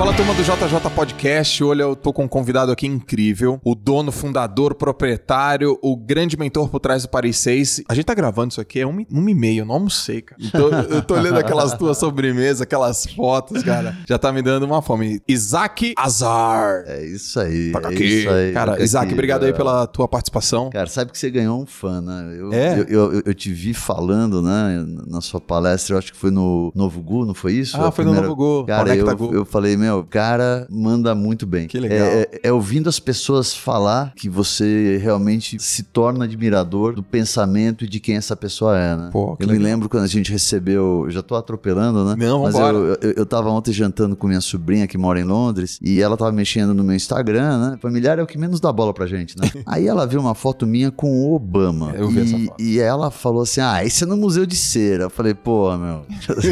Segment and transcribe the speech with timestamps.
[0.00, 1.62] Fala turma do JJ Podcast.
[1.62, 3.60] Olha, eu tô com um convidado aqui incrível.
[3.62, 7.82] O dono, fundador, proprietário, o grande mentor por trás do Paris 6.
[7.86, 10.40] A gente tá gravando isso aqui, é uma, uma e meia, eu não almocei, cara.
[10.42, 13.94] Então, eu tô olhando aquelas tuas sobremesas, aquelas fotos, cara.
[14.08, 15.20] Já tá me dando uma fome.
[15.28, 16.84] Isaac Azar.
[16.86, 17.70] É isso aí.
[17.70, 18.04] Toca é aqui.
[18.04, 18.52] isso aí.
[18.54, 19.64] Cara, toca Isaac, aqui, obrigado aí cara.
[19.64, 20.70] pela tua participação.
[20.70, 22.36] Cara, sabe que você ganhou um fã, né?
[22.38, 22.80] Eu, É?
[22.88, 26.72] eu, eu, eu te vi falando, né, na sua palestra, eu acho que foi no
[26.74, 27.76] Novo Gu, não foi isso?
[27.78, 29.34] Ah, A foi no Novo Gu, Cara, Conecta eu, Gu.
[29.34, 31.66] eu falei, meu, cara, manda muito bem.
[31.66, 31.98] Que legal.
[31.98, 37.84] É, é- é ouvindo as pessoas falar que você realmente se torna admirador do pensamento
[37.84, 39.10] e de quem essa pessoa é, né?
[39.12, 39.64] Pô, eu me legal.
[39.64, 42.14] lembro quando a gente recebeu, eu já tô atropelando, né?
[42.18, 42.76] Não, Mas vambora.
[42.76, 46.16] eu, eu, eu tava ontem jantando com minha sobrinha que mora em Londres e ela
[46.16, 47.78] tava mexendo no meu Instagram, né?
[47.80, 49.50] Familiar é o que menos dá bola pra gente, né?
[49.66, 51.92] Aí ela viu uma foto minha com o Obama.
[51.96, 52.62] Eu vi e, essa foto.
[52.62, 55.04] E ela falou assim: Ah, isso é no Museu de Cera.
[55.04, 56.02] Eu falei, pô, meu,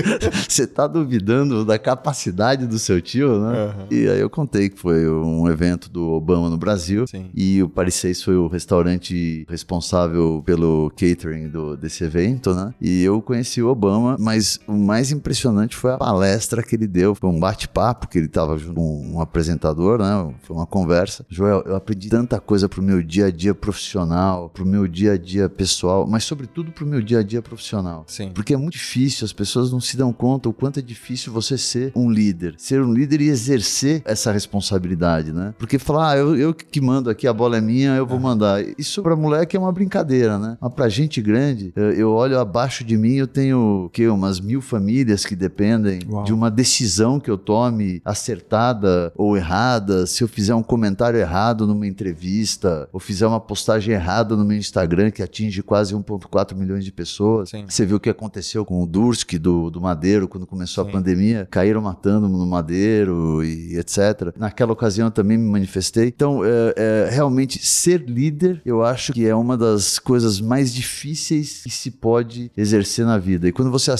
[0.48, 3.58] você tá duvidando da capacidade do seu tio, né?
[3.58, 3.86] Aham.
[3.90, 7.06] E aí eu contei que foi um evento do Obama no Brasil.
[7.06, 7.30] Sim.
[7.34, 12.74] E o Paris 6 foi o restaurante responsável pelo catering do, desse evento, né?
[12.80, 17.14] E eu conheci o Obama, mas o mais impressionante foi a palestra que ele deu.
[17.14, 20.34] Foi um bate-papo que ele tava junto com um apresentador, né?
[20.42, 21.24] Foi uma conversa.
[21.28, 25.18] Joel, eu aprendi tanta coisa pro meu dia a dia profissional, pro meu dia a
[25.18, 28.04] dia pessoal, mas sobretudo pro meu dia a dia profissional.
[28.06, 28.30] Sim.
[28.32, 31.58] Porque é muito difícil, as pessoas não se dão conta o quanto é difícil você
[31.58, 32.54] ser um líder.
[32.58, 35.54] Ser um líder e exercer essa responsabilidade, né?
[35.58, 38.62] Porque falar, ah, eu, eu que mando aqui, a bola é minha, eu vou mandar.
[38.78, 40.56] Isso pra moleque é uma brincadeira, né?
[40.60, 44.08] Mas pra gente grande, eu, eu olho abaixo de mim, eu tenho, o quê?
[44.08, 46.24] Umas mil famílias que dependem Uau.
[46.24, 50.06] de uma decisão que eu tome acertada ou errada.
[50.06, 54.56] Se eu fizer um comentário errado numa entrevista, ou fizer uma postagem errada no meu
[54.56, 57.50] Instagram que atinge quase 1,4 milhões de pessoas.
[57.50, 57.64] Sim.
[57.68, 60.90] Você viu o que aconteceu com o Dursk do, do Madeiro quando começou Sim.
[60.90, 61.48] a pandemia?
[61.50, 63.07] Caíram matando no Madeiro
[63.44, 64.32] e etc.
[64.36, 66.08] Naquela ocasião eu também me manifestei.
[66.08, 71.62] Então, é, é, realmente, ser líder, eu acho que é uma das coisas mais difíceis
[71.62, 73.48] que se pode exercer na vida.
[73.48, 73.90] E quando você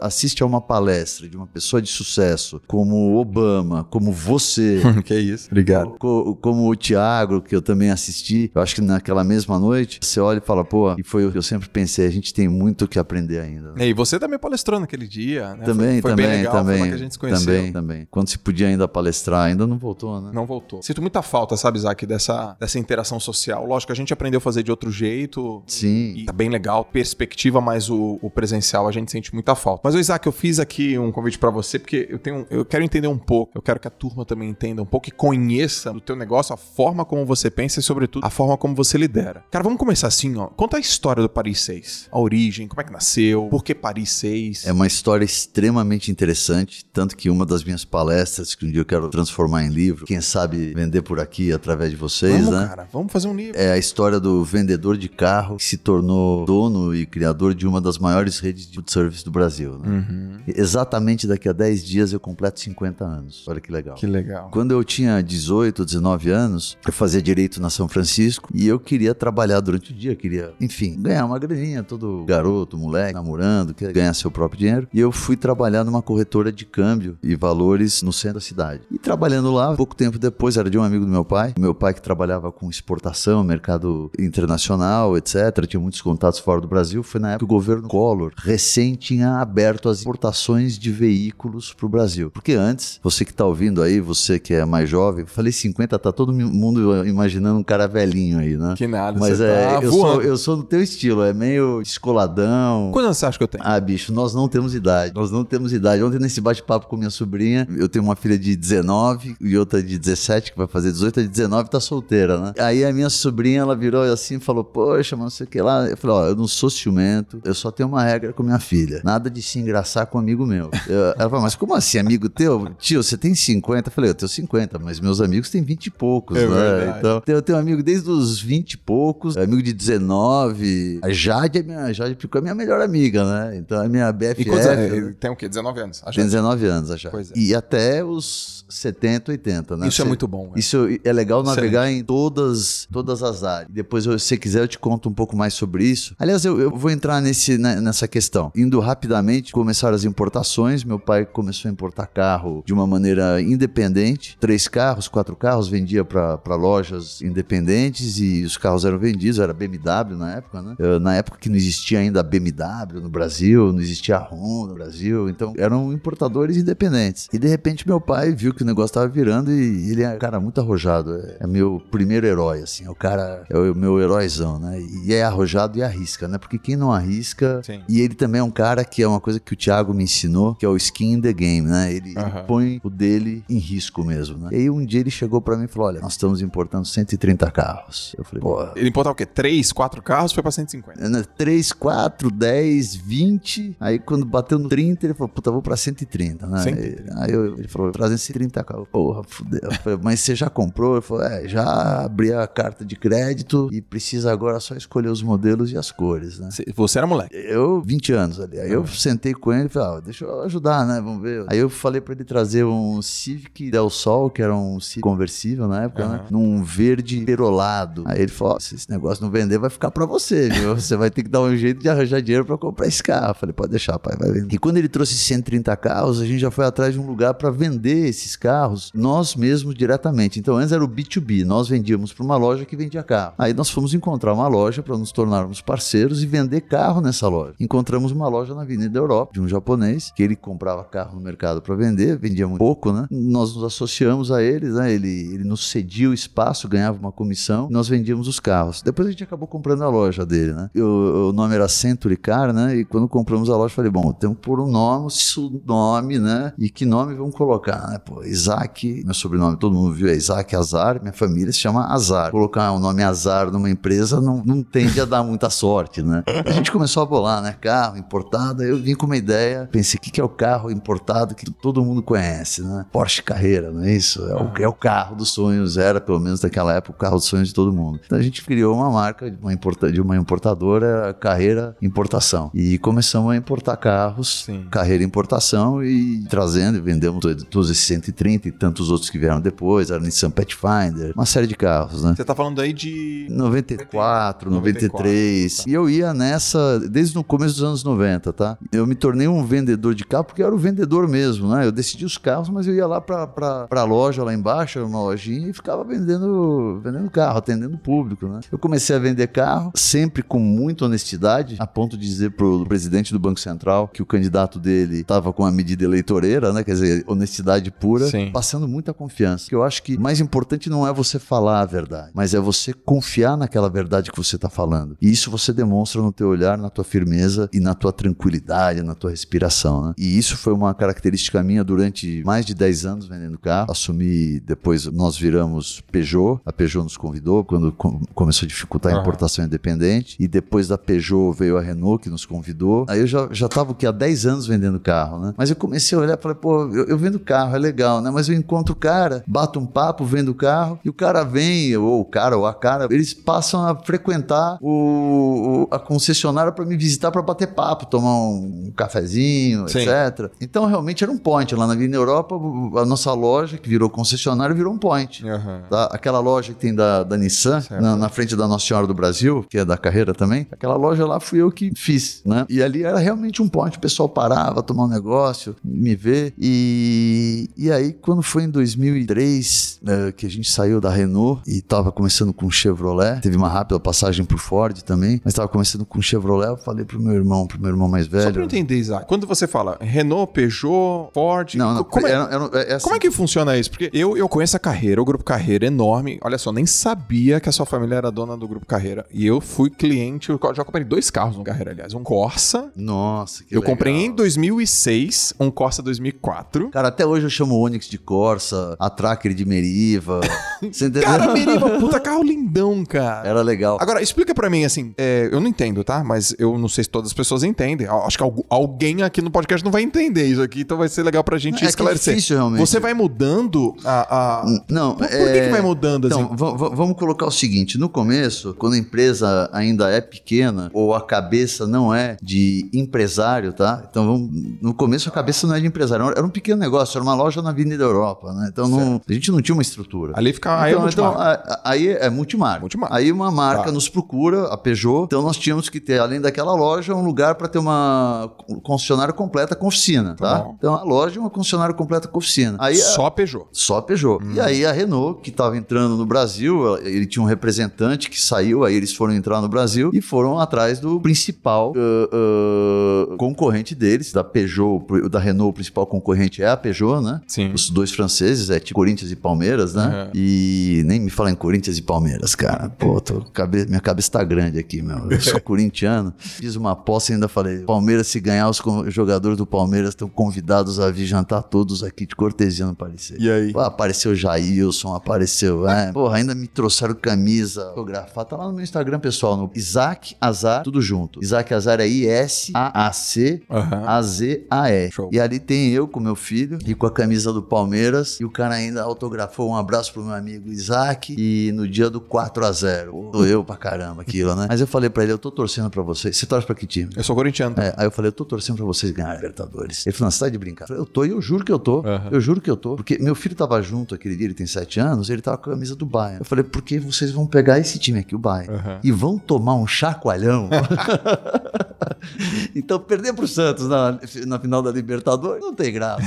[0.00, 5.48] assiste a uma palestra de uma pessoa de sucesso, como Obama, como você, que isso.
[5.50, 5.96] Obrigado.
[5.98, 10.20] Co- como o Thiago, que eu também assisti, eu acho que naquela mesma noite, você
[10.20, 12.84] olha e fala, pô, e foi o que eu sempre pensei, a gente tem muito
[12.84, 13.72] o que aprender ainda.
[13.78, 15.64] E você também palestrou naquele dia, né?
[15.64, 17.46] Também, foi, foi também, legal, também, foi lá que a gente se conheceu.
[17.46, 18.06] também, também.
[18.10, 20.30] Quando se podia ainda palestrar, ainda não voltou, né?
[20.32, 20.82] Não voltou.
[20.82, 23.66] Sinto muita falta, sabe, Isaac, dessa, dessa interação social.
[23.66, 25.62] Lógico, a gente aprendeu a fazer de outro jeito.
[25.66, 26.14] Sim.
[26.16, 29.82] E tá bem legal, perspectiva, mas o, o presencial a gente sente muita falta.
[29.84, 32.46] Mas, Isaac, eu fiz aqui um convite pra você, porque eu tenho.
[32.50, 33.52] Eu quero entender um pouco.
[33.54, 36.56] Eu quero que a turma também entenda um pouco e conheça o teu negócio, a
[36.56, 39.44] forma como você pensa e, sobretudo, a forma como você lidera.
[39.50, 40.46] Cara, vamos começar assim, ó.
[40.46, 42.08] Conta a história do Paris 6.
[42.10, 44.66] A origem, como é que nasceu, por que Paris 6?
[44.66, 48.84] É uma história extremamente interessante, tanto que uma das minhas palestras, que um dia eu
[48.84, 52.66] quero transformar em livro, quem sabe vender por aqui através de vocês, vamos, né?
[52.68, 53.58] cara, vamos fazer um livro.
[53.58, 57.80] É a história do vendedor de carro que se tornou dono e criador de uma
[57.80, 59.78] das maiores redes de food service do Brasil.
[59.78, 59.88] né?
[59.88, 60.36] Uhum.
[60.46, 63.44] Exatamente daqui a 10 dias eu completo 50 anos.
[63.46, 63.94] Olha que legal.
[63.94, 64.50] Que legal.
[64.50, 69.14] Quando eu tinha 18, 19 anos, eu fazia direito na São Francisco e eu queria
[69.14, 74.14] trabalhar durante o dia, queria, enfim, ganhar uma graninha, todo garoto, moleque, namorando, quer ganhar
[74.14, 74.88] seu próprio dinheiro.
[74.92, 78.82] E eu fui trabalhar numa corretora de câmbio e valores no centro da cidade.
[78.90, 81.92] E trabalhando lá, pouco tempo depois, era de um amigo do meu pai, meu pai
[81.92, 85.66] que trabalhava com exportação, mercado internacional, etc.
[85.66, 87.02] Tinha muitos contatos fora do Brasil.
[87.02, 91.86] Foi na época que o governo Collor recém tinha aberto as exportações de veículos para
[91.86, 92.30] o Brasil.
[92.30, 96.12] Porque antes, você que está ouvindo aí, você que é mais jovem, falei 50, tá
[96.12, 98.74] todo mundo imaginando um cara velhinho aí, né?
[98.76, 101.82] Que nada, Mas você é, tá eu, sou, eu sou do teu estilo, é meio
[101.82, 102.90] descoladão.
[102.92, 103.64] Quantos anos você acha que eu tenho?
[103.66, 105.14] Ah, bicho, nós não temos idade.
[105.14, 106.02] Nós não temos idade.
[106.02, 109.98] Ontem, nesse bate-papo com minha sobrinha, eu tenho uma filha de 19 e outra de
[109.98, 112.52] 17, que vai fazer 18, a de 19 tá solteira, né?
[112.58, 115.60] Aí a minha sobrinha, ela virou assim e falou: Poxa, mas não sei o que
[115.60, 115.88] lá.
[115.88, 119.00] Eu falei: Ó, eu não sou ciumento, eu só tenho uma regra com minha filha.
[119.04, 120.70] Nada de se engraçar com um amigo meu.
[120.88, 122.68] Eu- ela falou: Mas como assim, amigo teu?
[122.78, 123.88] Tio, você tem 50?
[123.88, 126.54] Eu falei: Eu tenho 50, mas meus amigos têm 20 e poucos, É né?
[126.54, 126.98] verdade.
[126.98, 131.00] Então, eu tenho um amigo desde os 20 e poucos, amigo de 19.
[131.02, 133.56] A Jade, é minha, a Jade ficou a minha melhor amiga, né?
[133.56, 134.42] Então, é minha BFF.
[134.42, 135.14] E quantos anos?
[135.18, 135.48] Tem o quê?
[135.48, 136.00] 19 anos.
[136.00, 137.32] Tem que- 19 anos a Jade.
[137.34, 137.38] É.
[137.38, 139.88] E até os 70, 80, né?
[139.88, 140.44] Isso é Você- muito bom.
[140.48, 140.58] velho.
[140.58, 143.68] Isso é legal navegar em todas, todas as áreas.
[143.70, 146.14] Depois, se você quiser, eu te conto um pouco mais sobre isso.
[146.18, 148.50] Aliás, eu, eu vou entrar nesse, né, nessa questão.
[148.56, 150.84] Indo rapidamente, começaram as importações.
[150.84, 154.36] Meu pai começou a importar carro de uma maneira independente.
[154.40, 159.38] Três carros, quatro carros, vendia para lojas independentes e os carros eram vendidos.
[159.38, 160.74] Era BMW na época, né?
[160.78, 164.74] Eh, Na época que não existia ainda BMW no Brasil, não existia a Honda no
[164.74, 165.28] Brasil.
[165.28, 167.28] Então, eram importadores independentes.
[167.32, 170.18] E, de repente, meu pai viu que o negócio tava virando e ele é um
[170.18, 171.14] cara muito arrojado.
[171.40, 172.84] É, meu primeiro herói, assim.
[172.86, 174.80] É o cara, é o meu heróizão, né?
[175.04, 176.38] E é arrojado e arrisca, né?
[176.38, 177.60] Porque quem não arrisca.
[177.62, 177.82] Sim.
[177.88, 180.54] E ele também é um cara que é uma coisa que o Thiago me ensinou,
[180.54, 181.92] que é o skin in the game, né?
[181.92, 182.38] Ele, Aham.
[182.38, 184.48] ele põe o dele em risco mesmo, né?
[184.52, 187.50] E aí um dia ele chegou pra mim e falou: Olha, nós estamos importando 130
[187.50, 188.14] carros.
[188.16, 188.66] Eu falei, pô.
[188.74, 189.26] Ele importava o quê?
[189.26, 191.08] Três, quatro carros, foi pra 150.
[191.08, 193.76] né, 3, 4, 10, 20.
[193.78, 196.58] Aí quando bateu no 30, ele falou, puta, vou pra 130, né?
[196.62, 197.14] 130.
[197.22, 198.86] Aí eu- ele falou, trazendo 130 carros.
[198.92, 199.60] Porra, fudeu.
[199.64, 200.94] Eu falei, mas você já comprou?
[200.94, 205.22] Ele falou, é, já abri a carta de crédito e precisa agora só escolher os
[205.22, 206.50] modelos e as cores, né?
[206.50, 207.34] Cê- Você era moleque.
[207.34, 208.60] Eu, 20 anos ali.
[208.60, 211.00] Aí eu sentei com ele e falei, ah, deixa eu ajudar, né?
[211.00, 211.44] Vamos ver.
[211.48, 215.66] Aí eu falei pra ele trazer um Civic Del Sol, que era um Civic conversível
[215.66, 216.14] na época, né?
[216.16, 216.26] Aham.
[216.30, 218.04] Num verde perolado.
[218.06, 220.72] Aí ele falou, se esse negócio não vender, vai ficar pra você, viu?
[220.82, 223.30] Você vai ter que dar um jeito de arranjar dinheiro pra comprar esse carro.
[223.30, 224.54] Eu falei, pode deixar, pai, vai vender.
[224.54, 227.50] E quando ele trouxe 130 carros, a gente já foi atrás de um lugar pra
[227.50, 230.38] vender esses carros, nós mesmos diretamente.
[230.38, 233.34] Então antes era o B2B, nós vendíamos pra uma loja que vendia carro.
[233.38, 237.54] Aí nós fomos encontrar uma loja pra nos tornarmos parceiros e vender carro nessa loja.
[237.60, 241.62] Encontramos uma loja na Avenida Europa de um japonês que ele comprava carro no mercado
[241.62, 243.06] pra vender, vendia muito pouco, né?
[243.10, 244.92] Nós nos associamos a eles, né?
[244.92, 248.82] Ele, ele nos cedia o espaço, ganhava uma comissão, nós vendíamos os carros.
[248.82, 250.70] Depois a gente acabou comprando a loja dele, né?
[250.74, 252.76] Eu- o nome era Century Car, né?
[252.76, 256.52] E quando compramos a loja, falei, bom, temos que pôr um nome, isso nome, né?
[256.58, 257.98] E que nome vamos colocar, né?
[258.04, 262.30] Pô, Isaac, meu sobrenome, todo mundo viu, é Isaac Azar, minha família se chama Azar.
[262.30, 266.22] Colocar o nome Azar numa empresa não, não tende a dar muita sorte, né?
[266.46, 267.54] A gente começou a bolar, né?
[267.60, 271.34] Carro importado, eu vim com uma ideia, pensei, o que, que é o carro importado
[271.34, 272.86] que todo mundo conhece, né?
[272.92, 274.22] Porsche Carreira, não é isso?
[274.26, 277.26] É o, é o carro dos sonhos, era pelo menos naquela época o carro dos
[277.26, 278.00] sonhos de todo mundo.
[278.04, 282.50] Então a gente criou uma marca de uma, importa- de uma importadora, Carreira Importação.
[282.54, 284.66] E começamos a importar carros, Sim.
[284.70, 289.90] Carreira Importação e trazendo e vendemos todos esses 130 e tantos outros que vieram depois,
[289.90, 292.14] a Nissan Pathfinder, uma série de carros, né?
[292.16, 293.26] Você tá falando aí de.
[293.30, 295.64] 94, 94, 93.
[295.66, 298.58] E eu ia nessa desde o começo dos anos 90, tá?
[298.70, 301.66] Eu me tornei um vendedor de carro porque eu era o vendedor mesmo, né?
[301.66, 304.86] Eu decidi os carros, mas eu ia lá pra, pra, pra loja lá embaixo, era
[304.86, 308.40] uma lojinha, e ficava vendendo, vendendo carro, atendendo o público, né?
[308.50, 313.12] Eu comecei a vender carro, sempre com muita honestidade, a ponto de dizer pro presidente
[313.12, 316.62] do Banco Central que o candidato dele estava com a medida eleitoreira, né?
[316.62, 317.31] Quer dizer, honestidade
[317.80, 318.30] pura, Sim.
[318.32, 319.48] passando muita confiança.
[319.48, 322.40] Que eu acho que o mais importante não é você falar a verdade, mas é
[322.40, 324.96] você confiar naquela verdade que você está falando.
[325.00, 328.94] E isso você demonstra no teu olhar, na tua firmeza e na tua tranquilidade, na
[328.94, 329.94] tua respiração, né?
[329.98, 333.70] E isso foi uma característica minha durante mais de 10 anos vendendo carro.
[333.70, 339.00] Assumi, depois nós viramos Peugeot, a Peugeot nos convidou quando com- começou a dificultar a
[339.00, 342.86] importação independente, e depois da Peugeot veio a Renault que nos convidou.
[342.88, 345.34] Aí eu já, já tava o que há 10 anos vendendo carro, né?
[345.36, 348.10] Mas eu comecei a olhar e falei, pô, eu, eu vendo carro, é legal, né?
[348.10, 351.76] Mas eu encontro o cara, bato um papo, vendo o carro, e o cara vem,
[351.76, 356.64] ou o cara ou a cara, eles passam a frequentar o, o- a concessionária para
[356.64, 359.80] me visitar para bater papo, tomar um cafezinho, Sim.
[359.80, 360.30] etc.
[360.40, 361.54] Então realmente era um point.
[361.54, 362.34] Lá na Avenida Europa,
[362.80, 365.26] a nossa loja, que virou concessionária, virou um point.
[365.28, 365.62] Aham.
[365.70, 365.84] Tá?
[365.92, 369.44] Aquela loja que tem da, da Nissan, na, na frente da Nossa Senhora do Brasil,
[369.48, 372.44] que é da carreira também, aquela loja lá fui eu que fiz, né?
[372.48, 376.34] E ali era realmente um ponto, o pessoal parava, tomar um negócio, me ver.
[376.38, 377.11] E,
[377.56, 381.90] e aí, quando foi em 2003, né, que a gente saiu da Renault e tava
[381.92, 386.48] começando com Chevrolet, teve uma rápida passagem por Ford também, mas tava começando com Chevrolet,
[386.50, 388.44] eu falei pro meu irmão, pro meu irmão mais Só pra eu velho.
[388.44, 389.06] entender, Isaac.
[389.06, 391.54] Quando você fala Renault, Peugeot, Ford.
[391.54, 393.70] Não, não, como, é, era- era- é assim, como é que funciona isso?
[393.70, 396.18] Porque eu, eu conheço a carreira, o grupo Carreira é enorme.
[396.22, 399.04] Olha só, nem sabia que a sua família era dona do grupo Carreira.
[399.12, 401.94] E eu fui cliente, eu já comprei dois carros no Carreira, aliás.
[401.94, 402.70] Um Corsa.
[402.76, 403.74] Nossa, que eu legal.
[403.74, 406.70] comprei em 2006, um Corsa 2004.
[406.70, 410.20] Cara, até hoje eu chamo o Onix de Corsa, a Tracker de Meriva.
[410.62, 411.02] Você entendeu?
[411.02, 413.28] Cara, Meriva, puta carro lindão, cara.
[413.28, 413.78] Era legal.
[413.80, 416.02] Agora, explica pra mim, assim, é, eu não entendo, tá?
[416.04, 417.86] Mas eu não sei se todas as pessoas entendem.
[417.86, 421.02] Acho que algu- alguém aqui no podcast não vai entender isso aqui, então vai ser
[421.02, 422.14] legal pra gente É é esclarecer.
[422.14, 422.60] difícil, realmente.
[422.60, 424.40] Você vai mudando a...
[424.42, 426.20] a- Não, Por, por que, que vai mudando, assim?
[426.20, 430.70] Então, va- va- vamos colocar o seguinte: no começo, quando a empresa ainda é pequena
[430.72, 433.84] ou a cabeça não é de empresário, tá?
[433.90, 434.30] Então, vamos-
[434.60, 437.40] no começo a cabeça não é de empresário, era um pequeno negócio, era uma loja
[437.42, 438.48] na Avenida Europa, né?
[438.52, 440.12] Então, não- a gente não tinha uma estrutura.
[440.16, 440.60] Ali fica...
[440.60, 442.60] aí é Então, então, a- a- aí é multimarca.
[442.60, 442.94] Multimarca.
[442.96, 443.72] Aí uma marca Tá.
[443.72, 445.04] nos procura, a Peugeot.
[445.04, 448.30] Então nós tínhamos que ter, além daquela loja, um lugar para ter uma
[448.62, 450.50] concessionária completa com oficina, Tá tá?
[450.58, 452.56] então a loja é uma concessionária completa com oficina.
[452.60, 453.46] Aí a- Só Peugeot.
[453.52, 454.22] só a Peugeot.
[454.24, 454.32] Hum.
[454.34, 458.64] E aí a Renault, que estava entrando no Brasil, ele tinha um representante que saiu,
[458.64, 464.12] aí eles foram entrar no Brasil e foram atrás do principal uh, uh, concorrente deles,
[464.12, 466.81] da Peugeot, da Renault, o principal concorrente é a Peugeot.
[467.00, 467.20] Né?
[467.26, 467.52] Sim.
[467.52, 470.04] Os dois franceses, é tipo Corinthians e Palmeiras, né?
[470.04, 470.10] Uhum.
[470.14, 472.70] E nem me fala em Corinthians e Palmeiras, cara.
[472.70, 473.24] Pô, tô,
[473.68, 475.10] minha cabeça tá grande aqui, meu.
[475.10, 476.12] Eu sou corintiano.
[476.18, 480.80] Fiz uma aposta e ainda falei: Palmeiras, se ganhar, os jogadores do Palmeiras estão convidados
[480.80, 483.20] a vir jantar todos aqui de cortesia no parecer.
[483.20, 483.52] E aí?
[483.52, 485.68] Pô, apareceu Jailson, apareceu.
[485.68, 488.28] É, porra, ainda me trouxeram camisa autografada.
[488.28, 491.22] Tá lá no meu Instagram pessoal, no Isaac Azar, tudo junto.
[491.22, 493.42] Isaac Azar é I-S-A-A-C.
[493.50, 493.82] Aham.
[493.86, 494.90] A-Z-A-E.
[494.90, 495.10] Show.
[495.12, 498.18] E ali tem eu com meu filho e com a camisa do Palmeiras.
[498.20, 501.14] E o cara ainda autografou um abraço pro meu amigo Isaac.
[501.18, 503.10] E no dia do 4x0.
[503.10, 504.46] Doeu pra caramba aquilo, né?
[504.48, 506.16] Mas eu falei pra ele: eu tô torcendo pra vocês.
[506.16, 506.90] Você torce pra que time?
[506.96, 507.54] Eu sou corintiano.
[507.58, 509.86] É, aí eu falei, eu tô torcendo pra vocês ganharem a Libertadores.
[509.86, 510.64] Ele falou, não, você tá de brincar.
[510.64, 511.80] Eu falei, eu tô e eu juro que eu tô.
[511.80, 512.08] Aham.
[512.10, 512.76] Eu juro que eu tô.
[512.76, 515.52] Porque meu filho tava junto aquele dia, ele tem sete anos, ele tava com a
[515.54, 516.20] camisa do Bayern.
[516.20, 518.80] Eu falei, porque vocês vão pegar esse time aqui, o Bayern, Aham.
[518.82, 520.48] e vão tomar um chacoalhão.
[522.54, 526.02] então, perder pro Santos na, na final da Libertadores não tem graça.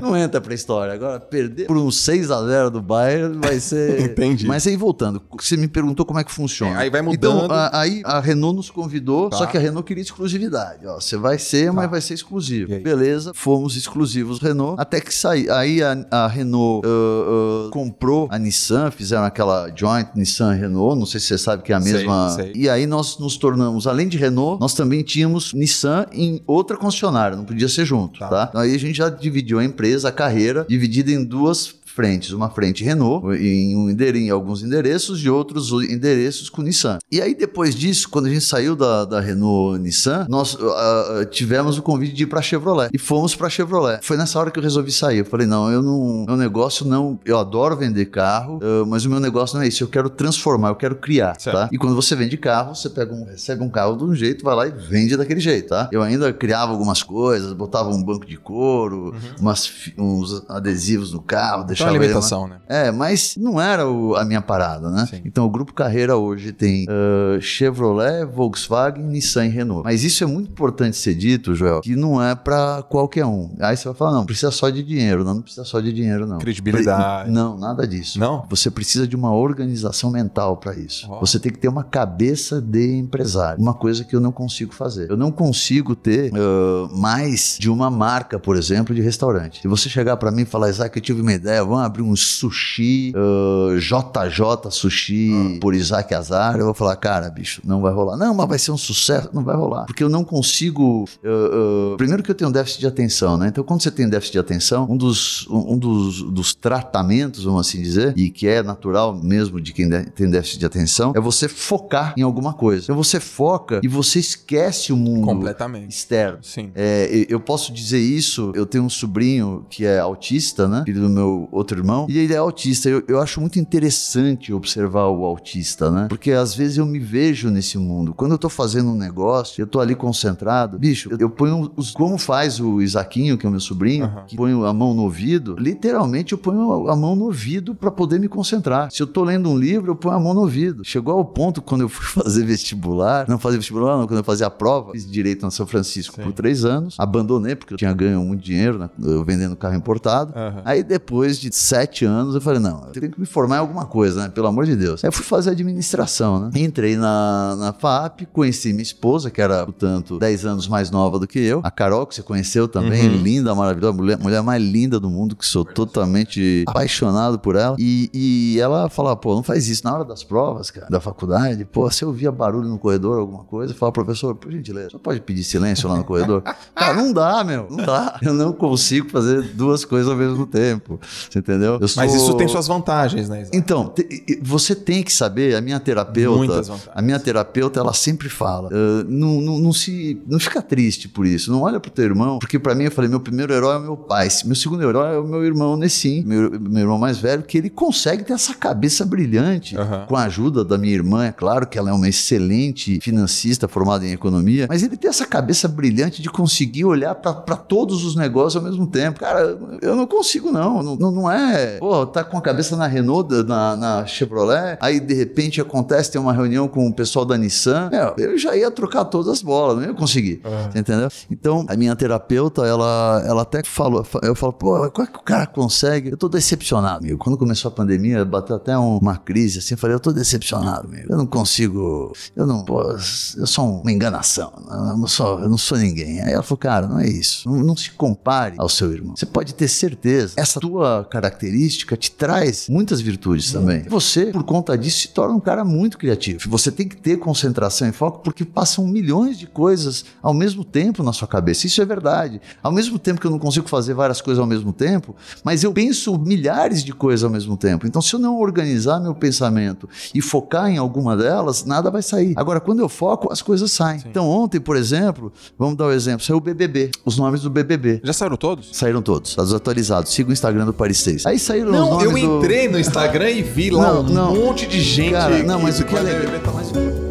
[0.00, 0.92] Não entra pra história.
[0.94, 4.00] Agora, perder por um 6x0 do Bayern vai ser.
[4.00, 4.46] Entendi.
[4.46, 6.74] Mas aí voltando, você me perguntou como é que funciona.
[6.78, 7.52] É, aí vai Então, mudando.
[7.52, 9.36] a- aí a Renault nos convidou, Tá.
[9.38, 10.86] só que a Renault queria exclusividade.
[10.86, 12.68] Ó, você vai ser, mas vai ser exclusivo.
[12.80, 14.80] Beleza, fomos exclusivos Renault.
[14.80, 15.48] Até que saí.
[15.50, 20.98] Aí a, a Renault ah, ah, comprou a Nissan, fizeram aquela joint Nissan Renault.
[20.98, 22.30] Não sei se você sabe que é a Sei, mesma.
[22.30, 22.52] sei.
[22.54, 27.36] E aí nós nos tornamos, além de Renault, nós também tínhamos Nissan em outra concessionária,
[27.36, 28.28] não podia ser junto, Tá.
[28.46, 28.60] tá?
[28.60, 32.84] Aí a gente já dividiu a empresa, a carreira, dividida em duas frentes, uma frente
[32.84, 36.98] Renault em, um endere- em alguns endereços e outros endereços com Nissan.
[37.10, 41.76] E aí depois disso, quando a gente saiu da, da Renault Nissan, nós ah, tivemos
[41.76, 43.98] o convite de ir para Chevrolet e fomos para Chevrolet.
[44.02, 45.18] Foi nessa hora que eu resolvi sair.
[45.18, 49.10] Eu falei não, eu não, meu negócio não, eu adoro vender carro, ah, mas o
[49.10, 49.82] meu negócio não é isso.
[49.82, 51.56] Eu quero transformar, eu quero criar, Certo.
[51.56, 51.68] tá?
[51.72, 54.54] E quando você vende carro, você pega um, recebe um carro de um jeito, vai
[54.54, 55.88] lá e vende daquele jeito, tá?
[55.90, 61.20] Eu ainda criava algumas coisas, botava um banco de couro, umas fi- uns adesivos no
[61.20, 62.56] carro, Então é ele alimentação, né?
[62.68, 65.06] é, mas não era o- a minha parada, né?
[65.10, 65.22] Sim.
[65.24, 69.84] Então o Grupo Carreira hoje tem ah, Chevrolet, Volkswagen, Nissan e Renault.
[69.84, 73.50] Mas isso é muito importante ser dito, Joel, que não é pra qualquer um.
[73.60, 75.24] Aí você vai falar, não, precisa só de dinheiro.
[75.24, 76.38] Não, não precisa só de dinheiro, não.
[76.38, 77.30] Credibilidade.
[77.30, 78.18] Não, nada disso.
[78.18, 78.44] Não?
[78.50, 81.06] Você precisa de uma organização mental para isso.
[81.10, 81.20] Ó.
[81.20, 83.60] Você tem que ter uma cabeça de empresário.
[83.60, 85.10] Uma coisa que eu não consigo fazer.
[85.10, 89.60] Eu não consigo ter ah, mais de uma marca, por exemplo, de restaurante.
[89.62, 92.14] Se você chegar para mim e falar, Isaac, eu tive uma ideia, vamos abrir um
[92.16, 98.16] sushi, ah, JJ Sushi por Isaac Azar, eu vou falar, cara, bicho, não vai rolar.
[98.16, 99.86] Não, mas vai ser um sucesso, não vai rolar.
[99.86, 101.04] Porque eu não consigo.
[101.24, 103.48] ah, ah, primeiro que eu tenho um déficit de atenção, né?
[103.48, 107.68] Então, quando você tem déficit de atenção, um dos, um um dos, dos tratamentos, vamos
[107.68, 111.20] assim dizer, e que é natural mesmo de quem de- tem déficit de atenção, é
[111.20, 112.84] você focar em alguma coisa.
[112.84, 115.90] Então você foca e você esquece o mundo Completamente.
[115.90, 116.38] externo.
[116.42, 116.70] Sim.
[116.74, 120.82] É, eu posso dizer isso, eu tenho um sobrinho que é autista, né?
[120.86, 122.88] Filho do meu outro irmão, e ele é autista.
[122.88, 126.06] Eu, eu acho muito interessante observar o autista, né?
[126.08, 128.14] Porque às vezes eu me vejo nesse mundo.
[128.14, 131.90] Quando eu tô fazendo um negócio, eu tô ali concentrado, bicho, eu, eu ponho os.
[131.90, 134.24] Como faz o Isaquinho, que é o meu sobrinho, Aham.
[134.26, 138.18] que põe a mão no ouvido, literalmente eu ponho a mão no ouvido para poder
[138.18, 138.90] me concentrar.
[138.90, 140.84] Se eu tô lendo um livro, eu ponho a mão no ouvido.
[140.84, 144.46] Chegou ao ponto quando eu fui fazer vestibular, não fazer vestibular, não, quando eu fazia
[144.46, 146.22] a prova, fiz direito na São Francisco Sim.
[146.22, 150.32] por três anos, abandonei porque eu tinha ganho muito dinheiro né, eu vendendo carro importado.
[150.36, 150.62] Aham.
[150.64, 153.86] Aí depois de sete anos eu falei, não, eu tenho que me formar em alguma
[153.86, 154.28] coisa, né?
[154.28, 155.02] Pelo amor de Deus.
[155.04, 156.50] Aí eu fui fazer administração, né?
[156.54, 161.26] Entrei na, na FAP, conheci minha esposa, que era, portanto, 10 anos mais nova do
[161.26, 161.60] que eu.
[161.64, 163.16] A Carol, que você conheceu também, Uhum.
[163.16, 167.76] linda, maravilhosa, mulher, mulher mais linda do mundo, que sou totalmente apaixonado por ela.
[167.78, 171.64] E, e ela falava, pô, não faz isso na hora das provas, cara, da faculdade.
[171.64, 174.98] Pô, se eu via barulho no corredor, alguma coisa, eu falava, professor, por gentileza, só
[174.98, 176.42] pode pedir silêncio lá no corredor?
[176.74, 178.18] Cara, não dá, meu, não dá.
[178.22, 181.00] Eu não consigo fazer duas coisas ao mesmo tempo.
[181.38, 181.74] Entendeu?
[181.74, 183.56] Eu Mas sou- isso tem suas vantagens, né, Isaac?
[183.56, 186.62] então, te- você tem que saber, a minha terapeuta,
[186.94, 191.26] a minha terapeuta, ela sempre fala, "Ah, não, não, não se, não fica triste por
[191.26, 193.78] isso, não olha pro teu irmão, porque pra mim eu falei, meu primeiro herói é
[193.78, 197.18] o meu pai, meu segundo herói é o meu irmão Nessim, meu, meu irmão mais
[197.18, 200.06] velho, que ele consegue ter essa cabeça brilhante, Aham.
[200.08, 204.04] com a ajuda da minha irmã, é claro que ela é uma excelente financista formada
[204.06, 208.16] em economia, mas ele tem essa cabeça brilhante de conseguir olhar pra pra todos os
[208.16, 209.20] negócios ao mesmo tempo.
[209.20, 212.86] Cara, eu não consigo não, não, não não é, pô, tá com a cabeça na
[212.86, 217.36] Renault, na, na Chevrolet, aí de repente acontece, tem uma reunião com o pessoal da
[217.36, 220.80] Nissan, é, eu já ia trocar todas as bolas, não ia conseguir, uhum.
[220.80, 221.08] entendeu?
[221.30, 225.22] Então, a minha terapeuta, ela, ela até falou, eu falo, pô, como é que o
[225.22, 226.10] cara consegue?
[226.10, 227.18] Eu tô decepcionado, meu.
[227.18, 231.04] Quando começou a pandemia, bateu até uma crise, assim, eu falei, eu tô decepcionado, meu.
[231.08, 235.58] Eu não consigo, eu não, pô, eu sou uma enganação, eu não sou, eu não
[235.58, 236.20] sou ninguém.
[236.22, 239.14] Aí ela falou, cara, não é isso, não, não se compare ao seu irmão.
[239.16, 243.82] Você pode ter certeza, essa tua característica te traz muitas virtudes também.
[243.88, 246.48] Você, por conta disso, se torna um cara muito criativo.
[246.48, 251.02] Você tem que ter concentração e foco porque passam milhões de coisas ao mesmo tempo
[251.02, 251.66] na sua cabeça.
[251.66, 252.40] Isso é verdade.
[252.62, 255.72] Ao mesmo tempo que eu não consigo fazer várias coisas ao mesmo tempo, mas eu
[255.72, 257.86] penso milhares de coisas ao mesmo tempo.
[257.86, 262.34] Então, se eu não organizar meu pensamento e focar em alguma delas, nada vai sair.
[262.36, 263.98] Agora, quando eu foco, as coisas saem.
[264.00, 264.08] Sim.
[264.08, 267.50] Então, ontem, por exemplo, vamos dar o um exemplo, saiu o BBB, os nomes do
[267.50, 268.00] BBB.
[268.04, 268.70] Já saíram todos?
[268.72, 270.12] Saíram todos, todos atualizados.
[270.12, 271.26] Siga o Instagram do Paris 6.
[271.26, 272.72] Aí saíram não, os nomes eu entrei do...
[272.72, 274.34] no Instagram e vi lá não, um não.
[274.34, 275.12] monte de gente.
[275.12, 277.07] Cara, não, mas o que é legal...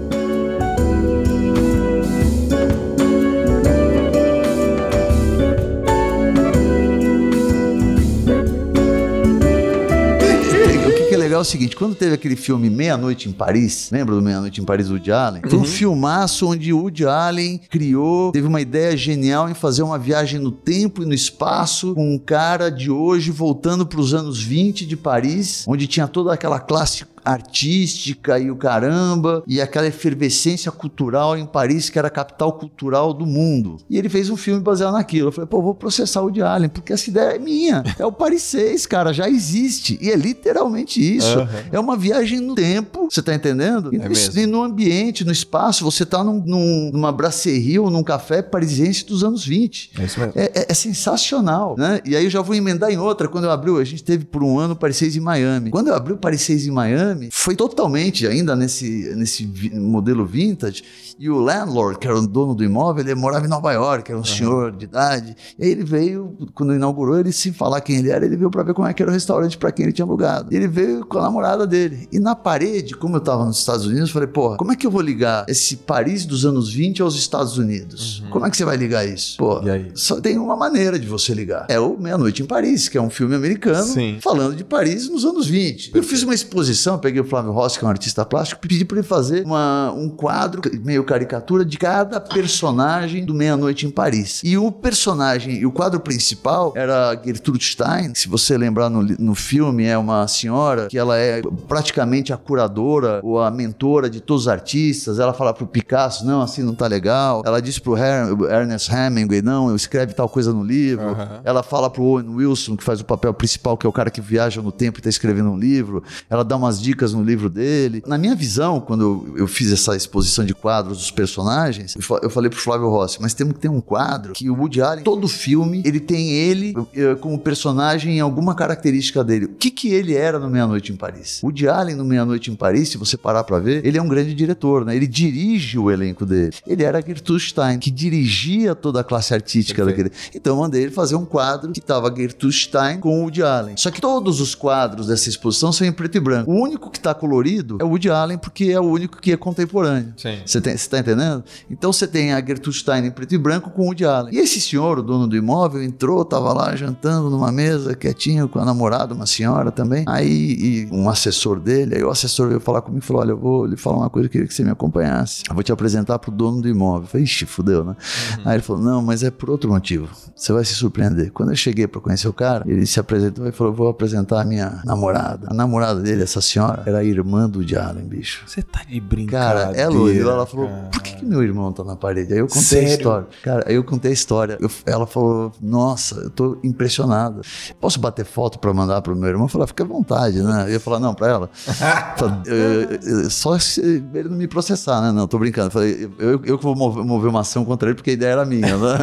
[11.37, 14.63] legal é o seguinte: quando teve aquele filme Meia-Noite em Paris, lembra do Meia-Noite em
[14.63, 15.41] Paris do Woody Allen?
[15.41, 15.65] Foi um uhum.
[15.65, 20.51] filmaço onde o Woody Allen criou, teve uma ideia genial em fazer uma viagem no
[20.51, 24.97] tempo e no espaço com um cara de hoje voltando para os anos 20 de
[24.97, 31.45] Paris, onde tinha toda aquela classe artística e o caramba, e aquela efervescência cultural em
[31.45, 33.77] Paris, que era a capital cultural do mundo.
[33.89, 35.27] E ele fez um filme baseado naquilo.
[35.27, 37.83] Eu falei, pô, vou processar o de Allen, porque essa ideia é minha.
[37.97, 39.97] É o Paris 6, cara, já existe.
[40.01, 41.39] E é literalmente isso.
[41.39, 41.47] Uhum.
[41.71, 43.91] É uma viagem no tempo, você tá entendendo?
[43.93, 48.41] É e, no ambiente, no espaço, você tá num, num, numa brasserie ou num café
[48.41, 49.91] parisiense dos anos 20.
[49.99, 50.33] É isso mesmo.
[50.35, 51.99] É, é, é, sensacional, né?
[52.05, 53.27] E aí eu já vou emendar em outra.
[53.27, 55.69] Quando eu abri, a gente teve por um ano o Paris 6 em Miami.
[55.69, 60.25] Quando eu abri o Paris 6 em Miami, Miami foi totalmente ainda nesse, nesse modelo
[60.25, 60.83] vintage.
[61.19, 64.17] E o landlord, que era o dono do imóvel, ele morava em Nova York, era
[64.17, 64.25] um uhum.
[64.25, 65.35] senhor de idade.
[65.57, 68.61] E aí ele veio, quando inaugurou, ele sem falar quem ele era, ele veio para
[68.61, 70.53] ver como é que era o restaurante para quem ele tinha alugado.
[70.53, 72.07] Ele veio com a namorada dele.
[72.11, 74.85] E na parede, como eu estava nos Estados Unidos, eu falei, porra, como é que
[74.85, 78.19] eu vou ligar esse Paris dos anos 20 aos Estados Unidos?
[78.19, 78.29] Uhum.
[78.29, 79.37] Como é que você vai ligar isso?
[79.37, 79.61] Pô,
[79.95, 81.65] só tem uma maneira de você ligar.
[81.67, 84.19] É o Meia Noite em Paris, que é um filme americano Sim.
[84.21, 85.91] falando de Paris nos anos 20.
[85.95, 88.97] Eu fiz uma exposição, peguei o Flávio Rossi, que é um artista plástico, pedi para
[88.97, 94.41] ele fazer uma, um quadro meio caricatura de cada personagem do Meia-Noite em Paris.
[94.43, 98.13] E o personagem, e o quadro principal era Gertrude Stein.
[98.15, 103.19] Se você lembrar no, no filme, é uma senhora que ela é praticamente a curadora
[103.23, 105.19] ou a mentora de todos os artistas.
[105.19, 107.41] Ela fala pro Picasso, não, assim não tá legal.
[107.45, 111.07] Ela disse pro Her Ernest Hemingway, não, escreve tal coisa no livro.
[111.07, 111.39] Uhum.
[111.43, 114.21] Ela fala pro Owen Wilson, que faz o papel principal, que é o cara que
[114.21, 116.03] viaja no tempo e tá escrevendo um livro.
[116.29, 118.01] Ela dá umas dicas no livro dele.
[118.07, 122.59] Na minha visão, quando eu fiz essa exposição de quadros dos personagens, eu falei pro
[122.59, 125.99] Flávio Rossi, mas temos que ter um quadro que o Woody Allen, todo filme, ele
[125.99, 129.45] tem ele eh, como personagem em alguma característica dele.
[129.45, 131.41] O que que ele era no Meia-Noite em Paris?
[131.43, 134.07] O Woody Allen no Meia-Noite em Paris, se você parar para ver, ele é um
[134.07, 134.95] grande diretor, né?
[134.95, 136.53] Ele dirige o elenco dele.
[136.65, 140.11] Ele era Gertrude Stein, que dirigia toda a classe artística Perfeito.
[140.11, 140.31] daquele.
[140.33, 143.75] Então eu mandei ele fazer um quadro que tava Gertrude Stein com o Woody Allen.
[143.75, 146.51] Só que todos os quadros dessa exposição são em preto e branco.
[146.51, 149.37] O único que tá colorido é o Woody Allen, porque é o único que é
[149.37, 150.13] contemporâneo.
[150.45, 151.43] Você está entendendo?
[151.69, 154.35] Então você tem a Gertrude Stein em preto e branco com o Woody Allen.
[154.35, 158.59] E esse senhor, o dono do imóvel, entrou, tava lá jantando numa mesa, quietinho, com
[158.59, 160.03] a namorada, uma senhora também.
[160.07, 163.65] Aí um assessor dele, aí o assessor veio falar comigo e falou: Olha, eu vou
[163.65, 165.43] lhe falar uma coisa, eu queria que você me acompanhasse.
[165.49, 167.03] Eu vou te apresentar pro dono do imóvel.
[167.03, 167.95] Eu falei, ixi, fudeu, né?
[168.37, 168.43] Uhum.
[168.45, 170.09] Aí ele falou: Não, mas é por outro motivo.
[170.35, 171.31] Você vai se surpreender.
[171.31, 174.45] Quando eu cheguei para conhecer o cara, ele se apresentou e falou: Vou apresentar a
[174.45, 175.47] minha namorada.
[175.49, 178.43] A namorada dele, essa senhora, era a irmã do Allen, bicho.
[178.45, 179.67] Você tá de brincadeira.
[179.67, 182.33] Cara, ela olhou, ela falou: Por que, que, meu irmão tá na parede?
[182.33, 182.87] Aí eu contei Sério?
[182.87, 183.27] a história.
[183.43, 184.57] Cara, aí eu contei a história.
[184.59, 187.41] Eu, ela falou: Nossa, eu tô impressionado.
[187.79, 189.45] Posso bater foto para mandar pro meu irmão?
[189.45, 190.65] Eu falei: Fica à vontade, né?
[190.67, 191.49] Eu ia falar: Não, pra ela.
[193.29, 195.11] só se ele não me processar, né?
[195.11, 195.67] Não, tô brincando.
[195.67, 198.31] Eu falei: Eu, eu que vou mover, mover, uma ação contra ele porque a ideia
[198.31, 198.97] era minha, né?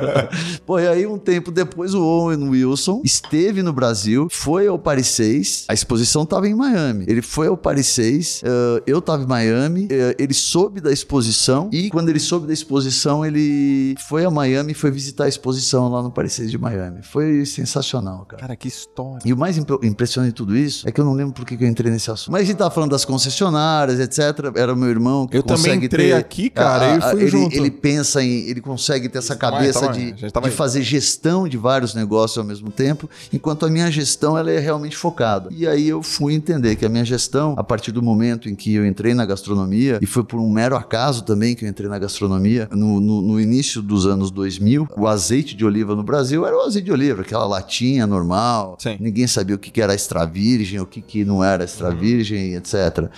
[0.66, 5.08] Pô, e aí um tempo depois o Owen Wilson esteve no Brasil, foi ao Paris
[5.08, 5.66] 6.
[5.68, 6.99] A exposição tava em Miami.
[7.08, 8.42] Ele foi ao Paris 6.
[8.42, 9.84] Uh, eu tava em Miami.
[9.84, 11.68] Uh, ele soube da exposição.
[11.72, 15.88] E quando ele soube da exposição, ele foi a Miami e foi visitar a exposição
[15.88, 17.02] lá no Paris 6 de Miami.
[17.02, 18.40] Foi sensacional, cara.
[18.40, 19.20] Cara, que história.
[19.24, 21.62] E o mais imp impressionante de tudo isso é que eu não lembro por que
[21.62, 22.32] eu entrei nesse assunto.
[22.32, 24.52] Mas a gente tava falando das concessionárias, etc.
[24.54, 26.14] Era o meu irmão que Eu também entrei ter...
[26.14, 28.48] aqui, cara, a, a, ele, ele, pensa em.
[28.48, 32.70] Ele consegue ter essa cabeça tava- de, de fazer gestão de vários negócios ao mesmo
[32.70, 35.48] tempo, enquanto a minha gestão ela é realmente focada.
[35.50, 38.74] E aí eu fui entender que a minha gestão, a partir do momento em que
[38.74, 41.98] eu entrei na gastronomia, e foi por um mero acaso também que eu entrei na
[41.98, 46.56] gastronomia, no, no- no início dos anos 2000, o azeite de oliva no Brasil era
[46.56, 48.96] o azeite de oliva, aquela latinha normal, Sim.
[49.00, 52.54] ninguém sabia o que que era extra virgem, o que, que não era extra virgem,
[52.54, 53.08] etc.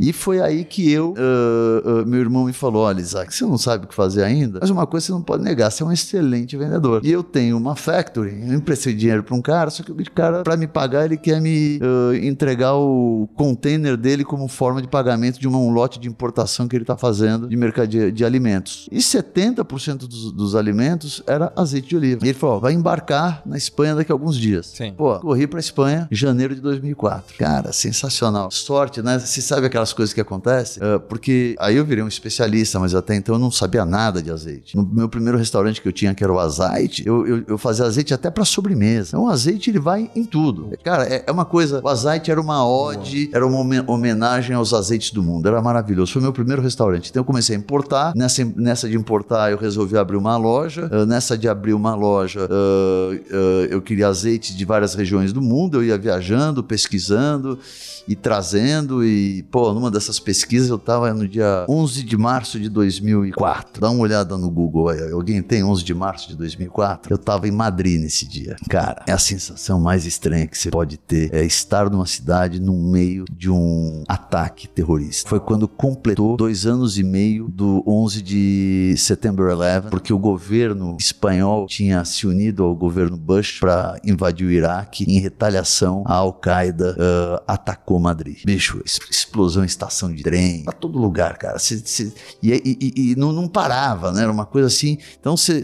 [0.00, 3.58] E foi aí que eu, ah, ah, meu irmão me falou: olha, Isaac, você não
[3.58, 5.92] sabe o que fazer ainda, mas uma coisa você não pode negar, você é um
[5.92, 7.00] excelente vendedor.
[7.04, 10.42] E eu tenho uma factory, eu emprestei dinheiro para um cara, só que o cara,
[10.42, 15.38] para me pagar, ele quer me ah, entregar o container dele como forma de pagamento
[15.40, 18.88] de uma- um lote de importação que ele está fazendo de mercadoria de alimentos.
[18.90, 22.24] E 70% dos, dos alimentos era azeite de oliva.
[22.24, 24.66] E ele falou: ó, vai embarcar na Espanha daqui a alguns dias.
[24.74, 24.94] Sim.
[24.96, 27.36] Pô, corri pra Espanha em janeiro de 2004.
[27.38, 28.50] Cara, sensacional.
[28.50, 29.18] Sorte, né?
[29.18, 30.82] Você sabe aquelas coisas que acontecem?
[30.82, 34.30] Ah, porque aí eu virei um especialista, mas até então eu não sabia nada de
[34.30, 34.76] azeite.
[34.76, 37.84] No meu primeiro restaurante que eu tinha, que era o Azeite, eu, eu, eu fazia
[37.84, 39.08] azeite até pra sobremesa.
[39.10, 40.70] Então o azeite, ele vai em tudo.
[40.84, 41.80] Cara, é, é uma coisa...
[41.82, 45.48] O azeite era uma ode, era uma homen- homenagem aos azeites do mundo.
[45.48, 46.12] Era maravilhoso.
[46.12, 47.10] Foi meu primeiro restaurante.
[47.10, 48.12] Então eu comecei a importar.
[48.14, 50.88] Nessa, nessa de importar, eu resolvi abrir uma loja.
[50.92, 55.78] Ah, nessa de abrir uma loja, ah, eu queria azeite de várias regiões do mundo.
[55.78, 57.58] Eu ia viajando, pesquisando
[58.06, 59.04] e trazendo.
[59.04, 63.80] E, pô, numa dessas pesquisas eu tava no dia 11 de março de 2004.
[63.80, 65.12] Dá uma olhada no Google aí.
[65.12, 67.12] Alguém tem 11 de março de 2004?
[67.12, 68.56] Eu tava em Madrid nesse dia.
[68.68, 71.32] Cara, é a sensação mais estranha que você pode ter.
[71.34, 75.28] É estar numa cidade no meio de um ataque terrorista.
[75.28, 80.96] Foi quando completou dois anos e meio do 11 de September 11, porque o governo
[80.98, 85.04] espanhol tinha se unido ao governo Bush para invadir o Iraque.
[85.08, 88.38] Em retaliação, a Al-Qaeda ah, atacou Madrid.
[88.44, 91.58] Bicho, explosão em estação de trem, pra todo lugar, cara.
[91.58, 94.22] Cê- cê- e e- e- não, não parava, né?
[94.22, 94.98] Era uma coisa assim.
[95.20, 95.62] Então você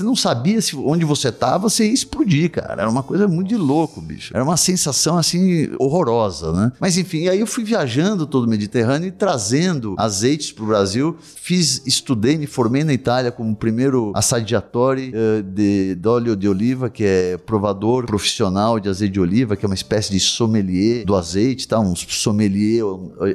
[0.00, 2.82] não sabia se onde você tava, você ia explodir, cara.
[2.82, 4.34] Era uma coisa muito de louco, bicho.
[4.34, 6.72] Era uma sensação assim horrorosa, né?
[6.80, 11.16] Mas enfim, aí eu fui viajando todo o Mediterrâneo e trazendo azeites pro Brasil.
[11.20, 16.88] Fiz, estudei, me formei na Itália como primeiro assaggiatore eh, de, de óleo de oliva,
[16.90, 21.14] que é provador profissional de azeite de oliva, que é uma espécie de sommelier do
[21.16, 21.78] azeite, tá?
[21.80, 22.84] Um sommelier,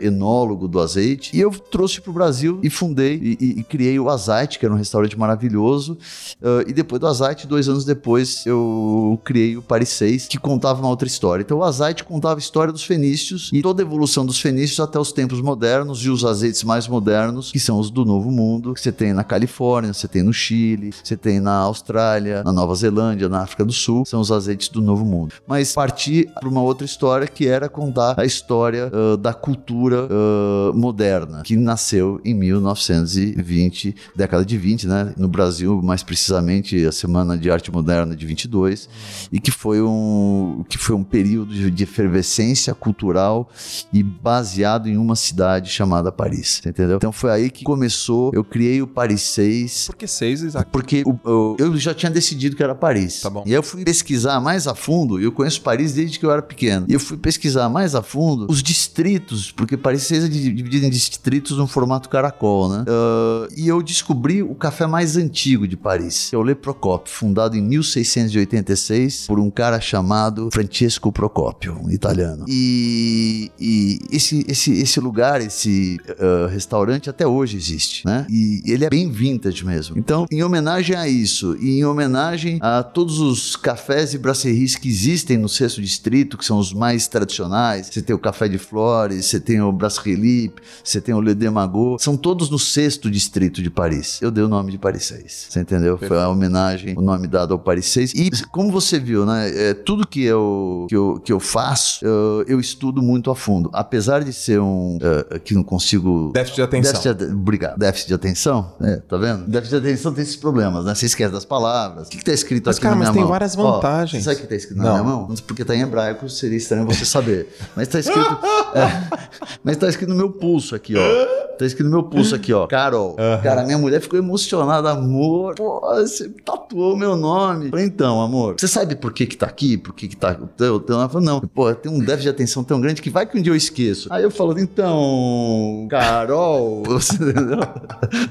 [0.06, 1.36] enólogo do azeite.
[1.36, 4.74] E eu trouxe pro Brasil e fundei e, e- e criei o Azeite, que era
[4.74, 5.98] um restaurante maravilhoso.
[6.42, 10.80] Eh, e depois do Azeite, dois anos depois, eu criei o Paris 6, que contava
[10.80, 11.42] uma outra história.
[11.44, 15.00] Então o Azeite contava a história dos fenícios e toda a evolução dos fenícios até
[15.00, 18.82] os tempos modernos e os azeites mais modernos, que são os do Novo Mundo, que
[18.82, 23.30] você tem na Califórnia, você tem no Chile, você tem na Austrália, na Nova Zelândia,
[23.30, 25.34] na África do Sul, são os azeites do Novo Mundo.
[25.48, 30.72] Mas parti para uma outra história que era contar a história ah, da cultura ah,
[30.74, 35.14] moderna, que nasceu em 1920, década de 20, né?
[35.18, 38.90] No Brasil, mais precisamente, a Semana de Arte Moderna de 22,
[39.32, 43.50] e que foi um, que foi um período de, efervescência cultural
[43.94, 46.98] e baseado em uma cidade chamada Paris, entendeu?
[46.98, 50.70] Então foi aí que começou, eu criei o Paris 6, Por que seis, Isaac?
[50.72, 53.22] porque o- o- eu já tinha decidido que era Paris.
[53.22, 53.44] Tá bom.
[53.46, 56.42] E aí eu fui pesquisar mais a fundo, eu conheço Paris desde que eu era
[56.42, 56.86] pequeno.
[56.90, 60.90] E eu fui pesquisar mais a fundo os distritos, porque 6 é di- dividido em
[60.90, 62.86] distritos no formato caracol, né?
[62.88, 67.14] Ah, e eu descobri o café mais antigo de Paris, que é o Le Procopio,
[67.14, 72.46] fundado em 1686 por um cara chamado Francesco Procopio, um italiano.
[72.48, 78.26] E, e esse, esse, esse lugar, esse ah, restaurante até hoje existe, né?
[78.30, 79.98] E ele é bem vintage mesmo.
[79.98, 84.88] Então, em homenagem a isso e em homenagem a todos os cafés e brasseries que
[84.88, 89.26] existem no sexto distrito, que são os mais tradicionais, você tem o Café de Flores,
[89.26, 93.62] você tem o Brasserie Lippe, você tem o Le Demagot, são todos no sexto distrito
[93.62, 94.20] de Paris.
[94.22, 95.98] Eu dei o nome de Paris 6, você entendeu?
[95.98, 98.14] Foi a homenagem, o nome dado ao Paris 6.
[98.14, 102.44] E como você viu, né, é, tudo que eu, que eu, que eu faço, eu,
[102.48, 103.70] eu estudo muito a fundo.
[103.74, 106.94] Apesar de ser um, eh, que não consigo Déficit de atenção.
[106.94, 107.78] Déficit de, obrigado.
[107.78, 108.74] Déficit de atenção?
[108.82, 109.46] É, tá vendo?
[109.48, 110.96] Déficit de atenção tem esses problemas, né?
[110.96, 112.08] Você esquece das palavras.
[112.08, 113.32] O que, que tá escrito Mas, aqui cara, na mas minha tem mão?
[113.32, 114.24] várias Ó, vantagens.
[114.24, 114.92] você sabe o que tá escrito na Não.
[114.92, 115.36] minha mão?
[115.46, 117.48] Porque tá em hebraico, seria estranho você saber.
[117.76, 118.38] Mas tá escrito.
[118.76, 121.48] é, mas tá escrito no meu pulso aqui, ó.
[121.58, 122.68] Tá escrito no meu pulso aqui, ó.
[122.68, 123.16] Carol.
[123.42, 125.56] Cara, minha mulher ficou emocionada, amor.
[125.56, 127.70] Pô, você tatuou meu nome.
[127.72, 129.76] Falei, então, amor, você sabe por que que tá aqui?
[129.78, 130.76] Por que que tá o teu?
[130.76, 130.96] o teu?
[130.96, 131.40] Ela falou, não.
[131.42, 134.08] Pô, tem um déficit de atenção tão grande que vai que um dia eu esqueço.
[134.12, 137.60] Aí eu falo, então, Carol, você entendeu?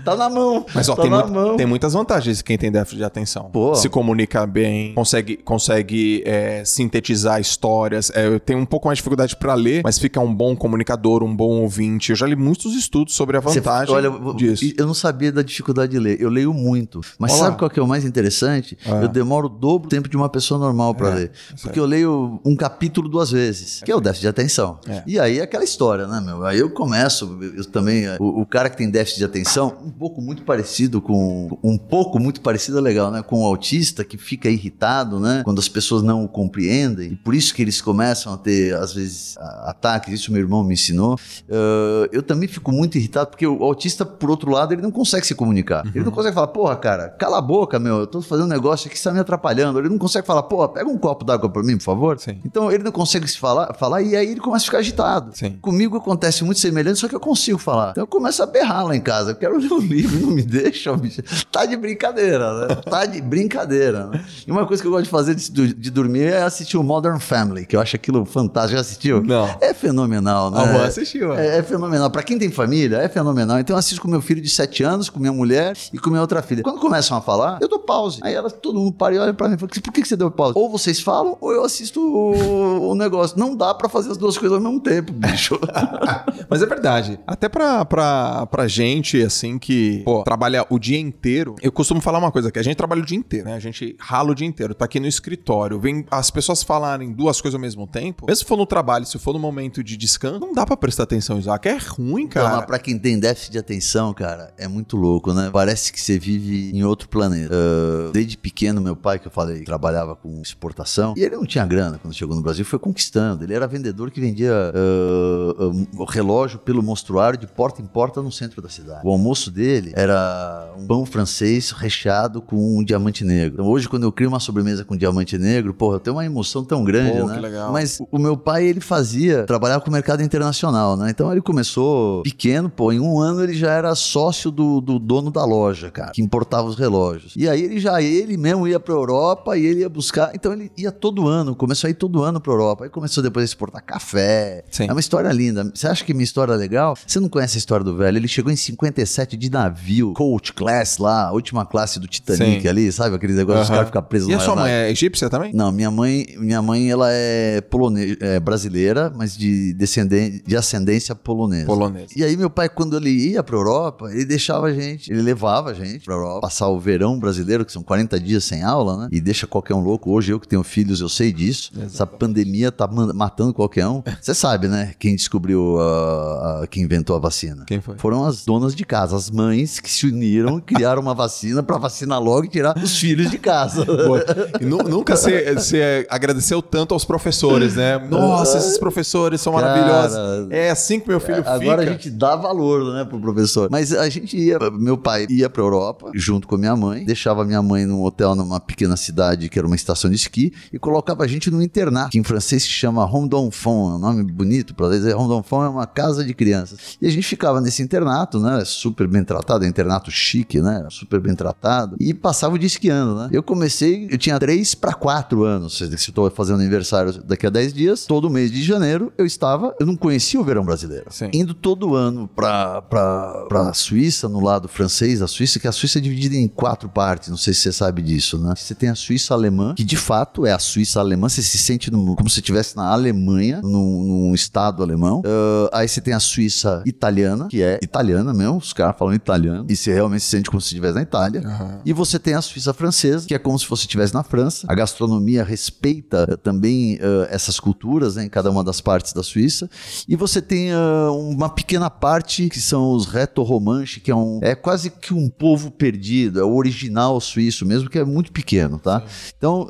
[0.04, 0.64] Tá na mão.
[0.74, 1.56] Mas ó, tá tem, na muito- mão.
[1.56, 3.50] tem muitas vantagens quem tem déficit de atenção.
[3.52, 3.74] Pô.
[3.74, 8.10] Se comunica bem, consegue, consegue é, sintetizar histórias.
[8.14, 11.05] É, eu tenho um pouco mais de dificuldade pra ler, mas fica um bom comunicador,
[11.22, 12.10] um bom ouvinte.
[12.10, 14.72] Eu já li muitos estudos sobre a vantagem Você, olha, disso.
[14.76, 16.20] Eu não sabia da dificuldade de ler.
[16.20, 17.00] Eu leio muito.
[17.18, 17.46] Mas Olá.
[17.46, 18.76] sabe qual que é o mais interessante?
[18.86, 19.02] Ah.
[19.02, 21.32] Eu demoro o dobro do tempo de uma pessoa normal para é, ler.
[21.62, 24.78] Porque eu leio um capítulo duas vezes, que é o déficit de atenção.
[24.88, 25.02] É.
[25.06, 26.44] E aí é aquela história, né, meu?
[26.44, 30.20] Aí eu começo, eu também, o, o, cara que tem déficit de atenção, um pouco
[30.20, 33.22] muito parecido com, um pouco muito parecido é legal, né?
[33.22, 35.42] Com o autista que fica irritado, né?
[35.44, 37.12] Quando as pessoas não o compreendem.
[37.12, 40.12] E por isso que eles começam a ter, às vezes, ataques.
[40.12, 40.95] Isso meu irmão me ensinou.
[41.04, 45.26] Uh, eu também fico muito irritado porque o autista, por outro lado, ele não consegue
[45.26, 45.84] se comunicar.
[45.84, 45.92] Uhum.
[45.94, 48.88] Ele não consegue falar, porra, cara, cala a boca, meu, eu tô fazendo um negócio
[48.88, 49.78] aqui, você tá me atrapalhando.
[49.78, 52.18] Ele não consegue falar, porra, pega um copo d'água pra mim, por favor.
[52.18, 52.40] Sim.
[52.44, 55.30] Então ele não consegue se falar, falar e aí ele começa a ficar agitado.
[55.34, 55.58] Sim.
[55.60, 57.90] Comigo acontece muito semelhante, só que eu consigo falar.
[57.90, 59.32] Então eu começo a berrar lá em casa.
[59.32, 61.22] Eu quero ler um livro, não me deixa, bicho.
[61.50, 62.74] Tá de brincadeira, né?
[62.76, 64.06] Tá de brincadeira.
[64.06, 64.24] Né?
[64.46, 67.18] E uma coisa que eu gosto de fazer de, de dormir é assistir o Modern
[67.18, 68.74] Family, que eu acho aquilo fantástico.
[68.74, 69.22] Já assistiu?
[69.22, 69.48] Não.
[69.60, 70.85] É fenomenal, né?
[70.86, 71.34] Assistiu.
[71.34, 72.10] É, é fenomenal.
[72.10, 73.58] Pra quem tem família, é fenomenal.
[73.58, 76.20] Então eu assisto com meu filho de 7 anos, com minha mulher e com minha
[76.22, 76.62] outra filha.
[76.62, 78.20] Quando começam a falar, eu dou pause.
[78.22, 80.16] Aí ela, todo mundo para e olha pra mim e fala: por que, que você
[80.16, 80.54] deu pause?
[80.56, 83.38] Ou vocês falam, ou eu assisto o, o negócio.
[83.38, 85.58] Não dá pra fazer as duas coisas ao mesmo tempo, bicho.
[86.48, 87.18] Mas é verdade.
[87.26, 92.18] Até pra, pra, pra gente, assim, que pô, trabalha o dia inteiro, eu costumo falar
[92.18, 93.54] uma coisa, que a gente trabalha o dia inteiro, né?
[93.54, 97.40] A gente rala o dia inteiro, tá aqui no escritório, vem as pessoas falarem duas
[97.40, 100.38] coisas ao mesmo tempo, mesmo se for no trabalho, se for no momento de descanso,
[100.38, 101.68] não dá pra prestar atenção, Isaac.
[101.68, 102.48] É ruim, cara.
[102.48, 105.50] Não, mas pra quem tem déficit de atenção, cara, é muito louco, né?
[105.52, 107.54] Parece que você vive em outro planeta.
[107.54, 111.64] Uh, desde pequeno, meu pai, que eu falei, trabalhava com exportação, e ele não tinha
[111.66, 113.44] grana quando chegou no Brasil, foi conquistando.
[113.44, 118.22] Ele era vendedor que vendia uh, uh, o relógio pelo mostruário de porta em porta
[118.22, 119.00] no centro da cidade.
[119.04, 123.54] O almoço dele era um pão francês recheado com um diamante negro.
[123.54, 126.64] Então hoje, quando eu crio uma sobremesa com diamante negro, porra, eu tenho uma emoção
[126.64, 127.34] tão grande, Pô, né?
[127.34, 127.72] Que legal.
[127.72, 130.65] Mas o meu pai, ele fazia, trabalhava com o mercado internacional,
[130.96, 131.10] né?
[131.10, 135.30] Então ele começou pequeno, pô, em um ano ele já era sócio do, do dono
[135.30, 137.34] da loja, cara, que importava os relógios.
[137.36, 140.70] E aí ele já, ele mesmo ia pra Europa e ele ia buscar, então ele
[140.76, 142.84] ia todo ano, começou a ir todo ano pra Europa.
[142.84, 144.64] Aí começou depois a exportar café.
[144.70, 144.86] Sim.
[144.88, 145.70] É uma história linda.
[145.74, 146.96] Você acha que minha história é legal?
[147.06, 148.16] Você não conhece a história do velho?
[148.16, 152.68] Ele chegou em 57 de navio, coach class lá, última classe do Titanic Sim.
[152.68, 153.16] ali, sabe?
[153.16, 153.64] Aquele negócio uhum.
[153.64, 155.52] os caras ficam presos E a sua mãe é egípcia também?
[155.52, 158.16] Não, minha mãe, minha mãe ela é, polone...
[158.20, 161.66] é brasileira, mas de, descendente, de ascendência polonesa.
[161.66, 162.08] Polonesa.
[162.16, 165.70] E aí meu pai, quando ele ia pra Europa, ele deixava a gente, ele levava
[165.70, 169.08] a gente pra Europa, passar o verão brasileiro, que são 40 dias sem aula, né?
[169.10, 170.10] E deixa qualquer um louco.
[170.10, 171.70] Hoje eu que tenho filhos, eu sei disso.
[171.72, 171.94] Exatamente.
[171.94, 174.02] Essa pandemia tá matando qualquer um.
[174.20, 174.94] Você sabe, né?
[174.98, 177.64] Quem descobriu, uh, uh, quem inventou a vacina?
[177.66, 177.96] Quem foi?
[177.98, 182.20] Foram as donas de casa, as mães que se uniram criaram uma vacina para vacinar
[182.20, 183.84] logo e tirar os filhos de casa.
[184.60, 187.98] nunca você agradeceu tanto aos professores, né?
[187.98, 190.45] Nossa, esses professores são Cara, maravilhosos.
[190.50, 191.72] É assim que meu filho agora fica.
[191.72, 193.68] Agora a gente dá valor, né, pro professor.
[193.70, 197.44] Mas a gente ia, meu pai ia pra Europa junto com a minha mãe, deixava
[197.44, 201.24] minha mãe num hotel numa pequena cidade que era uma estação de esqui e colocava
[201.24, 204.88] a gente no internato, que em francês se chama d'Enfant, é um nome bonito para
[204.90, 206.96] dizer d'Enfant é uma casa de crianças.
[207.00, 211.20] E a gente ficava nesse internato, né, super bem tratado, é internato chique, né, super
[211.20, 213.28] bem tratado, e passava o dia esquiando, né.
[213.32, 217.72] Eu comecei, eu tinha 3 para 4 anos, se estou fazendo aniversário daqui a 10
[217.72, 221.06] dias, todo mês de janeiro eu estava, eu não conhecia o verão brasileiro.
[221.10, 221.30] Sim.
[221.32, 226.00] Indo todo ano para para Suíça, no lado francês da Suíça, que a Suíça é
[226.00, 228.54] dividida em quatro partes, não sei se você sabe disso, né?
[228.56, 231.90] Você tem a Suíça alemã, que de fato é a Suíça alemã, você se sente
[231.90, 235.20] no, como se estivesse na Alemanha, num, num estado alemão.
[235.20, 239.66] Uh, aí você tem a Suíça italiana, que é italiana mesmo, os caras falam italiano,
[239.68, 241.42] e você realmente se sente como se estivesse na Itália.
[241.42, 241.80] Uhum.
[241.84, 244.66] E você tem a Suíça francesa, que é como se você estivesse na França.
[244.68, 249.22] A gastronomia respeita uh, também uh, essas culturas né, em cada uma das partes da
[249.22, 249.68] Suíça.
[250.08, 250.70] E você tem
[251.10, 255.70] uma pequena parte que são os reto-romanche, que é um é quase que um povo
[255.70, 259.00] perdido, é o original suíço mesmo, que é muito pequeno, tá?
[259.00, 259.32] Sim.
[259.36, 259.66] Então,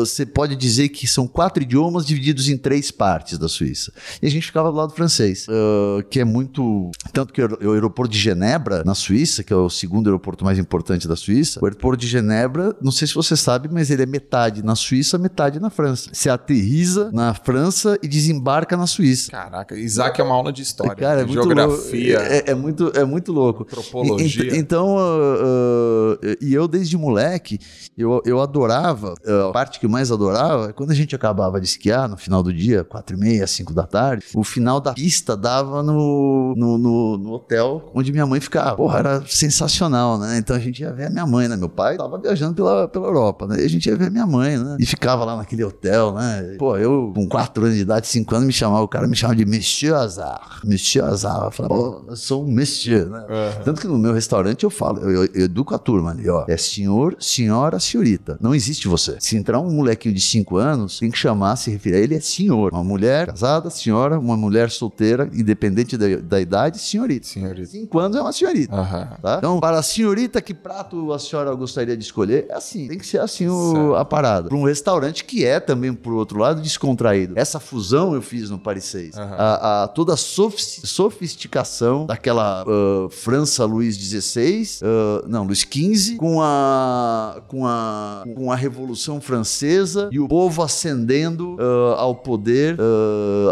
[0.00, 3.92] você pode dizer que são quatro idiomas divididos em três partes da Suíça.
[4.20, 6.90] E a gente ficava do lado francês, uh, que é muito.
[7.12, 11.08] Tanto que o aeroporto de Genebra, na Suíça, que é o segundo aeroporto mais importante
[11.08, 14.62] da Suíça, o aeroporto de Genebra, não sei se você sabe, mas ele é metade
[14.62, 16.10] na Suíça, metade na França.
[16.12, 19.30] Você aterriza na França e desembarca na Suíça.
[19.30, 22.18] Caraca, Isaac é uma aula de história, Cara, é de geografia.
[22.18, 23.62] É, é, muito, é muito louco.
[23.62, 24.54] Antropologia.
[24.54, 27.58] E, então, uh, uh, e eu desde moleque,
[27.96, 29.14] eu, eu adorava,
[29.48, 32.42] a parte que eu mais adorava é quando a gente acabava de esquiar no final
[32.42, 36.78] do dia, quatro e meia, cinco da tarde, o final da pista dava no, no,
[36.78, 38.76] no, no, hotel onde minha mãe ficava.
[38.76, 40.38] Porra, era sensacional, né?
[40.38, 41.56] Então a gente ia ver a minha mãe, né?
[41.56, 43.60] Meu pai tava viajando pela, pela Europa, né?
[43.60, 44.76] E a gente ia ver a minha mãe, né?
[44.78, 46.56] E ficava lá naquele hotel, né?
[46.58, 49.36] Pô, eu com quatro anos de idade, cinco anos, me chamava, o cara me chamava
[49.36, 50.60] de Monsieur Azar.
[50.64, 51.44] Monsieur Azar.
[51.44, 53.24] Eu falava, oh, eu sou um monsieur, né?
[53.62, 56.46] Tanto que no meu restaurante eu falo, eu, eu, educo a turma ali, ó.
[56.48, 58.38] É senhor, senhora, senhorita.
[58.40, 59.16] Não existe você.
[59.20, 62.20] Se entrar um molequinho de 5 anos, tem que chamar, se referir a ele é
[62.20, 62.72] senhor.
[62.72, 67.26] Uma mulher casada, senhora, uma mulher solteira, independente da, da idade, senhorita.
[67.26, 67.66] Senhorita.
[67.66, 68.74] 5 anos é uma senhorita.
[68.74, 69.08] Aham.
[69.20, 69.36] Tá?
[69.38, 72.46] Então, para a senhorita, que prato a senhora gostaria de escolher?
[72.48, 74.48] É assim, tem que ser assim o- a parada.
[74.48, 77.34] Para um restaurante que é também, por outro lado, descontraído.
[77.36, 79.16] Essa fusão eu fiz no Paris 6.
[79.16, 79.34] Aham.
[79.38, 86.16] A, a- toda a sofis- sofisticação daquela ah, França Luís XVI, ah, não, Luís XV,
[86.16, 92.76] com a, com, a, com a Revolução Francesa e o povo ascendendo ah, ao poder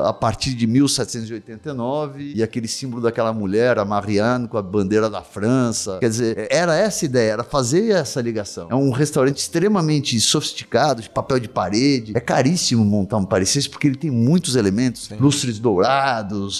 [0.04, 5.22] a partir de 1789 e aquele símbolo daquela mulher, a Marianne, com a bandeira da
[5.22, 5.98] França.
[6.00, 8.68] Quer dizer, era essa a ideia, era fazer essa ligação.
[8.70, 12.12] É um restaurante extremamente sofisticado, de papel de parede.
[12.16, 15.16] É caríssimo montar um 6 porque ele tem muitos elementos, Sim.
[15.18, 15.87] lustres dourados,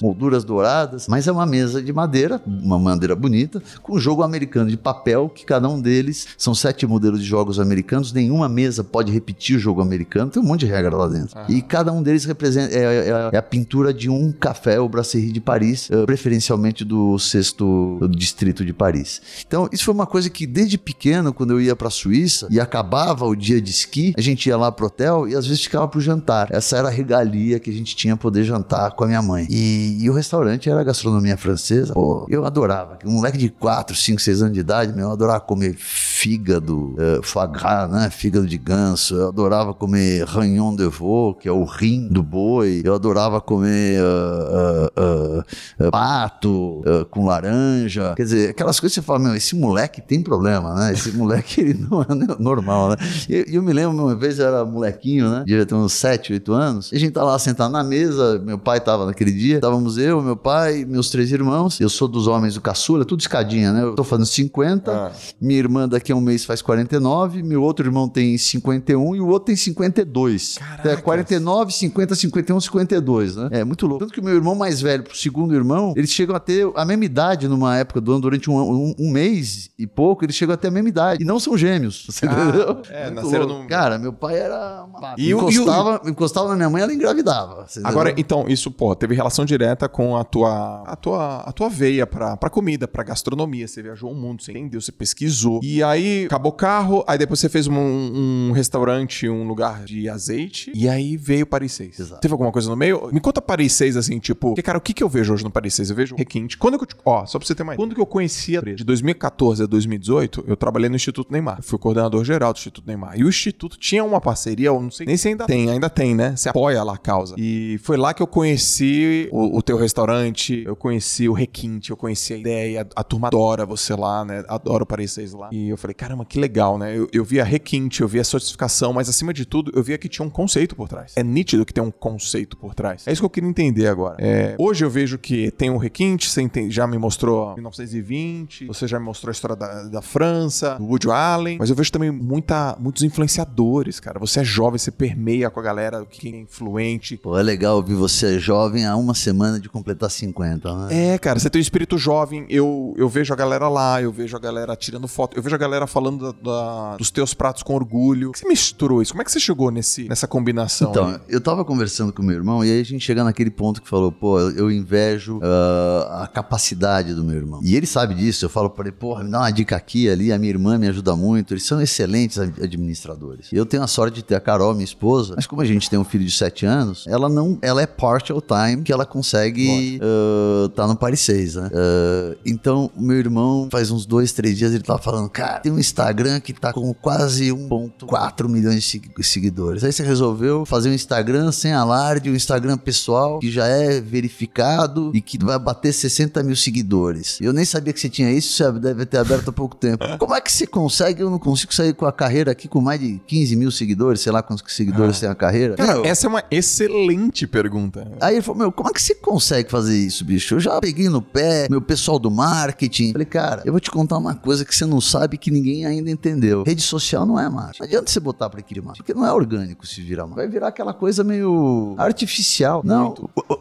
[0.02, 4.70] molduras douradas, mas é uma mesa de madeira, uma madeira bonita, com um jogo americano
[4.70, 9.12] de papel, que cada um deles são sete modelos de jogos americanos, nenhuma mesa pode
[9.12, 11.38] repetir o jogo americano, tem um monte de regra lá dentro.
[11.38, 11.46] Ah.
[11.48, 15.32] E cada um deles representa é, é- é a pintura de um café, o Brasserie
[15.32, 19.20] de Paris, eh, preferencialmente do sexto distrito de Paris.
[19.46, 23.24] Então, isso foi uma coisa que desde pequeno, quando eu ia pra Suíça e acabava
[23.26, 26.00] o dia de esqui, a gente ia lá pro hotel e às vezes ficava pro
[26.00, 26.48] jantar.
[26.50, 29.46] Essa era a regalia que a gente tinha poder jantar com a minha mãe.
[29.50, 31.94] E, e o restaurante era gastronomia francesa.
[31.94, 32.98] Pô, eu adorava.
[33.04, 35.76] Um moleque de 4, 5, 6 anos de idade, meu, eu adorava comer
[36.18, 38.10] fígado, eh, foie gras, né?
[38.10, 39.14] Fígado de ganso.
[39.14, 42.82] Eu adorava comer ragnon de veau, que é o rim do boi.
[42.84, 45.44] Eu adorava comer ah, ah,
[45.80, 48.14] ah, pato ah, com laranja.
[48.16, 50.92] Quer dizer, aquelas coisas que você fala, meu, esse moleque tem problema, né?
[50.92, 52.06] Esse moleque, ele não é
[52.38, 52.96] normal, né?
[53.28, 55.44] E e eu, me lembro, uma vez eu era molequinho, né?
[55.46, 56.92] Devia ter uns 7, 8 anos.
[56.92, 59.56] E a gente tá lá sentado na mesa, meu pai tava naquele dia.
[59.56, 61.80] Estávamos eu, meu pai, meus três irmãos.
[61.80, 63.82] Eu sou dos homens do caçula, tudo escadinha, né?
[63.82, 64.90] Eu tô fazendo 50.
[64.90, 65.12] Ah.
[65.40, 67.42] Minha irmã daqui a um mês faz 49.
[67.42, 70.56] Meu outro irmão tem 51 e o outro tem 52.
[70.56, 71.04] Então é Caracas.
[71.04, 73.48] 49, 50, 51, 52, né?
[73.52, 74.00] É muito louco.
[74.04, 76.84] Tanto que o meu irmão mais velho pro segundo irmão, eles chegam a ter a
[76.84, 80.54] mesma idade numa época do ano, durante um, um- um mês e pouco, eles chegam
[80.54, 81.22] a ter a mesma idade.
[81.22, 82.82] E não são gêmeos, você Ah, entendeu?
[82.90, 85.14] é, nasceram num- Cara, meu pai era uma...
[85.18, 87.66] E o- e o- encostava, encostava na minha mãe, ela engravidava.
[87.84, 92.06] Agora, então, isso, pô, teve relação direta com a tua, a tua, a tua veia
[92.06, 93.66] pra, pra comida, pra gastronomia.
[93.68, 95.60] Você viajou o mundo, você entendeu, você pesquisou.
[95.62, 100.08] E aí, acabou o carro, aí depois você fez um, um restaurante, um lugar de
[100.08, 102.00] azeite, e aí veio Paris 6.
[102.00, 102.20] Exato.
[102.20, 103.08] Teve alguma coisa no meio?
[103.12, 105.50] Me conta Paris 6, assim, tipo, porque, cara, o que que eu vejo hoje no
[105.50, 105.90] Paris 6?
[105.90, 106.56] Eu vejo requinte.
[106.56, 109.62] Quando que eu, ó, só pra você ter mais quando que eu conhecia, de 2014
[109.62, 111.58] a 2018, eu trabalhei no Instituto Neymar.
[111.58, 113.18] Eu fui coordenador geral do Instituto Neymar.
[113.18, 116.14] E o Instituto tinha uma parceria, eu não sei nem se ainda tem, ainda tem,
[116.14, 116.34] né?
[116.36, 117.34] Você apoia lá a causa.
[117.38, 121.96] E foi lá que eu conheci o, o teu restaurante, eu conheci o requinte, eu
[121.96, 124.44] conheci a ideia, a, a turma adora você lá, né?
[124.48, 125.48] Adora o Paris 6 lá.
[125.52, 126.96] E eu falei, caramba, que legal, né?
[126.96, 129.98] Eu, eu vi a requinte, eu vi a certificação, mas acima de tudo, eu via
[129.98, 131.12] que tinha um conceito por trás.
[131.16, 133.06] É nítido que tem um conceito por trás.
[133.06, 134.16] É isso que eu queria entender agora.
[134.18, 138.86] É, hoje eu vejo que tem um requinte, você enten- já me mostrou 1920, você
[138.86, 142.10] já me mostrou a história da, da França, do Woody Allen, mas eu vejo também
[142.10, 144.18] muita, muitos influenciadores, cara.
[144.18, 147.16] Você é jovem, você permeia com a galera que é influente.
[147.16, 151.14] Pô, é legal ouvir você jovem há uma semana de completar 50, né?
[151.14, 152.46] É, cara, você tem um espírito jovem.
[152.48, 155.58] Eu, eu vejo a galera lá, eu vejo a galera tirando foto, eu vejo a
[155.58, 158.28] galera falando da- da- dos teus pratos com orgulho.
[158.28, 159.12] Como que você misturou isso?
[159.12, 160.90] Como é que você chegou nesse, nessa combinação?
[160.90, 161.16] Então, aí?
[161.28, 164.10] eu tava conversando com meu irmão e aí a gente chega naquele ponto que falou,
[164.12, 167.60] pô, eu, invejo ah, a capacidade do meu irmão.
[167.62, 170.32] E ele sabe disso, eu falo pra ele, porra, me dá uma dica aqui ali,
[170.32, 173.48] a minha irmã me ajuda muito, eles são excelentes ad- administradores.
[173.52, 175.98] Eu tenho a sorte de ter a Carol, minha esposa, mas como a gente tem
[175.98, 180.68] um filho de 7 anos, ela não, ela é partial time que ela consegue ah,
[180.74, 181.70] tá no Paris 6, né?
[181.72, 185.72] Ah, então, o meu irmão, faz uns dois, três dias, ele tava falando, cara, tem
[185.76, 189.84] um Instagram que tá com quase 1.4 milhões de segui- seguidores.
[189.84, 195.10] Aí você resolveu fazer um Instagram sem alarde, um Instagram pessoal que já é verificado
[195.14, 197.38] e que vai bater 60 mil seguidores.
[197.40, 200.04] Eu nem sabia que você tinha isso, você deve ter aberto há pouco tempo.
[200.18, 201.22] Como é que você consegue?
[201.22, 204.32] Eu não consigo sair com a carreira aqui com mais de 15 mil seguidores, sei
[204.32, 205.74] lá quantos seguidores tem a carreira.
[205.76, 208.10] Cara, essa é uma excelente pergunta.
[208.20, 210.54] Aí ele falou, meu, como é que você consegue fazer isso, bicho?
[210.54, 213.12] Eu já peguei no pé, meu pessoal do marketing.
[213.12, 216.10] Falei, cara, eu vou te contar uma coisa que você não sabe que ninguém ainda
[216.10, 216.62] entendeu.
[216.64, 217.80] Rede social não é marketing.
[217.80, 220.38] Não adianta você botar pra aquele marketing, porque não é orgânico se virar marketing.
[220.38, 222.82] Vai virar aquela coisa meio artificial.
[222.84, 223.14] Não,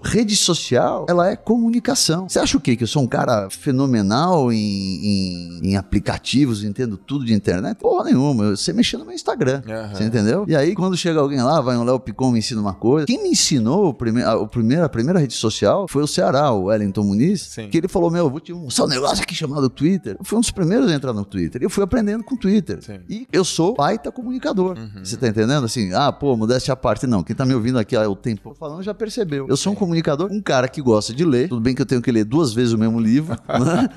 [0.03, 2.29] rede social, ela é comunicação.
[2.29, 2.75] Você acha o quê?
[2.75, 7.77] Que eu sou um cara fenomenal em, em, em aplicativos, entendo tudo de internet?
[7.77, 9.61] Porra nenhuma, eu sei mexer no meu Instagram.
[9.67, 9.95] Aham.
[9.95, 10.45] Você entendeu?
[10.47, 13.07] E aí, quando chega alguém lá, vai um Léo Picon me ensina uma coisa.
[13.07, 16.51] Quem me ensinou o prime a, o primeiro, a primeira rede social foi o Ceará,
[16.51, 17.69] o Wellington Muniz, Sim.
[17.69, 20.15] que ele falou: Meu, eu vou te mostrar um negócio aqui chamado Twitter.
[20.19, 21.61] Eu fui um dos primeiros a entrar no Twitter.
[21.61, 22.83] Eu fui aprendendo com o Twitter.
[22.83, 23.01] Sim.
[23.07, 24.75] E eu sou baita comunicador.
[24.75, 25.05] Uhum.
[25.05, 25.63] Você tá entendendo?
[25.63, 27.05] Assim, ah, pô, modéstia à parte.
[27.05, 29.45] Não, quem tá me ouvindo aqui há o tempo falando já percebeu.
[29.47, 31.49] Eu sou um comunicador, um cara que gosta de ler.
[31.49, 33.89] Tudo bem que eu tenho que ler duas vezes o mesmo livro, né?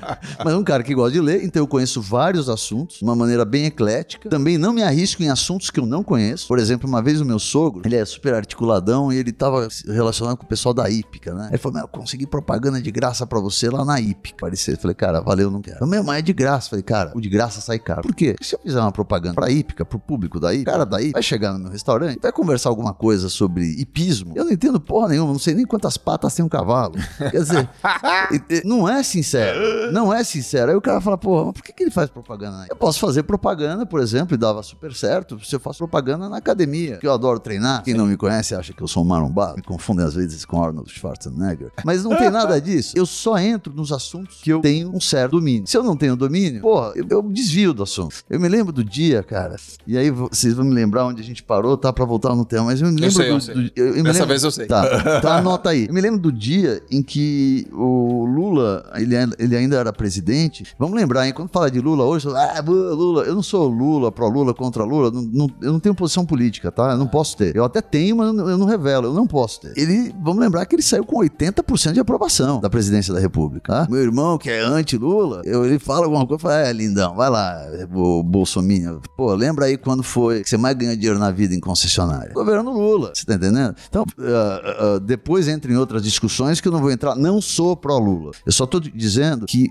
[0.45, 1.43] mas um cara que gosta de ler.
[1.43, 4.29] Então eu conheço vários assuntos de uma maneira bem eclética.
[4.29, 6.47] Também não me arrisco em assuntos que eu não conheço.
[6.47, 10.37] Por exemplo, uma vez o meu sogro, ele é super articuladão e ele tava relacionado
[10.37, 11.47] com o pessoal da Ípica, né?
[11.49, 14.37] Ele falou, meu, eu consegui propaganda de graça pra você lá na Ípica.
[14.39, 15.87] Parecia, falei, cara, valeu, não quero.
[15.87, 16.69] Meu, mas é de graça.
[16.69, 18.01] Falei, cara, o de graça sai caro.
[18.01, 18.33] Por quê?
[18.33, 21.11] Porque se eu fizer uma propaganda pra Ípica, pro público da Ípica, o cara daí
[21.11, 24.33] vai chegar no meu restaurante, vai conversar alguma coisa sobre hipismo.
[24.35, 26.95] Eu não entendo porra nenhuma, não sei nem quantas patas tem um cavalo.
[27.17, 27.69] Quer dizer,
[28.65, 29.91] não é sincero.
[29.91, 30.71] Não é sincero.
[30.71, 32.65] Aí o cara fala, porra, mas por que, que ele faz propaganda?
[32.69, 36.37] Eu posso fazer propaganda, por exemplo, e dava super certo, se eu faço propaganda na
[36.37, 37.83] academia, que eu adoro treinar.
[37.83, 40.61] Quem não me conhece acha que eu sou um marombado, me confundem às vezes com
[40.61, 41.71] Arnold Schwarzenegger.
[41.85, 42.93] Mas não tem nada disso.
[42.95, 45.67] Eu só entro nos assuntos que eu tenho um certo domínio.
[45.67, 48.15] Se eu não tenho domínio, porra, eu, eu desvio do assunto.
[48.29, 49.55] Eu me lembro do dia, cara,
[49.85, 51.93] e aí vocês vão me lembrar onde a gente parou, tá?
[51.93, 53.53] Pra voltar no tema, mas eu me lembro sei, eu do, sei.
[53.55, 54.65] do- eu- eu me Dessa lembro- vez eu sei.
[54.65, 54.83] Tá,
[55.19, 55.85] então anota aí.
[55.87, 60.65] Eu me lembro do dia em que o Lula, ele, é- ele ainda era presidente.
[60.79, 61.33] Vamos lembrar, hein?
[61.33, 65.11] Quando fala de Lula hoje, ah, bu- Lula, eu não sou Lula, pró-Lula, contra Lula,
[65.11, 66.91] não- não- eu não tenho posição política, tá?
[66.91, 67.55] Eu não posso ter.
[67.55, 69.73] Eu até tenho, mas eu não, eu não revelo, eu não posso ter.
[69.77, 73.61] Ele, vamos lembrar que ele saiu com 80% de aprovação da presidência da República.
[73.61, 73.87] tá?
[73.89, 77.50] Meu irmão, que é anti-Lula, eu- ele fala alguma coisa, fala, é, lindão, vai lá,
[77.93, 79.01] o Bolsonaro.
[79.15, 82.33] Pô, lembra aí quando foi que você mais ganhou dinheiro na vida em concessionária?
[82.33, 83.75] Governo Lula, você tá entendendo?
[83.89, 87.75] Então, ah, ah, depois entra em outras discussões que eu não vou entrar, não sou
[87.75, 88.31] pró-Lula.
[88.45, 89.69] Eu só tô dizendo que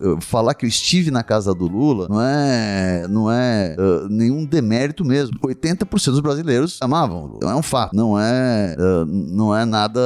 [0.00, 3.76] eu falar que eu estive na casa do Lula não é, não é
[4.08, 5.38] nenhum demérito mesmo.
[5.40, 7.52] 80% dos brasileiros amavam o Lula.
[7.52, 8.76] É um fato, não é,
[9.06, 10.00] não é nada,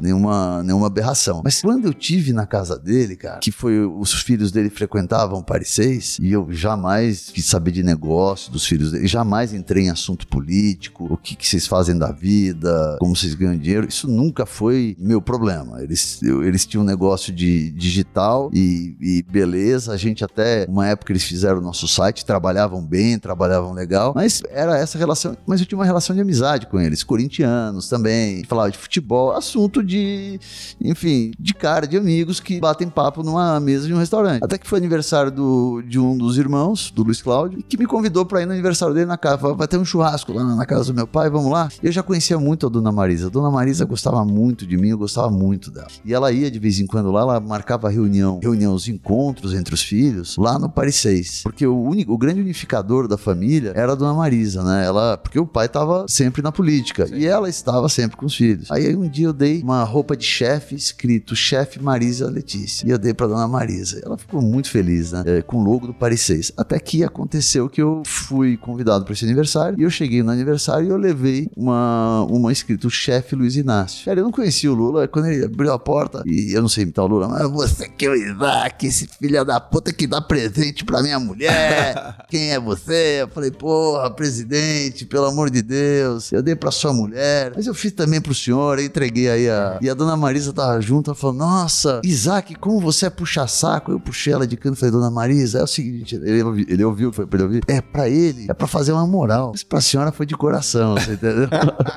[0.00, 1.42] nenhuma, nenhuma aberração.
[1.44, 5.70] Mas quando eu tive na casa dele, cara, que foi os filhos dele frequentavam Paris
[5.70, 10.26] 6, e eu jamais quis saber de negócio dos filhos dele, jamais entrei em assunto
[10.26, 14.96] político, o que, que vocês fazem da vida, como vocês ganham dinheiro, isso nunca foi
[14.98, 15.82] meu problema.
[15.82, 20.86] Eles, eu- eles tinham um negócio de digital e, e beleza, a gente até, uma
[20.88, 25.60] época eles fizeram o nosso site, trabalhavam bem, trabalhavam legal, mas era essa relação, mas
[25.60, 30.38] eu tinha uma relação de amizade com eles, corintianos também, falava de futebol, assunto de,
[30.80, 34.42] enfim, de cara, de amigos que batem papo numa mesa de um restaurante.
[34.44, 38.24] Até que foi aniversário do, de um dos irmãos, do Luiz Cláudio, que me convidou
[38.24, 39.38] pra ir no aniversário dele na casa.
[39.38, 41.68] Falou, vai ter um churrasco lá na, casa do meu pai, vamos lá?
[41.82, 43.26] Eu já conhecia muito a Dona Marisa.
[43.26, 45.88] A Dona Marisa gostava muito de mim, eu gostava muito dela.
[46.04, 49.74] E ela ia de vez em quando lá, ela marcava reunião, reunião, os encontros entre
[49.74, 51.42] os filhos, lá no Paris 6.
[51.42, 54.86] Porque o, único, o grande unificador da família era a Dona Marisa, né?
[54.86, 58.70] Ela, porque o pai tava sempre na política e ela estava sempre com os filhos.
[58.70, 62.86] Aí um dia eu dei uma roupa de chefe escrito chefe Marisa Letícia.
[62.86, 64.00] E eu dei pra Dona Marisa.
[64.04, 65.22] Ela ficou muito feliz, né?
[65.26, 66.52] É, com o logo do Paris 6.
[66.56, 70.86] Até que aconteceu que eu fui convidado para esse aniversário e eu cheguei no aniversário
[70.86, 74.04] e eu levei uma, uma escrito chefe Luiz Inácio.
[74.04, 75.08] Cara, eu não conhecia o Lula.
[75.08, 78.06] Quando ele abriu a porta, e eu não sei imitar o Lula, mas você que
[78.06, 82.16] é o Isaac, esse filho da puta que dá presente pra minha mulher.
[82.28, 83.22] Quem é você?
[83.22, 86.32] Eu falei, porra, presidente, pelo amor de Deus.
[86.32, 89.78] Eu dei pra sua mulher, mas eu fiz também pro senhor, eu entreguei aí a.
[89.80, 93.92] E a dona Marisa tava junto, ela falou: Nossa, Isaac, como você é puxa-saco?
[93.92, 96.84] Eu puxei ela de canto e falei, dona Marisa, é o seguinte, ele, ouvi- ele
[96.84, 97.62] ouviu, foi pra ele ouvir.
[97.68, 99.50] É pra ele, é pra fazer uma moral.
[99.52, 101.48] Mas pra senhora foi de coração, você entendeu?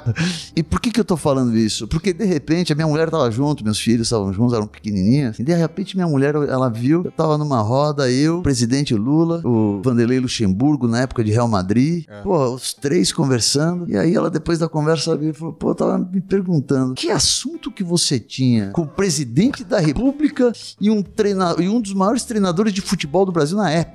[0.55, 1.87] e por que que eu tô falando isso?
[1.87, 5.39] Porque de repente a minha mulher tava junto, meus filhos estavam juntos, eram pequenininhos.
[5.39, 9.41] E de repente minha mulher, ela viu, eu tava numa roda, eu, o presidente Lula,
[9.45, 12.05] o Vanderlei Luxemburgo, na época de Real Madrid.
[12.07, 12.21] É.
[12.21, 13.89] Pô, os três conversando.
[13.89, 17.71] E aí ela, depois da conversa, veio falou: pô, eu tava me perguntando que assunto
[17.71, 22.23] que você tinha com o presidente da República e um, treina e um dos maiores
[22.23, 23.94] treinadores de futebol do Brasil na época.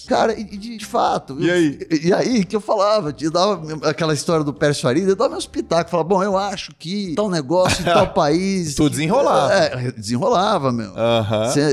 [0.11, 1.37] Cara, e de, de fato.
[1.39, 1.79] E eu- aí?
[2.03, 5.47] e, aí que eu falava, eu dava aquela história do Pérez Farid, eu dava meus
[5.47, 8.75] pitacos, falava, bom, eu acho que tal negócio tal país.
[8.75, 9.53] Tu desenrolava.
[9.53, 10.91] É, desenrolava, meu.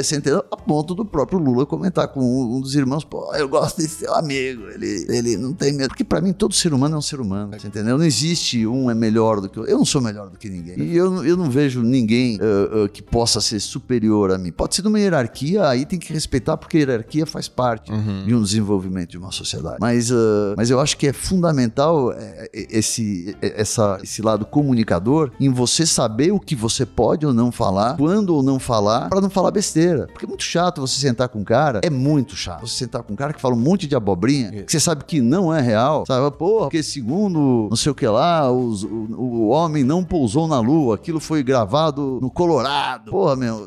[0.03, 0.45] Você entendeu?
[0.51, 3.97] A ponto do próprio Lula comentar com um, um dos irmãos, pô, eu gosto desse
[4.01, 5.89] seu amigo, ele, ele não tem medo.
[5.89, 7.99] Porque pra mim todo ser humano é um ser humano, você entendeu?
[7.99, 10.78] Não existe um é melhor do que o Eu não sou melhor do que ninguém.
[10.80, 14.53] E eu, não- eu não vejo ninguém ah, ah, que possa ser superior a mim.
[14.53, 17.91] Pode ser numa hierarquia, aí tem que respeitar, porque a hierarquia faz parte.
[18.29, 19.79] De um desenvolvimento de uma sociedade.
[19.81, 24.45] Mas, uh, mas eu acho que é fundamental é, é, esse, é, essa, esse lado
[24.45, 29.09] comunicador em você saber o que você pode ou não falar, quando ou não falar,
[29.09, 30.07] para não falar besteira.
[30.09, 32.66] Porque é muito chato você sentar com um cara, é muito chato.
[32.66, 35.20] Você sentar com um cara que fala um monte de abobrinha, que você sabe que
[35.20, 36.31] não é real, sabe?
[36.37, 40.61] Porra, porque segundo não sei o que lá, os, o, o homem não pousou na
[40.61, 43.11] lua, aquilo foi gravado no Colorado.
[43.11, 43.66] Porra, meu.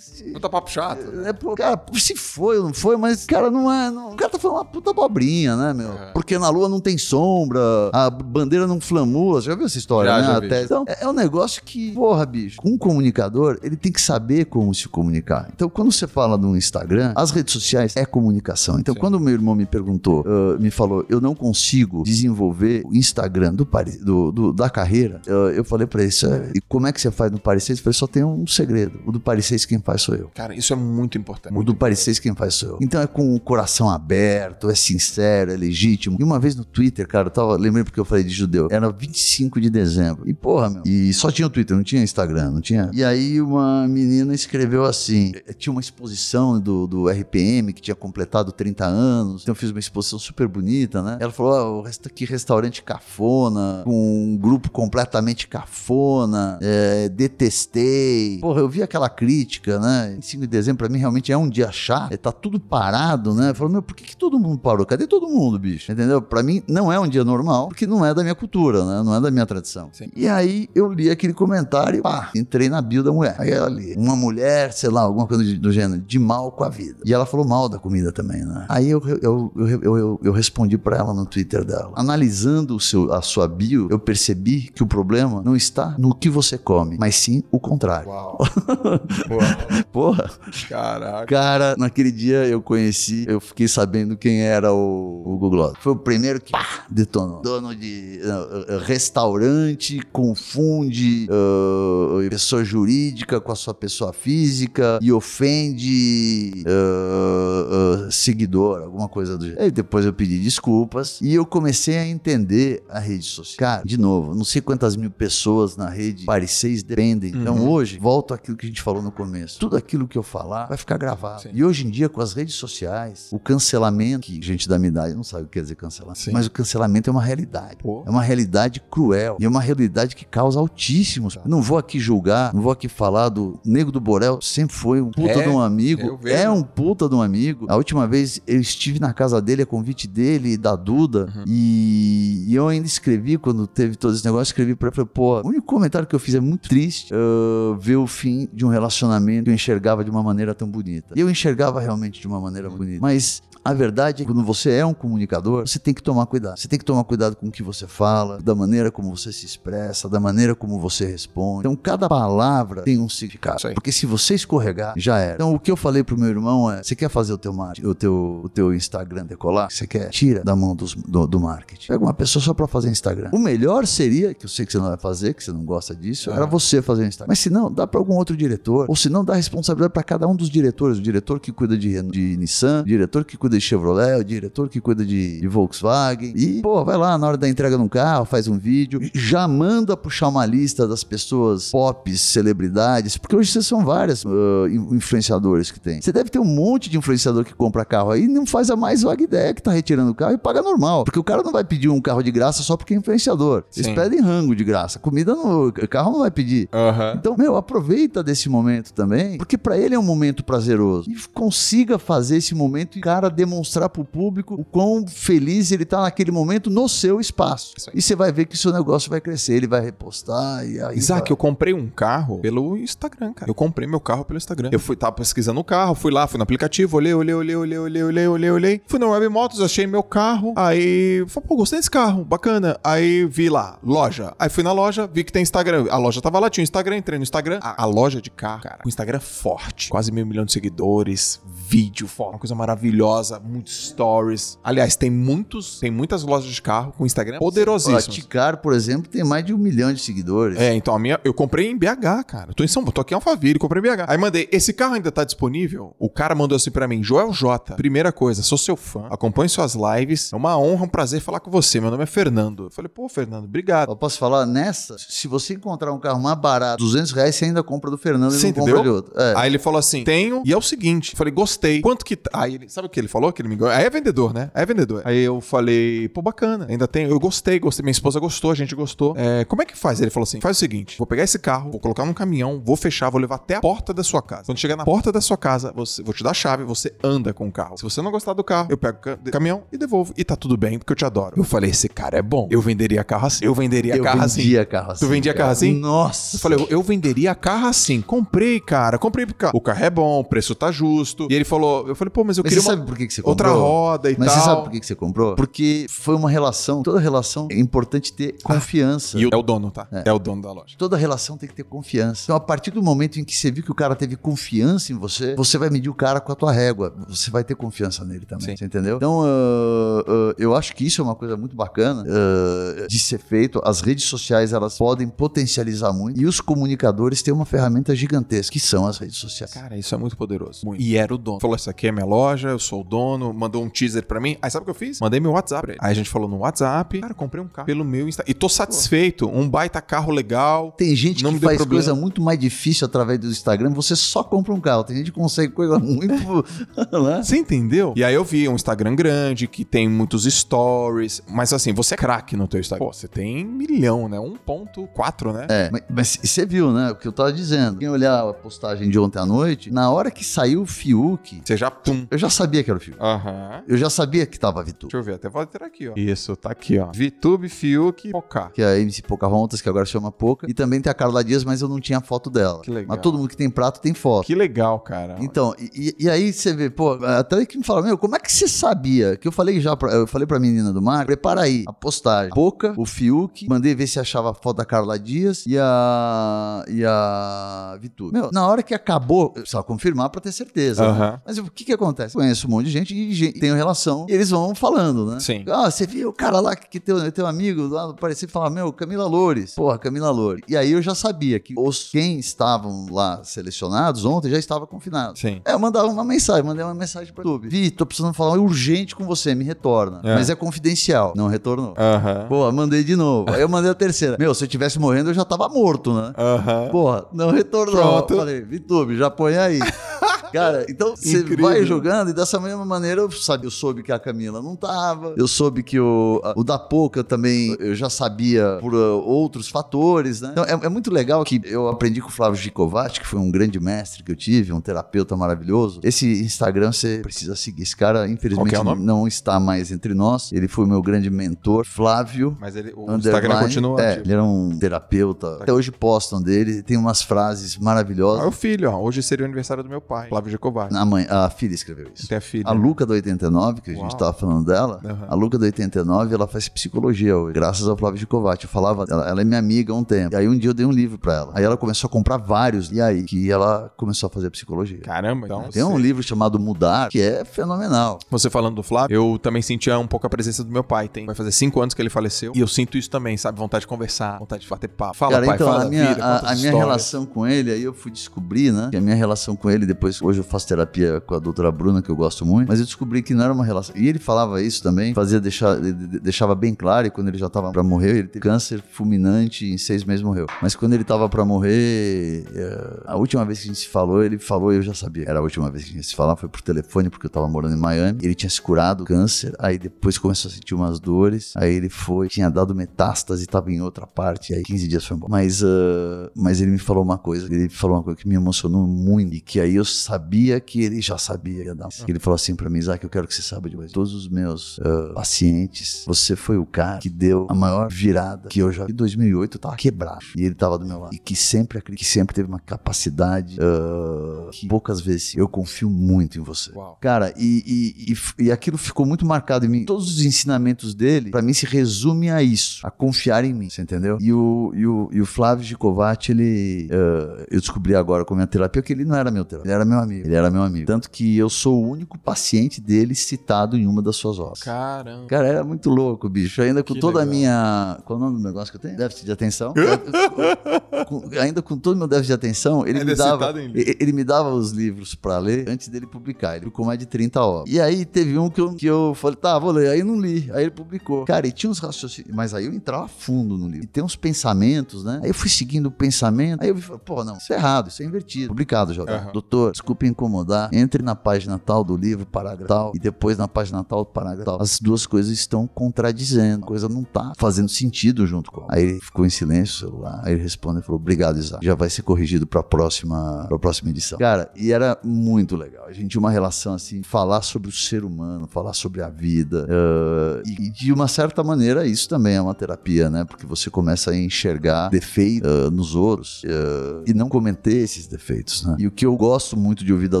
[0.32, 1.20] Puta papo chato.
[1.24, 3.90] É, pô, cara, se foi ou não foi, mas, cara, não é.
[3.96, 5.92] Não, o cara tá falando uma puta abobrinha, né, meu?
[5.92, 6.12] É.
[6.12, 7.60] Porque na lua não tem sombra,
[7.92, 9.40] a bandeira não flamua.
[9.40, 10.26] Você já viu essa história, já, né?
[10.26, 10.64] Já vi.
[10.64, 14.74] Então, é, é um negócio que, porra, bicho, um comunicador, ele tem que saber como
[14.74, 15.48] se comunicar.
[15.54, 18.78] Então, quando você fala no Instagram, as redes sociais é comunicação.
[18.78, 19.00] Então, Sim.
[19.00, 23.54] quando o meu irmão me perguntou, uh, me falou, eu não consigo desenvolver o Instagram
[23.54, 23.66] do,
[24.02, 26.12] do, do da carreira, uh, eu falei pra ele,
[26.54, 27.78] e como é que você faz no Paris 6?
[27.78, 29.00] Eu falei, só tem um segredo.
[29.06, 30.30] O do Paris 6 quem faz sou eu.
[30.34, 31.56] Cara, isso é muito importante.
[31.56, 32.78] O do Paris 6 quem faz sou eu.
[32.80, 36.16] Então é com o coração aberto, é sincero, é legítimo.
[36.18, 38.90] E uma vez no Twitter, cara, eu tava, lembrei porque eu falei de judeu, era
[38.90, 40.28] 25 de dezembro.
[40.28, 40.82] E porra, meu.
[40.84, 42.90] E só tinha o Twitter, não tinha Instagram, não tinha.
[42.92, 47.94] E aí uma menina escreveu assim: eh, tinha uma exposição do, do RPM que tinha
[47.94, 49.42] completado 30 anos.
[49.42, 51.18] Então eu fiz uma exposição super bonita, né?
[51.20, 58.38] Ela falou: oh, que restaurante cafona, com um grupo completamente cafona, é, detestei.
[58.40, 60.12] Porra, eu vi aquela crítica, né?
[60.14, 62.12] 25 de dezembro, pra mim, realmente é um dia chato.
[62.12, 63.50] É, tá tudo parado, né?
[63.50, 64.86] Eu falo, meu, por que, que todo mundo parou?
[64.86, 65.90] Cadê todo mundo, bicho?
[65.92, 66.22] Entendeu?
[66.22, 69.02] Pra mim, não é um dia normal, porque não é da minha cultura, né?
[69.02, 69.90] Não é da minha tradição.
[69.92, 70.10] Sim.
[70.14, 73.36] E aí, eu li aquele comentário e, pá, entrei na bio da mulher.
[73.38, 76.68] Aí ela li, uma mulher, sei lá, alguma coisa do gênero, de mal com a
[76.68, 76.98] vida.
[77.04, 78.66] E ela falou mal da comida também, né?
[78.68, 81.92] Aí eu, eu, eu, eu, eu, eu respondi pra ela no Twitter dela.
[81.94, 86.28] Analisando o seu, a sua bio, eu percebi que o problema não está no que
[86.28, 88.08] você come, mas sim o contrário.
[88.08, 88.38] Uau.
[89.28, 89.84] Boa.
[89.92, 90.30] Porra.
[90.68, 91.26] Caraca.
[91.26, 95.72] Cara, naquele dia eu conheci, eu fiquei sabendo quem era o, o Google.
[95.80, 97.40] Foi o primeiro que pá, detonou.
[97.42, 106.64] Dono de uh, restaurante, confunde uh, pessoa jurídica com a sua pessoa física e ofende
[106.66, 109.60] uh, seguidor, alguma coisa do jeito.
[109.60, 113.56] Aí depois eu pedi desculpas e eu comecei a entender a rede social.
[113.58, 117.30] Cara, de novo, não sei quantas mil pessoas na rede Paris 6 dependem.
[117.30, 117.70] Então uhum.
[117.70, 119.58] hoje, volto àquilo que a gente falou no começo.
[119.58, 121.42] Tudo aquilo que eu falar vai ficar gravado.
[121.42, 121.50] Sim.
[121.52, 125.14] E hoje em dia, com as redes sociais, o cancelamento, que gente da minha idade
[125.14, 126.32] não sabe o que quer dizer cancelamento, Sim.
[126.32, 127.76] mas o cancelamento é uma realidade.
[127.82, 128.02] Pô.
[128.06, 129.36] É uma realidade cruel.
[129.40, 131.36] E é uma realidade que causa altíssimos.
[131.36, 131.42] Tá.
[131.44, 135.10] Não vou aqui julgar, não vou aqui falar do Nego do Borel, sempre foi um
[135.10, 136.18] puta é, de um amigo.
[136.24, 137.66] É um puta de um amigo.
[137.68, 141.44] A última vez eu estive na casa dele, a convite dele e da Duda, uhum.
[141.46, 145.48] e, e, eu ainda escrevi, quando teve todo esse negócio, escrevi pra ele, pô, o
[145.48, 149.44] único comentário que eu fiz é muito triste uh, ver o fim de um relacionamento
[149.44, 151.14] que eu enxergava de uma maneira tão bonita.
[151.16, 152.98] E eu enxergava realmente de uma maneira bonita.
[153.00, 153.35] Mas
[153.66, 156.58] a verdade é que quando você é um comunicador, você tem que tomar cuidado.
[156.58, 159.44] Você tem que tomar cuidado com o que você fala, da maneira como você se
[159.44, 161.60] expressa, da maneira como você responde.
[161.60, 163.74] Então, cada palavra tem um significado.
[163.74, 165.34] Porque se você escorregar, já era.
[165.34, 167.86] Então, o que eu falei pro meu irmão é: você quer fazer o teu marketing,
[167.86, 169.70] o teu, o teu Instagram decolar?
[169.70, 170.08] Você quer?
[170.10, 171.88] Tira da mão dos, do, do marketing.
[171.88, 173.30] Pega uma pessoa só para fazer Instagram.
[173.32, 175.94] O melhor seria, que eu sei que você não vai fazer, que você não gosta
[175.94, 177.30] disso, era você fazer Instagram.
[177.30, 178.86] Mas se não, dá para algum outro diretor.
[178.88, 180.98] Ou se não, dá responsabilidade para cada um dos diretores.
[180.98, 184.68] O diretor que cuida de, de Nissan, o diretor que cuida de Chevrolet, o diretor
[184.68, 186.32] que cuida de, de, Volkswagen.
[186.36, 189.96] E, pô, vai lá na hora da entrega no carro, faz um vídeo, já manda
[189.96, 195.80] puxar uma lista das pessoas pop, celebridades, porque hoje vocês são várias uh, influenciadores que
[195.80, 196.00] tem.
[196.00, 198.76] Você deve ter um monte de influenciador que compra carro aí e não faz a
[198.76, 201.04] mais vaga ideia que tá retirando o carro e paga normal.
[201.04, 203.64] Porque o cara não vai pedir um carro de graça só porque é influenciador.
[203.70, 203.82] Sim.
[203.82, 204.98] Eles pedem rango de graça.
[204.98, 206.68] Comida no carro não vai pedir.
[206.72, 207.18] Uhum.
[207.18, 211.10] Então, meu, aproveita desse momento também, porque para ele é um momento prazeroso.
[211.10, 213.45] E consiga fazer esse momento e cara demonstrar
[213.88, 217.74] pro público o quão feliz ele tá naquele momento no seu espaço.
[217.94, 220.96] E você vai ver que o seu negócio vai crescer, ele vai repostar e aí.
[220.96, 221.32] Isaac, vai...
[221.32, 223.50] eu comprei um carro pelo Instagram, cara.
[223.50, 224.70] Eu comprei meu carro pelo Instagram.
[224.72, 227.78] Eu fui, tava pesquisando o carro, fui lá, fui no aplicativo, olhei, olhei, olhei, olhei,
[227.78, 228.82] olhei, olhei, olhei, olhei.
[228.86, 230.52] Fui no Web Motos, achei meu carro.
[230.56, 232.78] Aí, falei, pô, gostei desse carro, bacana.
[232.82, 234.34] Aí vi lá, loja.
[234.38, 235.86] Aí fui na loja, vi que tem Instagram.
[235.90, 237.58] A loja tava lá, tinha o Instagram, entrei no Instagram.
[237.62, 239.90] A, a loja de carro, cara, o Instagram forte.
[239.90, 244.58] Quase meio milhão de seguidores, vídeo, uma coisa maravilhosa, muitos stories.
[244.62, 248.08] Aliás, tem muitos, tem muitas lojas de carro com Instagram poderosíssimos.
[248.08, 250.58] A Ticar, por exemplo, tem mais de um milhão de seguidores.
[250.58, 252.50] É, então a minha, eu comprei em BH, cara.
[252.50, 254.04] Eu tô em São Paulo, tô aqui em Alphaville, comprei em BH.
[254.08, 255.94] Aí mandei, esse carro ainda tá disponível?
[255.98, 257.74] O cara mandou assim para mim, Joel J.
[257.76, 261.50] Primeira coisa, sou seu fã, acompanho suas lives, é uma honra, um prazer falar com
[261.50, 261.80] você.
[261.80, 262.64] Meu nome é Fernando.
[262.64, 263.90] Eu falei, pô, Fernando, obrigado.
[263.90, 264.96] Eu posso falar nessa?
[264.98, 268.38] Se você encontrar um carro mais barato, 200 reais, você ainda compra do Fernando você
[268.38, 268.76] e não entendeu?
[268.76, 269.20] compra de outro.
[269.20, 269.34] É.
[269.36, 271.12] Aí ele falou assim, tenho, e é o seguinte.
[271.12, 271.80] Eu falei, gostei.
[271.80, 272.16] Quanto que.
[272.16, 272.30] Tá?
[272.32, 273.15] Aí ele, sabe o que ele falou?
[273.16, 273.74] Falou que ele me enganou.
[273.74, 274.50] Aí é vendedor, né?
[274.54, 275.02] Aí é vendedor.
[275.04, 276.66] Aí eu falei, pô, bacana.
[276.68, 277.06] Ainda tem.
[277.06, 277.82] Eu gostei, gostei.
[277.82, 279.14] Minha esposa gostou, a gente gostou.
[279.16, 280.00] É, como é que faz?
[280.00, 282.76] Ele falou assim: faz o seguinte: vou pegar esse carro, vou colocar num caminhão, vou
[282.76, 284.44] fechar, vou levar até a porta da sua casa.
[284.44, 287.32] Quando chegar na porta da sua casa, você, vou te dar a chave, você anda
[287.32, 287.76] com o carro.
[287.78, 290.12] Se você não gostar do carro, eu pego o caminhão e devolvo.
[290.16, 291.34] E tá tudo bem, porque eu te adoro.
[291.36, 292.48] Eu falei, esse cara é bom.
[292.50, 293.44] Eu venderia carro assim.
[293.44, 294.42] Eu venderia Eu carro assim.
[294.42, 295.06] vendia carro assim.
[295.06, 295.38] Tu vendia cara.
[295.44, 295.72] carro assim?
[295.78, 296.36] Nossa.
[296.36, 298.00] Eu falei, eu- eu venderia carro assim.
[298.00, 298.98] Comprei, cara.
[298.98, 301.26] Comprei porque o carro é bom, o preço tá justo.
[301.30, 303.05] E ele falou, eu falei, pô, mas eu Mas queria você uma sabe por que,
[303.06, 303.66] que você outra comprou?
[303.68, 304.36] roda e Mas tal.
[304.38, 305.34] você sabe por que, que você comprou?
[305.34, 309.18] Porque foi uma relação, toda relação é importante ter confiança.
[309.18, 309.86] E o- é o dono, tá?
[310.04, 310.12] É.
[310.12, 310.74] o dono da loja.
[310.78, 312.22] Toda relação tem que ter confiança.
[312.24, 314.96] Então, a partir do momento em que você viu que o cara teve confiança em
[314.96, 316.94] você, você vai medir o cara com a tua régua.
[317.08, 318.46] Você vai ter confiança nele também.
[318.46, 318.56] Sim.
[318.56, 318.96] Você entendeu?
[318.96, 323.18] Então, ah, ah, eu acho que isso é uma coisa muito bacana ah, de ser
[323.18, 323.60] feito.
[323.64, 326.20] As redes sociais, elas podem potencializar muito.
[326.20, 329.52] E os comunicadores têm uma ferramenta gigantesca, que são as redes sociais.
[329.52, 330.64] Cara, isso é muito poderoso.
[330.64, 330.82] Muito.
[330.82, 331.40] E era o dono.
[331.40, 332.95] Falou, isso aqui é minha loja, eu sou o dono,
[333.32, 334.36] mandou um teaser pra mim.
[334.40, 335.00] Aí sabe o que eu fiz?
[335.00, 335.80] Mandei meu WhatsApp pra ele.
[335.82, 338.30] Aí a gente falou no WhatsApp, cara, comprei um carro pelo meu Instagram.
[338.30, 340.72] E tô satisfeito, um baita carro legal.
[340.72, 341.82] Tem gente Não que faz problema.
[341.84, 343.70] coisa muito mais difícil através do Instagram.
[343.70, 344.84] Você só compra um carro.
[344.84, 346.44] Tem gente que consegue coisa muito.
[346.76, 347.22] né?
[347.22, 347.92] Você entendeu?
[347.96, 351.22] E aí eu vi um Instagram grande, que tem muitos stories.
[351.28, 352.86] Mas assim, você é craque no teu Instagram.
[352.86, 354.18] Pô, você tem milhão, né?
[354.18, 355.46] 1.4, né?
[355.48, 356.90] É, mas, mas você viu, né?
[356.90, 357.78] O que eu tava dizendo.
[357.78, 361.56] Quem olhar a postagem de ontem à noite, na hora que saiu o Fiuk, Você
[361.56, 362.06] já, pum.
[362.10, 362.85] eu já sabia que era o Fiuk.
[363.00, 363.62] Aham.
[363.66, 364.86] Eu já sabia que tava Vitu.
[364.88, 365.92] Deixa eu ver, até vou ter aqui, ó.
[365.96, 366.90] Isso, tá aqui, ó.
[366.94, 368.50] VTube, Fiuk, Pocá.
[368.50, 370.46] Que é a MC Pocahontas, que agora chama Poca.
[370.48, 372.62] E também tem a Carla Dias, mas eu não tinha foto dela.
[372.62, 372.86] Que legal.
[372.96, 374.26] Mas todo mundo que tem prato tem foto.
[374.26, 375.16] Que legal, cara.
[375.20, 378.32] Então, e, e aí você vê, pô, até que me fala, meu, como é que
[378.32, 379.16] você sabia?
[379.16, 382.30] Que eu falei já, pra, eu falei pra menina do mar, prepara aí a postagem.
[382.32, 386.64] Poca, o Fiuk, mandei ver se achava a foto da Carla Dias e a.
[386.68, 388.10] e a Vitu.
[388.12, 390.82] Meu, na hora que acabou, eu precisava confirmar pra ter certeza.
[390.82, 390.88] né?
[390.88, 391.22] Aham.
[391.26, 392.14] Mas o que que acontece?
[392.14, 395.20] Conheço um monte de gente e gente, tenho relação e eles vão falando, né?
[395.20, 395.44] Sim.
[395.48, 399.06] Ah, você viu o cara lá que, teu, teu amigo lá parecia falar, meu, Camila
[399.06, 399.54] Loures.
[399.54, 400.42] Porra, Camila Loures.
[400.48, 405.18] E aí eu já sabia que os quem estavam lá selecionados ontem já estava confinado.
[405.18, 405.40] Sim.
[405.44, 407.48] É, eu mandava uma mensagem, mandei uma mensagem pro YouTube.
[407.48, 410.00] Vi, tô precisando falar urgente com você, me retorna.
[410.04, 410.14] É.
[410.14, 411.12] Mas é confidencial.
[411.16, 411.74] Não retornou.
[411.76, 412.26] Aham.
[412.28, 413.30] Pô, mandei de novo.
[413.30, 414.16] Aí eu mandei a terceira.
[414.18, 416.12] Meu, se eu tivesse morrendo, eu já tava morto, né?
[416.16, 416.68] Aham.
[416.70, 417.76] Porra, não retornou.
[417.76, 418.16] Pronto.
[418.16, 419.58] Falei, Vitube, já põe aí.
[420.36, 423.98] Cara, então você vai jogando e dessa mesma maneira eu, sabe, eu soube que a
[423.98, 428.58] Camila não tava, eu soube que o, a- o da Pouca também eu já sabia
[428.60, 430.30] por uh, outros fatores, né?
[430.32, 433.30] Então é, é muito legal que eu aprendi com o Flávio Gicovac, que foi um
[433.30, 435.80] grande mestre que eu tive, um terapeuta maravilhoso.
[435.82, 437.62] Esse Instagram você precisa seguir.
[437.62, 440.32] Esse cara, infelizmente, é não está mais entre nós.
[440.32, 442.90] Ele foi o meu grande mentor, Flávio Mas ele, o.
[442.96, 444.04] Instagram continua É, ativo.
[444.06, 445.36] ele era um terapeuta.
[445.42, 446.62] Até hoje postam dele.
[446.62, 448.24] Tem umas frases Ah, maravilhosas.
[448.24, 448.80] é o filho, ó.
[448.80, 450.68] Hoje seria o aniversário do meu pai, Flávio Jacobar.
[450.74, 452.08] A, mãe, a filha escreveu isso.
[452.08, 452.44] Tem a filha.
[452.46, 453.82] A Luca do 89, que a Uau.
[453.82, 455.06] gente tava falando dela, Aham.
[455.08, 458.42] a Luca do 89, ela faz psicologia hoje, graças ao Flávio Gicovac.
[458.42, 460.14] Eu falava, ela, ela é minha amiga há um tempo.
[460.14, 461.32] E aí um dia eu dei um livro pra ela.
[461.34, 462.70] Aí ela começou a comprar vários.
[462.70, 464.78] E aí que ela começou a fazer psicologia.
[464.80, 465.44] Caramba, então.
[465.50, 467.98] Tem um livro chamado Mudar, que é fenomenal.
[468.10, 470.88] Você falando do Flávio, eu também sentia um pouco a presença do meu pai.
[470.88, 472.32] Tem, vai fazer cinco anos que ele faleceu.
[472.34, 473.38] E eu sinto isso também, sabe?
[473.38, 474.96] Vontade de conversar, vontade de bater papo.
[474.96, 477.50] Fala, Cara, pai, então fala a da minha, vida, a, a minha relação com ele,
[477.52, 478.68] aí eu fui descobrir, né?
[478.70, 481.82] Que a minha relação com ele, depois, hoje eu faço terapia com a doutora Bruna,
[481.82, 483.74] que eu gosto muito, mas eu descobri que não era uma relação.
[483.76, 487.18] E ele falava isso também, fazia deixar, de- de- deixava bem claro, e quando ele
[487.18, 490.26] já tava pra morrer, ele teve câncer fulminante em seis meses morreu.
[490.40, 494.02] Mas quando ele tava pra morrer, eh, a última vez que a gente se falou,
[494.02, 495.04] ele falou, eu já sabia.
[495.08, 497.28] Era a última vez que a gente se falava, foi por telefone, porque eu tava
[497.28, 497.98] morando em Miami.
[498.02, 501.68] Ele tinha se curado do câncer, aí depois começou a sentir umas dores, aí ele
[501.68, 505.10] foi, tinha dado metástase, tava em outra parte, aí 15 dias foi embora.
[505.10, 508.66] Mas, ah, mas ele me falou uma coisa, ele falou uma coisa que me emocionou
[508.66, 509.95] muito, e que aí eu sabia
[510.40, 511.54] que ele já sabia.
[511.54, 511.68] dar.
[511.86, 513.56] Ele falou assim pra mim, Isaac, eu quero que você saiba de.
[513.72, 518.40] Todos os meus ah, pacientes, você foi o cara que deu a maior virada que
[518.40, 518.66] eu já.
[518.68, 520.94] Em 2008 eu tava quebrado, e ele tava do meu lado.
[520.94, 526.18] E que sempre, que sempre teve uma capacidade ah, que poucas vezes eu confio muito
[526.18, 526.52] em você.
[526.52, 526.78] Uau.
[526.80, 529.64] Cara, e, e, e e aquilo ficou muito marcado em mim.
[529.64, 533.62] Todos os ensinamentos dele, pra mim, se resume a isso, a confiar em mim, você
[533.62, 533.98] entendeu?
[534.00, 536.68] E o, e o, e o Flávio Gicovac, ele.
[536.70, 539.54] eh, eu descobri agora com a minha terapia que ele não era meu terapeuta, ele
[539.54, 540.06] era meu amigo.
[540.06, 540.66] Ele era meu amigo.
[540.66, 544.40] Tanto que eu sou o único paciente dele citado em uma das suas obras.
[544.40, 545.06] Caramba.
[545.06, 546.42] Cara, era muito louco, bicho.
[546.42, 547.14] Ainda com Que toda a legal.
[547.14, 547.78] minha.
[547.84, 548.76] Qual é o nome do negócio que eu tenho?
[548.76, 549.54] Déficit de atenção.
[550.86, 553.12] Com- ainda com todo o meu déficit de atenção, ele Ainda me dava.
[553.18, 553.70] citado em livro.
[553.72, 556.32] e- Ele me dava os livros pra ler antes dele publicar.
[556.36, 557.52] Ele publicou mais de 30 obras.
[557.52, 559.68] E aí teve um que eu, que eu falei, tá, vou ler.
[559.70, 560.30] Aí não li.
[560.32, 561.04] Aí ele publicou.
[561.04, 562.14] Cara, e tinha uns raciocínios.
[562.14, 563.64] Mas aí eu entrava fundo no livro.
[563.64, 565.00] E tem uns pensamentos, né?
[565.02, 566.42] Aí eu fui seguindo o pensamento.
[566.42, 568.28] Aí eu vi, pô, não, isso é errado, isso é invertido.
[568.28, 568.82] Publicado já.
[568.82, 569.12] Aham.
[569.12, 573.28] Doutor, desculpa desculpe incomodar, entre na página tal do livro, parágrafo tal, e depois na
[573.28, 574.40] página tal, parágrafo tal.
[574.40, 578.46] As duas coisas estão contradizendo, a coisa não tá fazendo sentido junto com.
[578.48, 581.44] Aí ele ficou em silêncio, celular, aí ele responde e falou: "Obrigado, Isaac.
[581.44, 583.98] Já vai ser corrigido para próxima, pra próxima edição".
[583.98, 585.66] Cara, e era muito legal.
[585.66, 589.46] A gente tinha uma relação assim, falar sobre o ser humano, falar sobre a vida.
[589.46, 593.04] Uh, e de uma certa maneira, isso também é uma terapia, né?
[593.04, 598.44] Porque você começa a enxergar defeitos uh, nos outros uh, e não cometer esses defeitos,
[598.44, 598.56] né?
[598.58, 600.00] E o que eu gosto muito de ouvir da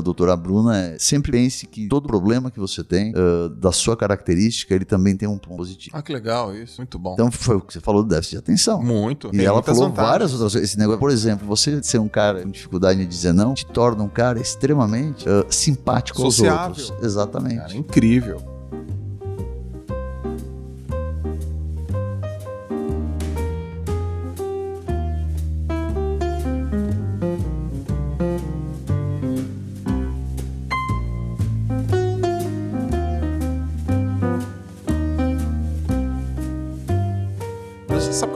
[0.00, 3.12] doutora Bruna é sempre pense que todo problema que você tem,
[3.58, 5.96] da sua característica, ele também tem um ponto positivo.
[5.96, 6.78] Ah, que legal isso.
[6.78, 7.14] Muito bom.
[7.14, 8.82] Então foi o que você falou do déficit de atenção.
[8.82, 9.30] Muito.
[9.34, 10.10] E ela falou vantagens.
[10.10, 10.70] várias outras coisas.
[10.70, 14.02] Esse negócio, por exemplo, você ser um cara com dificuldade de dizer não, te torna
[14.02, 16.68] um cara extremamente simpático Sociável.
[16.68, 17.04] aos outros.
[17.04, 17.56] Exatamente.
[17.56, 18.55] Cara, incrível.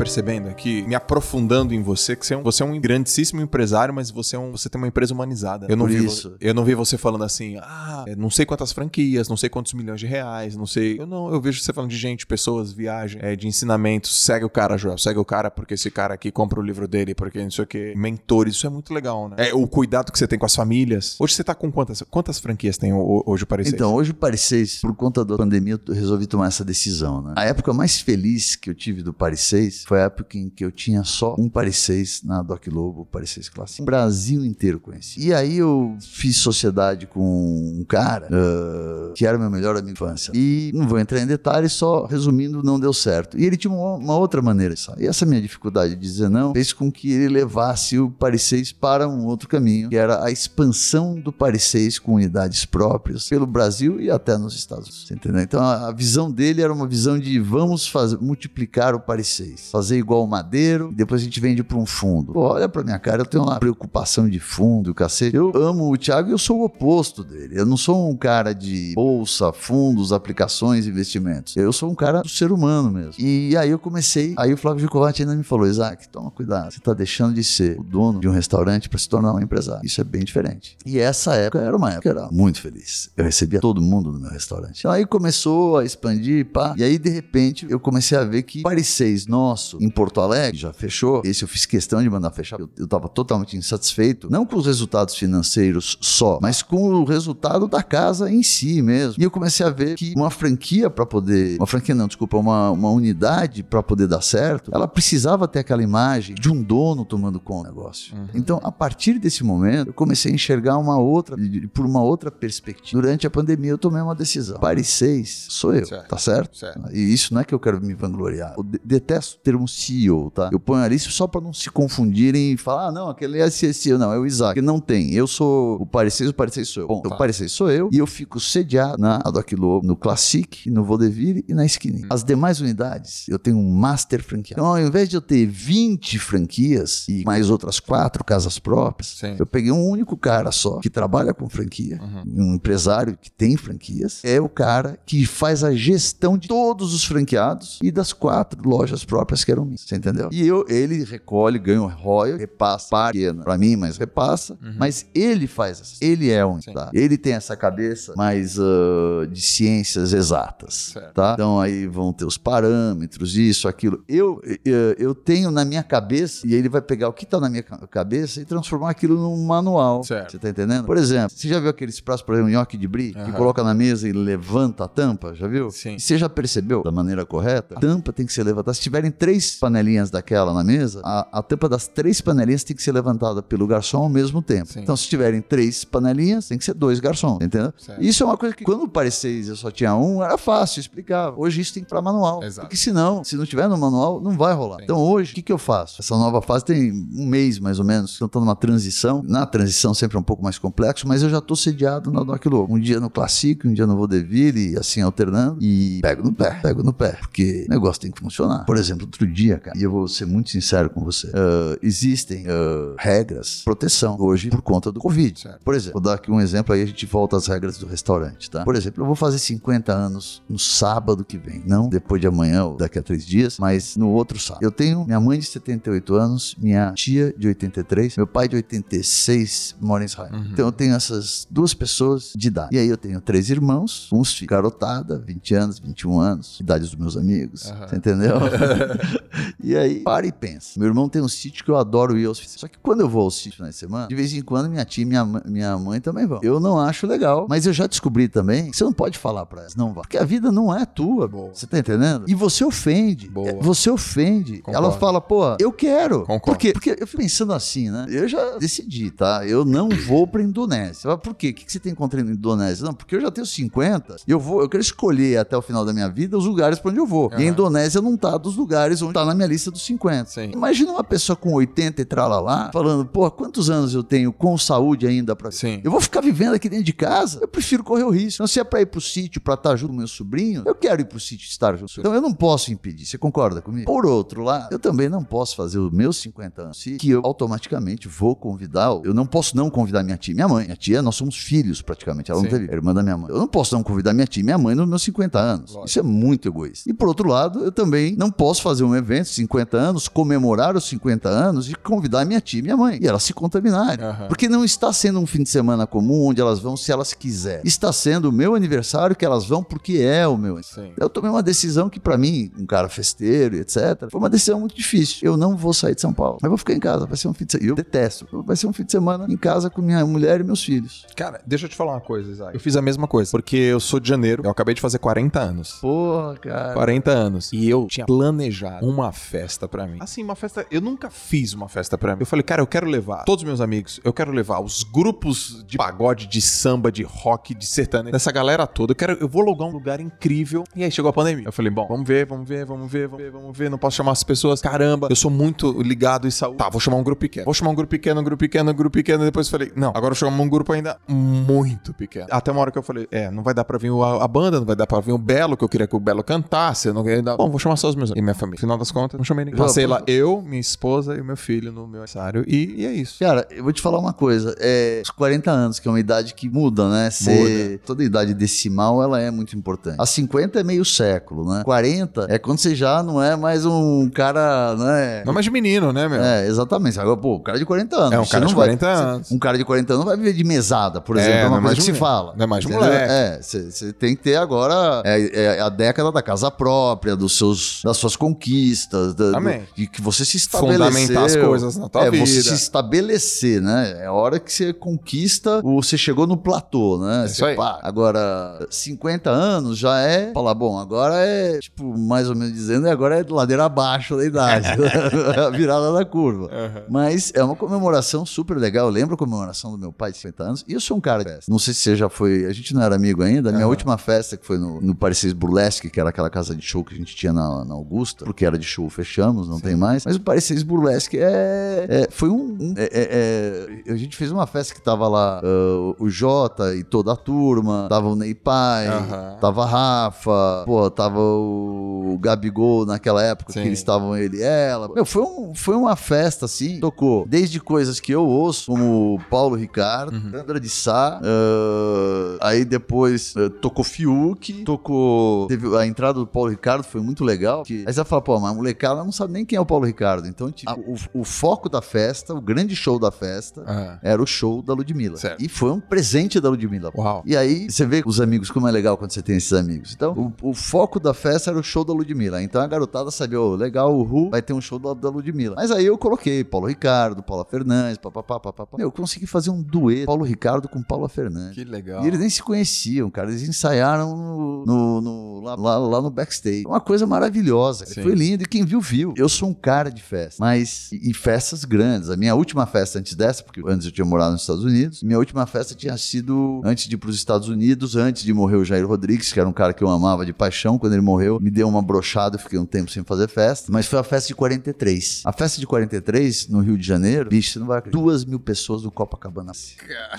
[0.00, 3.92] percebendo aqui, me aprofundando em você, que você é um, você é um grandíssimo empresário,
[3.92, 5.66] mas você, é um, você tem uma empresa humanizada.
[5.68, 6.34] Eu não, Por vi, isso.
[6.40, 9.74] eu não vi você falando assim, ah, é, não sei quantas franquias, não sei quantos
[9.74, 10.98] milhões de reais, não sei.
[10.98, 14.24] Eu não, eu vejo você falando de gente, pessoas, viagem, é, de ensinamentos.
[14.24, 17.14] Segue o cara, Joel, segue o cara porque esse cara aqui compra o livro dele,
[17.14, 17.94] porque não sei o que.
[17.94, 19.50] Mentores, isso é muito legal, né?
[19.50, 21.16] É, o cuidado que você tem com as famílias.
[21.20, 23.74] Hoje você tá com quantas, quantas franquias tem hoje o 6?
[23.74, 27.34] Então, hoje o 6, por conta da pandemia, eu resolvi tomar essa decisão, né?
[27.36, 30.70] A época mais feliz que eu tive do 6 foi a época em que eu
[30.70, 33.82] tinha só um Paris 6 na Doc Lobo, Paris 6 Clássico.
[33.82, 35.20] O Brasil inteiro conhecia.
[35.20, 39.92] E aí eu fiz sociedade com um cara uh, que era meu melhor amigo de
[39.94, 40.30] infância.
[40.32, 43.36] E não vou entrar em detalhes, só resumindo, não deu certo.
[43.36, 45.02] E ele tinha uma, uma outra maneira de sair.
[45.02, 48.70] E essa minha dificuldade de dizer não fez com que ele levasse o Paris 6
[48.70, 53.44] para um outro caminho, que era a expansão do Paris 6 com unidades próprias pelo
[53.44, 55.10] Brasil e até nos Estados Unidos.
[55.10, 55.42] Entendeu?
[55.42, 59.70] Então a, a visão dele era uma visão de vamos fazer, multiplicar o Paris 6,
[59.80, 62.32] fazer igual igual madeiro, e depois a gente vende para um fundo.
[62.32, 65.36] Pô, olha pra minha cara, eu tenho uma preocupação de fundo, cacete.
[65.36, 67.58] Eu amo o Thiago e eu sou o oposto dele.
[67.58, 71.56] Eu não sou um cara de bolsa, fundos, aplicações, investimentos.
[71.56, 73.14] Eu sou um cara do ser humano mesmo.
[73.18, 76.80] E aí eu comecei, aí o Flávio Gicovati ainda me falou, Isaac, toma cuidado, você
[76.80, 79.84] tá deixando de ser o dono de um restaurante para se tornar um empresário.
[79.84, 80.76] Isso é bem diferente.
[80.84, 83.10] E essa época era uma época que era muito feliz.
[83.16, 84.80] Eu recebia todo mundo no meu restaurante.
[84.80, 86.74] Então aí começou a expandir, pá.
[86.76, 89.26] E aí, de repente, eu comecei a ver que Paris 6
[89.74, 91.20] nosso, importante Porto Alegre, já fechou.
[91.26, 92.58] Esse eu fiz questão de mandar fechar.
[92.58, 97.82] Eu, estava totalmente insatisfeito, não com os resultados financeiros só, mas com o resultado da
[97.82, 99.16] casa em si mesmo.
[99.20, 102.70] E eu comecei a ver que uma franquia para poder, uma franquia não, desculpa, uma,
[102.70, 107.38] uma unidade para poder dar certo, ela precisava ter aquela imagem de um dono tomando
[107.38, 108.16] conta do negócio.
[108.16, 108.28] Uhum.
[108.34, 111.36] Então, a partir desse momento, eu comecei a enxergar uma outra,
[111.74, 113.00] por uma outra perspectiva.
[113.00, 114.58] Durante a pandemia, eu tomei uma decisão.
[114.58, 116.08] Paris 6 sou eu, certo.
[116.08, 116.56] tá certo?
[116.56, 116.80] certo?
[116.90, 118.54] E isso não é que eu quero me vangloriar.
[118.56, 120.50] Eu detesto ter um CEO CEO, tá?
[120.52, 123.72] Eu ponho ali só para não se confundirem e falar, ah, não, aquele é esse
[123.72, 123.98] CEO.
[123.98, 124.54] Não, é o Isaac.
[124.54, 125.12] Porque não tem.
[125.12, 126.88] Eu sou o Parecer, o Parecer sou eu.
[126.88, 127.14] Bom, tá.
[127.14, 131.44] o Parecer sou eu e eu fico sediado na Adoc Lobo, no Classic, no Vodeville
[131.48, 132.04] e na Skinny.
[132.04, 132.08] Hum.
[132.10, 134.60] As demais unidades, eu tenho um Master franqueado.
[134.60, 139.36] Então, ao invés de eu ter 20 franquias e mais outras quatro casas próprias, Sim.
[139.38, 142.50] eu peguei um único cara só que trabalha com franquia, uhum.
[142.50, 147.04] um empresário que tem franquias, é o cara que faz a gestão de todos os
[147.04, 149.82] franqueados e das quatro lojas próprias que eram minhas.
[149.82, 150.28] Você entendeu?
[150.32, 154.58] E eu, ele recolhe, ganha o royal, repassa, pequeno pra mim, mas repassa.
[154.62, 154.74] Uhum.
[154.78, 155.96] Mas ele faz assim.
[156.00, 156.90] Ele é um, tá?
[156.92, 161.14] Ele tem essa cabeça mais uh, de ciências exatas, certo.
[161.14, 161.32] tá?
[161.34, 164.02] Então aí vão ter os parâmetros, isso, aquilo.
[164.08, 167.48] Eu, eu, eu tenho na minha cabeça, e ele vai pegar o que tá na
[167.48, 170.02] minha cabeça e transformar aquilo num manual.
[170.04, 170.32] Certo.
[170.32, 170.84] Você tá entendendo?
[170.84, 173.24] Por exemplo, você já viu aqueles pratos, por exemplo, nhoque de brie, uhum.
[173.24, 175.34] que coloca na mesa e levanta a tampa?
[175.34, 175.70] Já viu?
[175.70, 175.96] Sim.
[175.96, 177.76] E você já percebeu da maneira correta?
[177.76, 178.74] A tampa tem que ser levantada.
[178.74, 182.76] Se tiverem três panelas panelinhas daquela na mesa, a, a tampa das três panelinhas tem
[182.76, 184.72] que ser levantada pelo garçom ao mesmo tempo.
[184.72, 184.80] Sim.
[184.80, 187.72] Então, se tiverem três panelinhas, tem que ser dois garçons, entendeu?
[187.78, 188.02] Certo.
[188.02, 191.40] Isso é uma coisa que, quando o seis eu só tinha um, era fácil, explicava.
[191.40, 192.42] Hoje isso tem que ir para manual.
[192.42, 192.66] Exato.
[192.66, 194.78] Porque senão, se não tiver no manual, não vai rolar.
[194.78, 194.84] Sim.
[194.84, 196.00] Então, hoje, o que, que eu faço?
[196.00, 199.22] Essa nova fase tem um mês mais ou menos, então estou numa transição.
[199.26, 202.44] Na transição sempre é um pouco mais complexo, mas eu já estou sediado na Doc
[202.46, 202.74] Lobo.
[202.74, 206.60] Um dia no Classic, um dia no Vodeville, e assim alternando, e pego no pé,
[206.62, 208.64] pego no pé, porque o negócio tem que funcionar.
[208.64, 212.46] Por exemplo, outro dia, cara, e eu vou ser muito sincero com você, uh, existem
[212.46, 215.40] uh, regras, proteção hoje por conta do Covid.
[215.40, 215.60] Certo.
[215.64, 218.50] Por exemplo, vou dar aqui um exemplo aí, a gente volta às regras do restaurante,
[218.50, 218.64] tá?
[218.64, 222.64] Por exemplo, eu vou fazer 50 anos no sábado que vem, não depois de amanhã
[222.64, 224.62] ou daqui a três dias, mas no outro sábado.
[224.62, 229.76] Eu tenho minha mãe de 78 anos, minha tia de 83, meu pai de 86
[229.80, 230.32] mora em Israel.
[230.32, 230.48] Uhum.
[230.52, 232.74] Então eu tenho essas duas pessoas de idade.
[232.74, 236.94] E aí eu tenho três irmãos, uns filhos, garotada, 20 anos, 21 anos, idade dos
[236.94, 238.36] meus amigos, você entendeu?
[239.62, 240.78] e aí, para e pensa.
[240.78, 243.22] Meu irmão tem um sítio que eu adoro ir aos Só que quando eu vou
[243.22, 246.26] ao sítio na semana, de vez em quando minha tia e minha, minha mãe também
[246.26, 246.40] vão.
[246.42, 249.60] Eu não acho legal, mas eu já descobri também que você não pode falar pra
[249.60, 250.02] elas, não vá.
[250.02, 251.50] Porque a vida não é tua, Boa.
[251.52, 252.24] você tá entendendo?
[252.28, 253.28] E você ofende.
[253.28, 253.48] Boa.
[253.48, 254.58] É, Você ofende.
[254.58, 254.86] Concordo.
[254.86, 256.20] Ela fala, pô, eu quero.
[256.20, 256.40] Concordo.
[256.42, 256.72] Por quê?
[256.72, 258.06] Porque eu fico pensando assim, né?
[258.08, 259.46] Eu já decidi, tá?
[259.46, 261.16] Eu não vou pra Indonésia.
[261.18, 261.50] Por quê?
[261.50, 262.84] O que você tem contra a Indonésia?
[262.84, 265.84] Não, porque eu já tenho 50 e eu vou, eu quero escolher até o final
[265.84, 267.30] da minha vida os lugares pra onde eu vou.
[267.32, 267.44] E a.
[267.44, 270.30] Indonésia não tá dos lugares onde tá na minha lista dos 50.
[270.30, 270.50] Sim.
[270.52, 275.06] Imagina uma pessoa com 80 e tralalá falando, pô, quantos anos eu tenho com saúde
[275.06, 275.80] ainda pra Sim.
[275.84, 277.38] eu vou ficar vivendo aqui dentro de casa?
[277.40, 278.36] Eu prefiro correr o risco.
[278.36, 281.00] Então, se é pra ir pro sítio pra estar junto com meu sobrinho, eu quero
[281.00, 281.92] ir pro sítio estar junto.
[281.98, 283.06] Então, eu não posso impedir.
[283.06, 283.86] Você concorda comigo?
[283.86, 288.08] Por outro lado, eu também não posso fazer os meus 50 anos que eu automaticamente
[288.08, 288.90] vou convidar.
[289.04, 290.64] Eu não posso não convidar minha tia minha mãe.
[290.64, 292.30] Minha tia, nós somos filhos praticamente.
[292.30, 292.46] Ela Sim.
[292.46, 292.70] não teve.
[292.70, 293.30] É irmã da minha mãe.
[293.30, 295.70] Eu não posso não convidar minha tia minha mãe nos meus 50 anos.
[295.72, 295.86] Lógico.
[295.88, 296.88] Isso é muito egoísta.
[296.88, 300.84] E por outro lado, eu também não posso fazer um evento, 50 anos, comemorar os
[300.88, 302.98] 50 anos e convidar minha tia e minha mãe.
[303.00, 304.04] E elas se contaminarem.
[304.04, 304.28] Aham.
[304.28, 307.62] Porque não está sendo um fim de semana comum onde elas vão se elas quiserem.
[307.64, 310.62] Está sendo o meu aniversário que elas vão porque é o meu.
[310.62, 310.92] Sim.
[310.98, 314.60] Eu tomei uma decisão que pra mim, um cara festeiro e etc, foi uma decisão
[314.60, 315.18] muito difícil.
[315.22, 316.38] Eu não vou sair de São Paulo.
[316.42, 317.70] Eu vou ficar em casa, vai ser um fim de semana.
[317.70, 318.26] Eu detesto.
[318.44, 321.06] Vai ser um fim de semana em casa com minha mulher e meus filhos.
[321.16, 322.54] Cara, deixa eu te falar uma coisa, Isaac.
[322.54, 325.40] Eu fiz a mesma coisa, porque eu sou de janeiro, eu acabei de fazer 40
[325.40, 325.78] anos.
[325.80, 326.72] Porra, cara.
[326.74, 327.52] 40 anos.
[327.52, 329.98] E eu tinha planejado uma festa pra mim.
[330.00, 330.66] Assim, uma festa.
[330.70, 332.22] Eu nunca fiz uma festa pra mim.
[332.22, 335.64] Eu falei, cara, eu quero levar todos os meus amigos, eu quero levar os grupos
[335.66, 338.92] de pagode, de samba, de rock, de sertanejo, dessa galera toda.
[338.92, 340.64] Eu quero, eu vou alugar um lugar incrível.
[340.74, 341.46] E aí chegou a pandemia.
[341.46, 343.70] Eu falei, bom, vamos ver, vamos ver, vamos ver, vamos ver, vamos ver.
[343.70, 344.60] Não posso chamar as pessoas.
[344.60, 346.58] Caramba, eu sou muito ligado em saúde.
[346.58, 347.44] Tá, vou chamar um grupo pequeno.
[347.44, 349.24] Vou chamar um grupo pequeno, um grupo pequeno, um grupo pequeno.
[349.24, 352.26] Depois eu falei, não, agora eu chamar um grupo ainda muito pequeno.
[352.30, 354.58] Até uma hora que eu falei, é, não vai dar pra vir a, a banda,
[354.58, 356.88] não vai dar pra vir o Belo, que eu queria que o Belo cantasse.
[356.88, 357.36] Eu não queria dar.
[357.36, 358.60] Bom, vou chamar só os meus amigos e minha família.
[358.70, 359.58] Final das contas, não chamei ninguém.
[359.58, 362.44] Passei lá eu, minha esposa e o meu filho no meu aniversário.
[362.46, 363.16] E, e é isso.
[363.18, 364.54] Cara, eu vou te falar uma coisa.
[364.60, 367.10] É, os 40 anos, que é uma idade que muda, né?
[367.10, 369.96] Cê- Toda idade decimal, ela é muito importante.
[369.98, 371.62] A 50 é meio século, né?
[371.64, 375.22] 40 é quando você já não é mais um cara, né?
[375.24, 376.22] Não é mais de menino, né, meu?
[376.22, 376.98] É, exatamente.
[377.00, 378.12] Agora, pô, o cara de 40 anos.
[378.12, 379.32] É, um cara não de vai- 40 anos.
[379.32, 381.38] Um cara de 40 anos não vai viver de mesada, por É, exemplo.
[381.38, 382.34] É, não uma é coisa mais que de se fala.
[382.36, 382.88] não é mais de Entendeu?
[382.88, 383.12] moleque.
[383.12, 387.80] É, você tem que ter agora é, é a década da casa própria, dos seus,
[387.84, 388.59] das suas conquistas,
[388.90, 389.62] da, do, Amém.
[389.76, 390.86] de que você se estabeleceu.
[390.86, 392.26] Fundamentar as coisas na tua é, vida.
[392.26, 394.02] você se estabelecer, né?
[394.02, 397.26] É a hora que você conquista, você chegou no platô, né?
[397.26, 397.56] isso Você, aí.
[397.56, 400.32] pá, agora, 50 anos já é.
[400.32, 404.68] Falar, bom, agora é, tipo, mais ou menos dizendo, agora é ladeira abaixo da idade.
[405.38, 406.48] a virada da curva.
[406.52, 406.82] Aham.
[406.88, 408.86] Mas é uma comemoração super legal.
[408.86, 410.64] Eu lembro a comemoração do meu pai de 50 anos.
[410.66, 411.50] E eu sou um cara de festa.
[411.50, 412.46] Não sei se você já foi.
[412.46, 413.50] A gente não era amigo ainda.
[413.50, 413.70] A minha Aham.
[413.70, 416.94] última festa, que foi no, no Parecis Burlesque, que era aquela casa de show que
[416.94, 420.04] a gente tinha na, na Augusta, porque era de show, fechamos, não tem mais.
[420.04, 422.56] Mas o Parecis Burlesque é, é- foi um.
[422.60, 426.74] um- é- é- é- a gente fez uma festa que tava lá ah, o Jota
[426.74, 429.36] e toda a turma, tava o Ney Pai, Aham.
[429.40, 433.62] tava a Rafa, pô, tava o Gabigol naquela época Sim.
[433.62, 434.88] que eles estavam ele e ela.
[434.94, 436.80] Meu, foi, um, foi uma festa, assim.
[436.80, 440.30] Tocou desde coisas que eu ouço, como Paulo Ricardo, Uhum.
[440.30, 445.46] Sandra de Sá, ah, aí depois ah, tocou Fiuk, tocou.
[445.46, 447.62] Teve a entrada do Paulo Ricardo, foi muito legal.
[447.62, 449.66] Que, aí você vai falar, pô, mas a molecada não sabe nem quem é o
[449.66, 450.26] Paulo Ricardo.
[450.26, 450.72] Então, tipo,
[451.12, 453.98] o, o foco da festa, o grande show da festa, Aham.
[454.02, 455.16] era o show da Ludmilla.
[455.16, 455.42] Certo.
[455.42, 456.90] E foi um presente da Ludmilla.
[456.96, 457.22] Uau.
[457.26, 459.92] E aí, você vê os amigos, como é legal quando você tem esses amigos.
[459.94, 462.42] Então, o, o foco da festa era o show da Ludmilla.
[462.42, 465.54] Então a garotada sabia, ô, legal, o Ru vai ter um show da, da Ludmilla.
[465.56, 468.76] Mas aí eu coloquei Paulo Ricardo, Paula Fernandes, papapá, papapá.
[468.78, 471.54] Meu, eu consegui fazer um dueto Paulo Ricardo com Paula Fernandes.
[471.54, 472.04] Que legal.
[472.04, 473.30] E eles nem se conheciam, cara.
[473.30, 476.64] Eles ensaiaram no, no- no- lá, lá- lá no backstage.
[476.66, 477.84] Uma coisa maravilhosa.
[477.86, 478.29] Foi lindo.
[478.34, 479.14] E quem viu, viu.
[479.16, 480.36] Eu sou um cara de festa.
[480.38, 482.10] Mas, e, e festas grandes.
[482.10, 485.18] A minha última festa antes dessa, porque antes eu tinha morado nos Estados Unidos, minha
[485.18, 488.86] última festa tinha sido antes de ir pros Estados Unidos, antes de morrer o Jair
[488.86, 490.78] Rodrigues, que era um cara que eu amava de paixão.
[490.78, 492.36] Quando ele morreu, me deu uma brochada.
[492.36, 493.72] Eu fiquei um tempo sem fazer festa.
[493.72, 495.22] Mas foi a festa de 43.
[495.24, 498.02] A festa de 43, no Rio de Janeiro, bicho, você não vai acreditar.
[498.02, 499.52] Duas mil pessoas do Copacabana.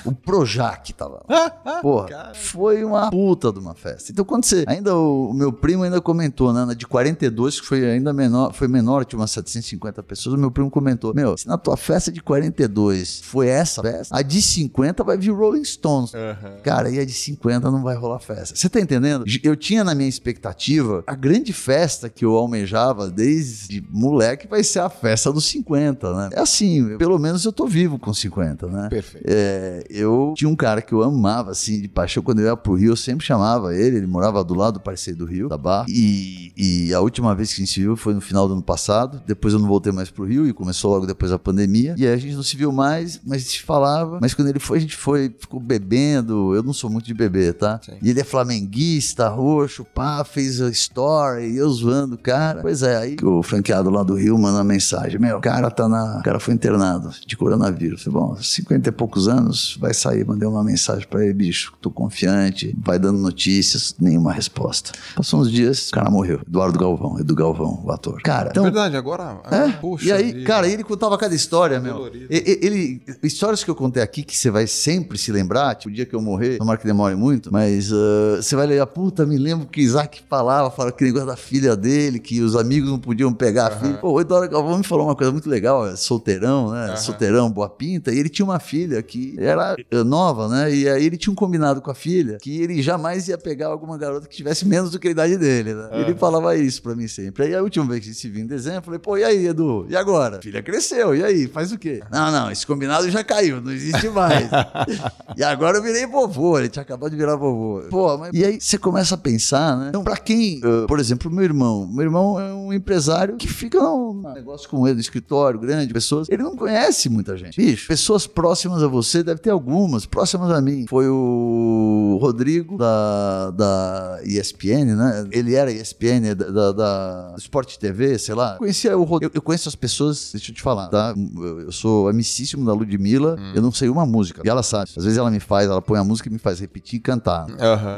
[0.03, 1.49] O Projac tava lá.
[1.81, 4.11] Porra, foi uma puta de uma festa.
[4.11, 4.65] Então, quando você.
[4.67, 6.65] Ainda o, o meu primo ainda comentou, né?
[6.65, 10.35] na De 42 agosto, que foi ainda menor, foi menor, tinha umas 750 pessoas.
[10.35, 14.21] O meu primo comentou: Meu, se na tua festa de 42 foi essa festa, a
[14.21, 16.13] de 50 vai vir Rolling Stones.
[16.13, 16.61] Uhum.
[16.63, 18.55] Cara, e a de 50 não vai rolar festa.
[18.55, 19.25] Você tá entendendo?
[19.43, 24.79] Eu tinha na minha expectativa a grande festa que eu almejava desde moleque vai ser
[24.79, 26.29] a festa dos 50, né?
[26.33, 28.89] É assim, pelo menos eu tô vivo com 50, né?
[28.89, 29.25] Perfeito.
[29.27, 32.23] É, eu tinha um cara que eu amava, assim, de paixão.
[32.23, 33.97] Quando eu ia pro Rio, eu sempre chamava ele.
[33.97, 35.85] Ele morava do lado do parceiro do Rio, da Barra.
[35.89, 39.21] E, e a última vez que a gente viu foi no final do ano passado.
[39.25, 41.95] Depois eu não voltei mais pro Rio e começou logo depois a pandemia.
[41.97, 44.19] E aí a gente não se viu mais, mas se falava.
[44.21, 46.55] Mas quando ele foi, a gente foi, ficou bebendo.
[46.55, 47.79] Eu não sou muito de beber, tá?
[47.83, 47.93] Sim.
[48.01, 52.61] E ele é flamenguista, roxo, pá, fez a story, eu zoando o cara.
[52.61, 55.87] Pois é, aí o franqueado lá do Rio manda uma mensagem: Meu, o cara tá
[55.87, 56.19] na.
[56.19, 58.03] O cara foi internado de coronavírus.
[58.03, 60.25] Falei, Bom, 50 e poucos anos, vai sair.
[60.25, 64.91] Mandei uma mensagem pra ele, bicho, tô confiante, vai dando notícias, nenhuma resposta.
[65.15, 66.41] Passou uns dias, o cara morreu.
[66.47, 68.21] Eduardo Galvão, Edu Galvão, o ator.
[68.21, 68.63] Cara, então.
[68.63, 69.39] Verdade, agora.
[69.51, 69.69] É?
[69.73, 70.05] Poxa.
[70.05, 71.93] e aí, cara, ele contava cada história, meu.
[71.95, 72.27] Dolorido.
[72.29, 75.89] E- e- Ele, histórias que eu contei aqui que você vai sempre se lembrar, tipo,
[75.89, 79.25] o dia que eu morrer, tomara que demore muito, mas ah, você vai ler, puta,
[79.25, 82.99] me lembro que Isaac falava, falava que negócio da filha dele, que os amigos não
[82.99, 83.93] podiam pegar a filha.
[83.95, 86.85] Pô, o Eduardo Galvão me falou uma coisa muito legal, é solteirão, né?
[86.87, 86.97] Aham.
[86.97, 90.73] Solteirão, boa pinta, e ele tinha uma filha que era eh, nova, né?
[90.73, 93.97] E aí ele tinha um combinado com a filha que ele jamais ia pegar alguma
[93.97, 95.89] garota que tivesse menos do que a idade dele, né?
[95.93, 97.43] Ele falava isso pra mim sempre.
[97.45, 99.23] Aí a última vez que a gente se viu em dezembro, eu falei, pô, e
[99.23, 99.85] aí, Edu?
[99.87, 100.37] E agora?
[100.37, 101.47] A filha cresceu, e aí?
[101.47, 102.01] Faz o quê?
[102.11, 104.49] Não, não, esse combinado já caiu, não existe mais.
[105.37, 107.83] e agora eu virei vovô, ele tinha acabado de virar vovô.
[107.89, 108.31] Pô, mas...
[108.33, 109.89] E aí você começa a pensar, né?
[109.89, 113.79] Então, pra quem, uh, por exemplo, meu irmão, meu irmão é um empresário que fica
[113.79, 117.55] num negócio com ele, no escritório, grande, pessoas, ele não conhece muita gente.
[117.55, 120.85] Bicho, pessoas próximas a você, deve ter algumas, próximas a mim.
[120.89, 125.27] Foi o Rodrigo da, da ESPN, né?
[125.31, 128.55] Ele era ESPN da, da, da Sport TV, sei lá.
[128.57, 129.33] Conhecia o Rodrigo.
[129.33, 131.13] Eu, eu conheço as pessoas, deixa eu te falar, tá?
[131.35, 134.41] Eu, eu sou amicíssimo da Ludmilla, eu não sei uma música.
[134.45, 134.89] E ela sabe.
[134.95, 137.47] Às vezes ela me faz, ela põe a música e me faz repetir e cantar.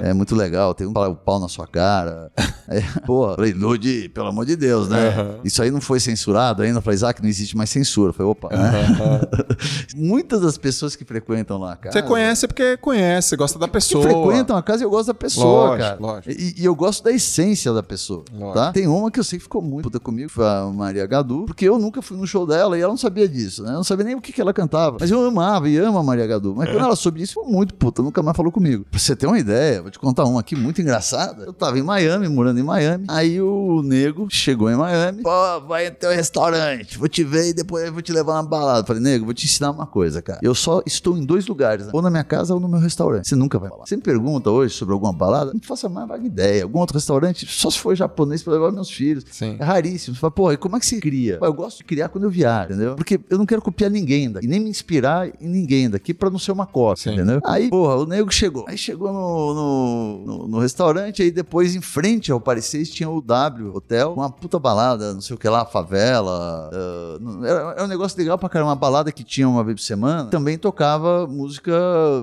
[0.02, 2.32] É muito legal, tem um o pau na sua cara.
[2.66, 5.38] É, pô, falei, Lud, pelo amor de Deus, né?
[5.44, 6.80] Isso aí não foi censurado ainda.
[6.80, 8.12] Falei, Isaac, não existe mais censura.
[8.12, 8.48] Eu falei, opa?
[9.96, 12.00] Muitas das pessoas que frequentam lá a casa.
[12.00, 14.02] Você conhece porque conhece, gosta da Que pessoa.
[14.04, 15.98] frequentam a casa e eu gosto da pessoa, Lógico, cara.
[16.00, 16.32] lógico.
[16.32, 18.54] E, e eu gosto da essência da pessoa, Lógico.
[18.54, 18.72] tá?
[18.72, 21.68] Tem uma que eu sei que ficou muito puta comigo, foi a Maria Gadu, porque
[21.68, 23.70] eu nunca fui no show dela e ela não sabia disso, né?
[23.70, 24.98] Eu não sabia nem o que, que ela cantava.
[25.00, 26.56] Mas eu amava e amo a Maria Gadu.
[26.56, 28.86] Mas quando ela soube disso, ficou muito puta, nunca mais falou comigo.
[28.90, 31.46] Pra você ter uma ideia, vou te contar uma aqui muito engraçada.
[31.46, 33.06] Eu tava em Miami, morando em Miami.
[33.08, 35.22] Aí o nego chegou em Miami.
[35.22, 38.44] Pô, vai até o restaurante, vou te ver e depois eu vou te levar na
[38.44, 38.86] balada.
[38.86, 40.40] Falei, nego, vou te ensinar uma coisa, cara.
[40.42, 41.92] Eu só estou em dois lugares, né?
[41.94, 43.28] ou na minha casa ou no meu restaurante.
[43.28, 43.86] Você nunca vai falar.
[43.86, 46.64] Você me pergunta hoje sobre alguma balada, não faça mais vaga ideia.
[46.64, 49.24] Algum outro restaurante, só se for japonês pra levar meus filhos.
[49.34, 49.56] Sim.
[49.60, 50.16] É raríssimo.
[50.16, 51.38] Você fala, pô, e como é que se cria?
[51.40, 52.96] Pô, eu gosto de criar quando eu viajo, entendeu?
[52.96, 56.38] Porque eu não quero copiar ninguém daqui, nem me inspirar em ninguém daqui pra não
[56.38, 57.14] ser uma cópia, Sim.
[57.14, 57.42] entendeu?
[57.44, 58.66] Aí, porra, o nego chegou.
[58.68, 63.20] Aí chegou no, no, no- no restaurante, aí depois em frente ao Parecis tinha o
[63.22, 66.70] W Hotel, uma puta balada, não sei o que lá, favela.
[67.20, 69.84] não- era, era um negócio legal pra caramba, uma balada que tinha uma vez por
[69.86, 70.30] semana.
[70.30, 71.74] Também tocava música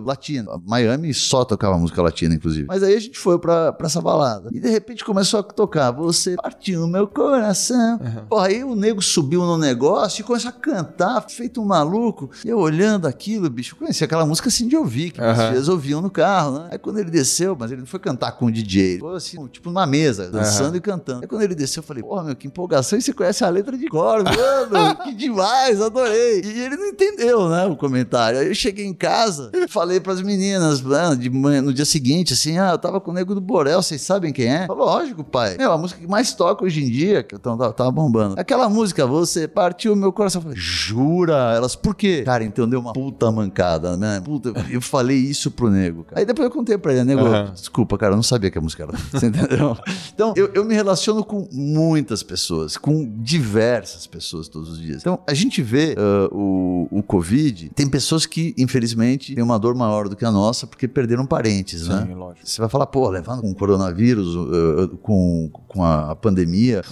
[0.04, 0.60] latina.
[0.66, 2.66] Miami só tocava música latina, inclusive.
[2.68, 4.50] Mas aí a gente foi pra, pra essa balada.
[4.52, 5.90] E de repente começou a tocar.
[5.90, 7.98] Você partiu meu coração.
[8.28, 12.30] Porra, aí o nego subiu no negócio e começou a cantar, feito um maluco.
[12.44, 16.10] E eu olhando aquilo, bicho, conhecia aquela música assim de ouvir, que filhas ouviam no
[16.10, 16.68] carro, né?
[16.72, 19.46] Aí quando ele desceu, mas ele não foi cantar com o DJ, ele foi assim,
[19.48, 20.76] tipo numa mesa, dançando Aham.
[20.76, 21.20] e cantando.
[21.22, 23.76] Aí quando ele desceu, eu falei, porra, meu, que empolgação, e você conhece a letra
[23.76, 26.42] de cor, mano, que demais, adorei.
[26.42, 28.38] E ele não entendeu, né, o comentário.
[28.38, 32.58] Aí eu cheguei em casa, falei pras meninas, né, de manhã, no dia seguinte, assim,
[32.58, 34.66] ah, eu tava com o Nego do Borel, vocês sabem quem é?
[34.66, 35.56] Falou, lógico, pai.
[35.56, 38.34] Meu, a música que mais toca hoje em dia, que eu tava, tava bombando.
[38.38, 40.40] Aquela música, você partiu meu coração.
[40.40, 41.54] Eu falei, jura?
[41.54, 42.22] Elas, por quê?
[42.24, 44.20] Cara, então deu uma puta mancada, né?
[44.24, 46.20] Puta, eu falei isso pro Nego, cara.
[46.20, 47.52] Aí depois eu contei pra ele, Nego, Aham.
[47.54, 48.92] desculpa, cara, eu não sabia que a música era.
[49.12, 49.76] Você entendeu?
[50.14, 54.98] Então, eu, eu me relaciono com muitas pessoas, com diversas pessoas todos os dias.
[55.00, 59.74] Então, a gente vê ah, o, o Covid, tem pessoas que, infelizmente, têm uma dor
[59.74, 62.06] maior do que a nossa porque perderam parentes, né?
[62.06, 62.46] Sim, lógico.
[62.46, 66.16] Você vai falar, pô, levando com o coronavírus, uh, uh, com, com a, a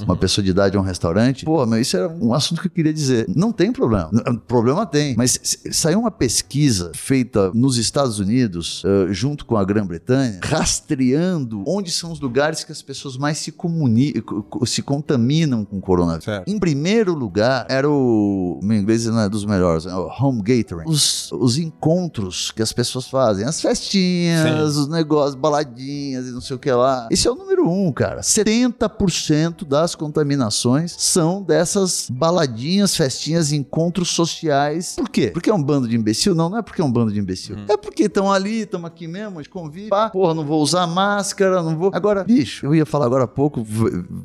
[0.00, 2.72] uma pessoa de idade a um restaurante, pô, mas isso era um assunto que eu
[2.72, 3.26] queria dizer.
[3.34, 4.10] Não tem problema.
[4.46, 5.14] Problema tem.
[5.16, 11.90] Mas saiu uma pesquisa feita nos Estados Unidos, uh, junto com a Grã-Bretanha, rastreando onde
[11.90, 16.24] são os lugares que as pessoas mais se comunicam, se contaminam com o coronavírus.
[16.24, 16.48] Certo.
[16.48, 18.60] Em primeiro lugar, era o.
[18.62, 20.88] Meu inglês não é dos melhores, é o home gathering.
[20.88, 26.56] Os, os encontros que as pessoas fazem, as festinhas, os negócios, baladinhas e não sei
[26.56, 27.08] o que lá.
[27.10, 28.22] Esse é o número um, cara.
[28.22, 34.94] 90% das contaminações são dessas baladinhas, festinhas, encontros sociais.
[34.96, 35.28] Por quê?
[35.28, 36.34] Porque é um bando de imbecil?
[36.34, 37.56] Não, não é porque é um bando de imbecil.
[37.56, 37.64] Hum.
[37.68, 39.88] É porque estão ali, estamos aqui mesmo, de convite.
[39.88, 41.90] Pá, porra, não vou usar máscara, não vou.
[41.92, 43.64] Agora, bicho, eu ia falar agora há pouco,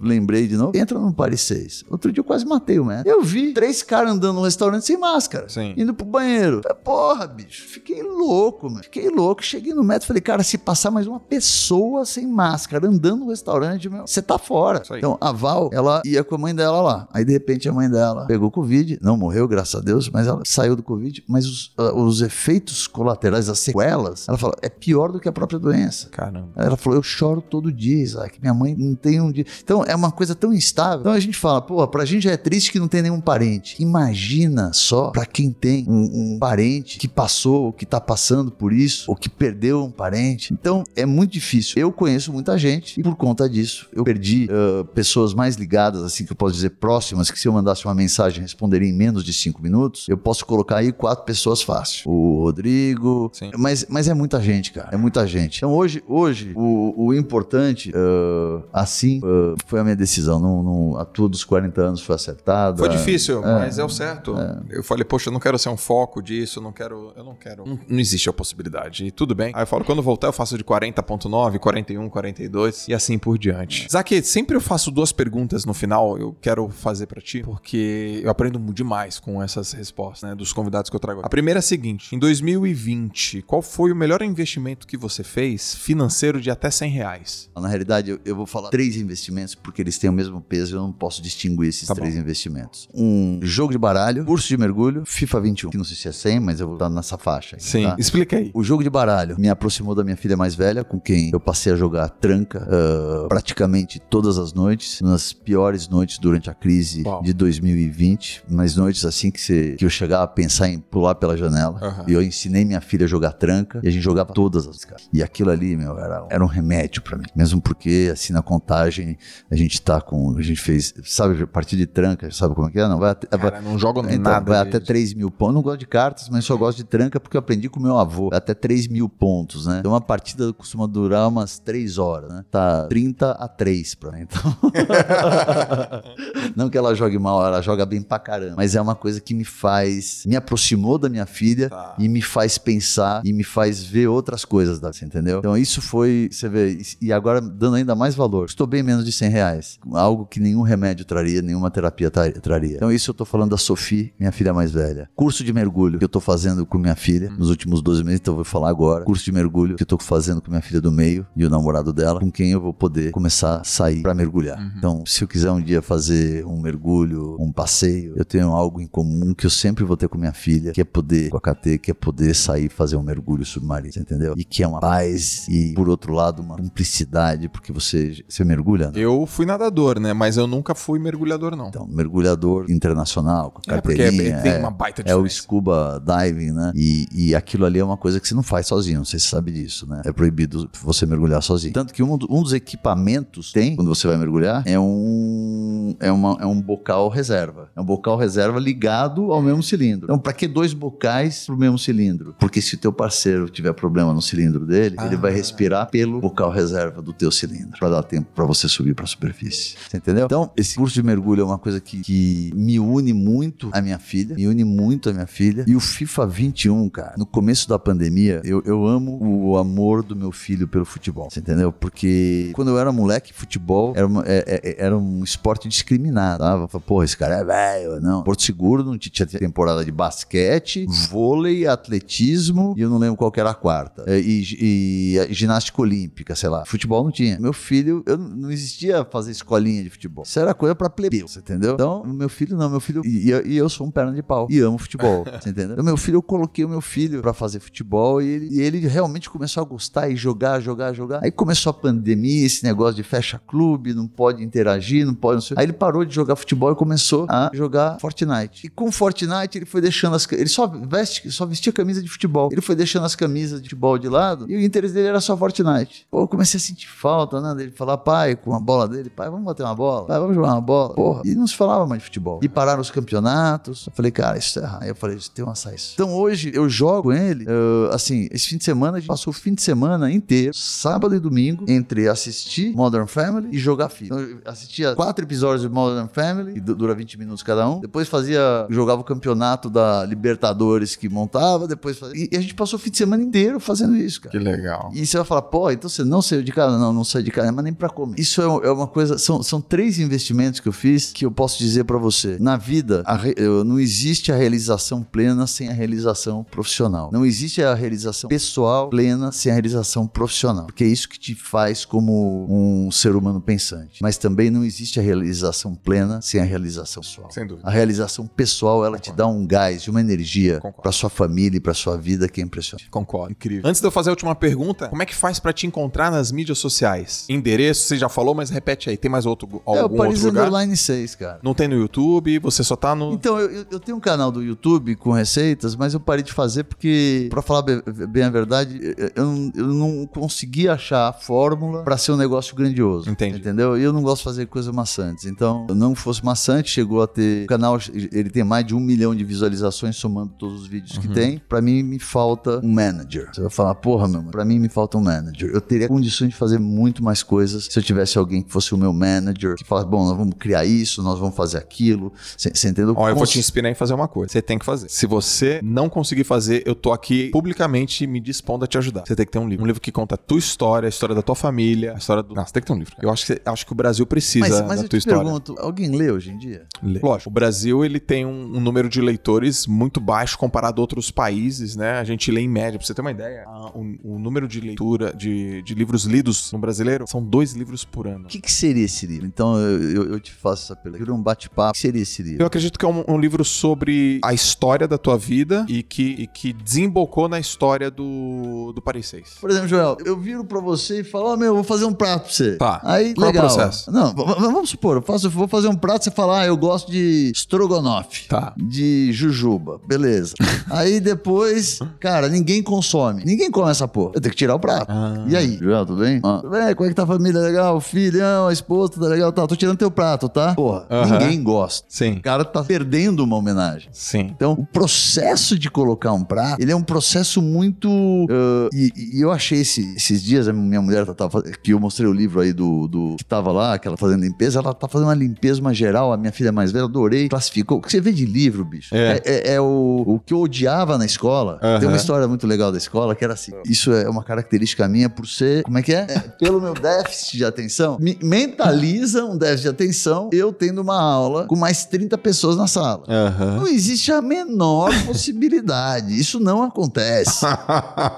[0.01, 0.77] lembrei de novo.
[0.77, 1.85] Entra no Paris 6.
[1.89, 3.09] Outro dia eu quase matei o médico.
[3.09, 5.49] Eu vi três caras andando no restaurante sem máscara.
[5.49, 5.73] Sim.
[5.75, 6.61] Indo pro banheiro.
[6.83, 7.67] Porra, bicho.
[7.67, 8.83] Fiquei louco, mano.
[8.83, 9.43] Fiquei louco.
[9.43, 13.29] Cheguei no médico e falei, cara, se passar mais uma pessoa sem máscara andando no
[13.29, 14.81] restaurante, você tá fora.
[14.91, 17.07] Então, a Val, ela ia com a mãe dela lá.
[17.11, 18.99] Aí, de repente, a mãe dela pegou Covid.
[19.01, 21.23] Não morreu, graças a Deus, mas ela saiu do Covid.
[21.27, 25.31] Mas os, uh, os efeitos colaterais, as sequelas, ela falou, é pior do que a
[25.31, 26.09] própria doença.
[26.09, 26.49] Caramba.
[26.55, 28.39] Ela falou, eu choro todo dia, Isaac.
[28.41, 29.45] Minha mãe não tem um dia.
[29.63, 31.01] Então, é uma coisa tão instável.
[31.01, 33.75] Então, a gente fala, pô, pra gente já é triste que não tem nenhum parente.
[33.81, 38.73] Imagina só pra quem tem um, um parente que passou, ou que tá passando por
[38.73, 40.53] isso, ou que perdeu um parente.
[40.53, 41.75] Então, é muito difícil.
[41.77, 46.25] Eu conheço muita gente e por conta disso, eu perdi uh, pessoas mais ligadas, assim
[46.25, 49.31] que eu posso dizer, próximas, que se eu mandasse uma mensagem responderia em menos de
[49.31, 50.07] cinco minutos.
[50.09, 52.09] Eu posso colocar aí quatro pessoas fácil.
[52.09, 53.31] O Rodrigo.
[53.57, 54.89] Mas, mas é muita gente, cara.
[54.91, 55.57] É muita gente.
[55.57, 60.39] Então, hoje, hoje o, o importante, uh, assim, uh, foi a minha decisão.
[60.39, 62.77] Não, não, a tua dos 40 anos foi acertada.
[62.77, 64.35] Foi difícil, é, mas é o certo.
[64.37, 64.77] É.
[64.77, 67.13] Eu falei, poxa, eu não quero ser um foco disso, eu não quero.
[67.15, 67.65] Eu não quero.
[67.65, 69.05] Não, não existe a possibilidade.
[69.05, 69.51] E tudo bem.
[69.55, 73.87] Aí eu falo, quando voltar, eu faço de 40.9, 41, 42 e assim por diante.
[73.89, 78.29] Zaque, sempre eu faço duas perguntas no final, eu quero fazer para ti, porque eu
[78.29, 81.21] aprendo demais com essas respostas, né, dos convidados que eu trago.
[81.23, 85.75] A primeira é a seguinte: em 2020, qual foi o melhor investimento que você fez
[85.75, 87.49] financeiro de até 100 reais?
[87.55, 90.81] Na realidade, eu, eu vou falar três investimentos porque eles têm o mesmo peso, eu
[90.81, 92.21] não posso distinguir esses tá três bom.
[92.21, 92.89] investimentos.
[92.93, 96.39] Um jogo de baralho, curso de mergulho, FIFA 21, que não sei se é 100,
[96.39, 97.57] mas eu vou estar nessa faixa.
[97.59, 97.95] Sim, tá?
[97.99, 98.51] explica aí.
[98.53, 101.73] O jogo de baralho me aproximou da minha filha mais velha, com quem eu passei
[101.73, 107.21] a jogar tranca uh, praticamente todas as noites, nas piores noites durante a crise Uau.
[107.21, 111.35] de 2020, mas noites assim que, você, que eu chegava a pensar em pular pela
[111.35, 111.79] janela.
[111.81, 112.05] Uhum.
[112.07, 115.09] E eu ensinei minha filha a jogar tranca e a gente jogava todas as caras.
[115.11, 117.25] E aquilo ali, meu, era, era um remédio para mim.
[117.35, 119.17] Mesmo porque, assim, na contagem,
[119.51, 120.35] a gente tá com.
[120.37, 122.87] A gente fez, sabe, partida de tranca, sabe como é que é?
[122.87, 124.45] Não, vai até, Cara, vai, não jogo então, nada.
[124.45, 125.55] Vai até 3 mil pontos.
[125.55, 128.29] Não gosto de cartas, mas só gosto de tranca porque eu aprendi com meu avô.
[128.31, 129.79] Até 3 mil pontos, né?
[129.79, 132.45] Então uma partida costuma durar umas 3 horas, né?
[132.49, 134.21] Tá 30 a 3 pra mim.
[134.21, 134.55] Então...
[136.55, 138.55] não que ela jogue mal, ela joga bem pra caramba.
[138.57, 140.23] Mas é uma coisa que me faz.
[140.25, 141.95] Me aproximou da minha filha tá.
[141.97, 145.39] e me faz pensar e me faz ver outras coisas da você entendeu?
[145.39, 148.45] Então isso foi, você vê, e agora dando ainda mais valor.
[148.45, 149.79] Estou bem menos de 100 reais.
[149.91, 152.75] Algo que nenhum remédio traria, nenhuma terapia traria.
[152.75, 155.09] Então isso eu tô falando da Sophie, minha filha mais velha.
[155.15, 158.33] Curso de mergulho que eu tô fazendo com minha filha nos últimos 12 meses, então
[158.33, 159.05] eu vou falar agora.
[159.05, 161.91] Curso de mergulho que eu tô fazendo com minha filha do meio e o namorado
[161.91, 164.59] dela, com quem eu vou poder começar a sair para mergulhar.
[164.59, 164.72] Uhum.
[164.77, 168.87] Então, se eu quiser um dia fazer um mergulho, um passeio, eu tenho algo em
[168.87, 171.77] comum que eu sempre vou ter com minha filha, que é poder, com a KT,
[171.79, 174.33] que é poder sair fazer um mergulho submarino, entendeu?
[174.37, 178.87] E que é uma paz e, por outro lado, uma cumplicidade, porque você, você mergulha.
[178.87, 178.93] Né?
[178.95, 180.13] Eu fui nadador, né?
[180.13, 181.67] Mas eu nunca fui mergulhador, não.
[181.67, 184.35] Então, mergulhador internacional, com é, carteirinha.
[184.35, 185.21] É, tem uma baita diferença.
[185.21, 186.71] É o scuba diving, né?
[186.75, 189.25] E, e aquilo ali é uma coisa que você não faz sozinho, não sei se
[189.25, 190.01] você sabe disso, né?
[190.05, 191.73] É proibido você mergulhar sozinho.
[191.73, 196.37] Tanto que um, um dos equipamentos tem, quando você vai mergulhar, é um, é, uma,
[196.39, 197.69] é um bocal reserva.
[197.75, 200.05] É um bocal reserva ligado ao mesmo cilindro.
[200.05, 202.35] Então, para que dois bocais pro mesmo cilindro?
[202.39, 205.05] Porque se o teu parceiro tiver problema no cilindro dele, ah.
[205.05, 208.93] ele vai respirar pelo bocal reserva do teu cilindro, para dar tempo para você subir
[208.93, 209.75] para a superfície.
[209.89, 210.25] Você entendeu?
[210.25, 213.99] Então, esse curso de mergulho é uma coisa que, que me une muito à minha
[213.99, 215.65] filha, me une muito à minha filha.
[215.67, 220.15] E o FIFA 21, cara, no começo da pandemia, eu, eu amo o amor do
[220.15, 221.29] meu filho pelo futebol.
[221.29, 221.71] Você entendeu?
[221.71, 226.43] Porque quando eu era moleque, futebol era, uma, é, é, era um esporte discriminado.
[226.67, 228.01] Falei, Porra, esse cara é velho.
[228.01, 228.23] Não.
[228.23, 233.51] Porto Seguro não tinha temporada de basquete, vôlei, atletismo e eu não lembro qual era
[233.51, 234.03] a quarta.
[234.07, 236.65] É, e, e, e ginástica olímpica, sei lá.
[236.65, 237.39] Futebol não tinha.
[237.39, 240.23] Meu filho, eu não existia fazer escolinha de futebol.
[240.23, 241.73] Isso era coisa pra plebeu, você entendeu?
[241.73, 243.01] Então, meu filho não, meu filho.
[243.05, 245.73] E, e eu sou um perna de pau e amo futebol, você entendeu?
[245.73, 248.79] Então, meu filho, eu coloquei o meu filho pra fazer futebol e ele, e ele
[248.87, 251.23] realmente começou a gostar e jogar, jogar, jogar.
[251.23, 255.35] Aí começou a pandemia, esse negócio de fecha clube, não pode interagir, não pode.
[255.35, 255.57] Não sei.
[255.57, 258.67] Aí ele parou de jogar futebol e começou a jogar Fortnite.
[258.67, 262.49] E com Fortnite ele foi deixando as ele só veste, só vestia camisa de futebol.
[262.51, 265.35] Ele foi deixando as camisas de futebol de lado e o interesse dele era só
[265.37, 266.05] Fortnite.
[266.09, 267.55] Pô, eu comecei a sentir falta, né?
[267.55, 270.53] Dele falar, pai, com a bola dele, pai, vamos bater uma bola, pai, vamos jogar
[270.53, 270.93] uma bola.
[270.93, 271.21] Porra.
[271.25, 272.39] E não se falava mais de futebol.
[272.43, 273.87] E pararam os campeonatos.
[273.87, 274.83] Eu falei, cara, isso é errado.
[274.83, 275.81] Aí eu falei, tem uma saída.
[275.93, 277.45] Então hoje eu jogo ele,
[277.91, 281.19] assim, esse fim de semana, a gente passou o fim de semana inteiro, sábado e
[281.19, 284.15] domingo, entre assistir Modern Family e jogar FIFA.
[284.15, 287.79] Então, assistia quatro episódios de Modern Family, que dura 20 minutos cada um.
[287.79, 292.77] Depois fazia, jogava o campeonato da Libertadores que montava, depois fazia, e a gente passou
[292.77, 294.31] o fim de semana inteiro fazendo isso, cara.
[294.31, 294.91] Que legal.
[294.93, 296.77] E você vai falar, pô, então você não saiu de casa?
[296.77, 298.19] Não, não saí de casa, mas nem pra comer.
[298.19, 301.57] Isso é, é uma coisa, são, são três investimentos que eu fiz que eu posso
[301.57, 302.37] dizer pra você.
[302.39, 303.35] Na vida, re,
[303.65, 307.09] não existe a realização plena sem a realização profissional.
[307.11, 310.65] Não existe a realização pessoal plena sem a realização profissional.
[310.65, 314.01] Porque é isso que te faz como um ser humano pensante.
[314.01, 317.29] Mas também não existe a realização plena sem a realização pessoal.
[317.31, 317.67] Sem dúvida.
[317.67, 319.11] A realização pessoal, ela Concordo.
[319.11, 322.43] te dá um gás uma energia pra sua família e pra sua vida que é
[322.43, 322.89] impressionante.
[322.89, 323.31] Concordo.
[323.31, 323.63] Incrível.
[323.69, 326.31] Antes de eu fazer a última pergunta, como é que faz pra te encontrar nas
[326.31, 327.25] mídias sociais?
[327.29, 328.95] Endereço, você já falou, mas repete aí.
[328.97, 330.41] Tem mais outro, algum é o outro Paris lugar?
[330.47, 331.39] Underline 6, cara.
[331.43, 333.13] Não tem no YouTube, você só tá no.
[333.13, 336.63] Então, eu, eu- tenho um canal do YouTube com receitas, mas eu parei de fazer
[336.63, 338.79] porque, pra falar be- bem a verdade,
[339.15, 343.09] eu, eu não- consegui achar a fórmula pra ser um negócio grandioso.
[343.09, 343.39] Entendi.
[343.39, 343.77] Entendeu?
[343.77, 345.25] E eu não gosto de fazer coisas maçantes.
[345.25, 347.43] Então, não fosse maçante, chegou a ter.
[347.43, 351.07] O canal ele tem mais de um milhão de visualizações, somando todos os vídeos que
[351.07, 351.39] tem.
[351.49, 353.29] Pra mim, me falta um manager.
[353.33, 355.49] Você vai falar, porra, meu, pra mim me falta um manager.
[355.53, 358.77] Eu teria condições de fazer muito mais coisas se eu tivesse alguém que fosse o
[358.77, 362.11] meu manager, que falasse, bom, nós vamos criar isso, nós vamos fazer aquilo.
[362.37, 362.93] Você entendeu?
[362.97, 364.31] Ó, eu vou te inspirar em fazer uma coisa.
[364.31, 364.89] Você tem que fazer.
[364.89, 369.03] Se você não conseguir fazer, eu tô aqui publicamente me dispondo a te ajudar.
[369.05, 369.63] Você tem que ter um livro.
[369.63, 372.33] Um livro que conta a tua história, a história da tua família, a história do.
[372.33, 372.95] Não, você tem que ter um livro.
[372.95, 373.07] cara.
[373.07, 375.21] Eu acho que, acho que o Brasil precisa Mas, mas da eu tua te história.
[375.23, 376.65] pergunto, alguém lê hoje em dia?
[376.81, 376.99] Lê.
[377.01, 381.11] Lógico, o Brasil ele tem um, um número de leitores muito baixo comparado a outros
[381.11, 381.99] países, né?
[381.99, 384.59] A gente lê em média, pra você ter uma ideia, a- o, o número de
[384.59, 388.25] leitura de, de livros lidos no brasileiro são dois livros por ano.
[388.25, 389.25] O que, que seria esse livro?
[389.25, 391.03] Então eu, eu- eu te faço essa pergunta.
[391.03, 391.69] Vira um bate-papo.
[391.69, 392.41] O que seria esse livro?
[392.43, 396.03] Eu acredito que é um, um livro sobre a história da tua vida e que,
[396.19, 399.37] e que desembocou na história do, do Paris 6.
[399.41, 401.93] Por exemplo, Joel, eu viro pra você e falo, ó, meu, eu vou fazer um
[401.93, 402.55] prato pra você.
[402.57, 402.81] Tá.
[402.83, 403.47] Aí, Qual é o legal.
[403.47, 403.91] processo?
[403.93, 407.31] Não, vamos supor, eu, faço, vou fazer um prato, você fala, ah, eu gosto de
[407.33, 408.27] estrogonofe.
[408.27, 408.53] Tá.
[408.57, 409.79] De jujuba.
[409.87, 410.33] Beleza.
[410.69, 413.23] Aí depois, cara, ninguém consome.
[413.25, 414.11] Ninguém come essa porra.
[414.15, 414.87] Eu tenho que tirar o prato.
[414.89, 415.23] Ah.
[415.27, 416.19] E aí, Joel, tudo bem?
[416.23, 416.75] Ah, tudo bem?
[416.75, 417.39] Como é que tá a família?
[417.39, 417.77] Legal?
[417.77, 419.31] O filhão, a esposa, tá legal?
[419.31, 420.55] Tá, tô tirando teu prato, tá?
[420.55, 421.19] Porra, Aham.
[421.19, 421.85] ninguém gosta.
[421.89, 422.13] Sim.
[422.13, 423.89] O cara tá perdendo uma homenagem.
[423.91, 424.31] Sim.
[424.35, 427.87] Então, o processo de colocar um prato, ele é um processo muito.
[428.29, 432.07] ah, e, e eu achei esse- esses dias, a minha mulher tava, que eu mostrei
[432.09, 435.07] o livro aí do, do que tava lá, que ela fazendo limpeza, ela tá fazendo
[435.07, 437.77] uma limpeza uma geral, a minha filha mais velha, adorei, classificou.
[437.77, 438.93] O que você vê de livro, bicho?
[438.95, 439.21] É.
[439.25, 441.59] É, é o, o que eu odiava na escola.
[441.61, 441.79] Aham.
[441.79, 443.51] Tem uma história muito legal da escola que era assim.
[443.65, 445.63] Isso é uma característica minha por ser.
[445.63, 446.05] Como é que é?
[446.09, 447.97] É, pelo meu déficit de atenção.
[447.99, 452.67] Me mentaliza um déficit de atenção eu tendo uma aula com mais 30 pessoas na
[452.67, 453.03] sala.
[453.07, 453.57] Aham.
[453.57, 456.17] Não existe a menor possibilidade.
[456.19, 457.45] Isso não acontece.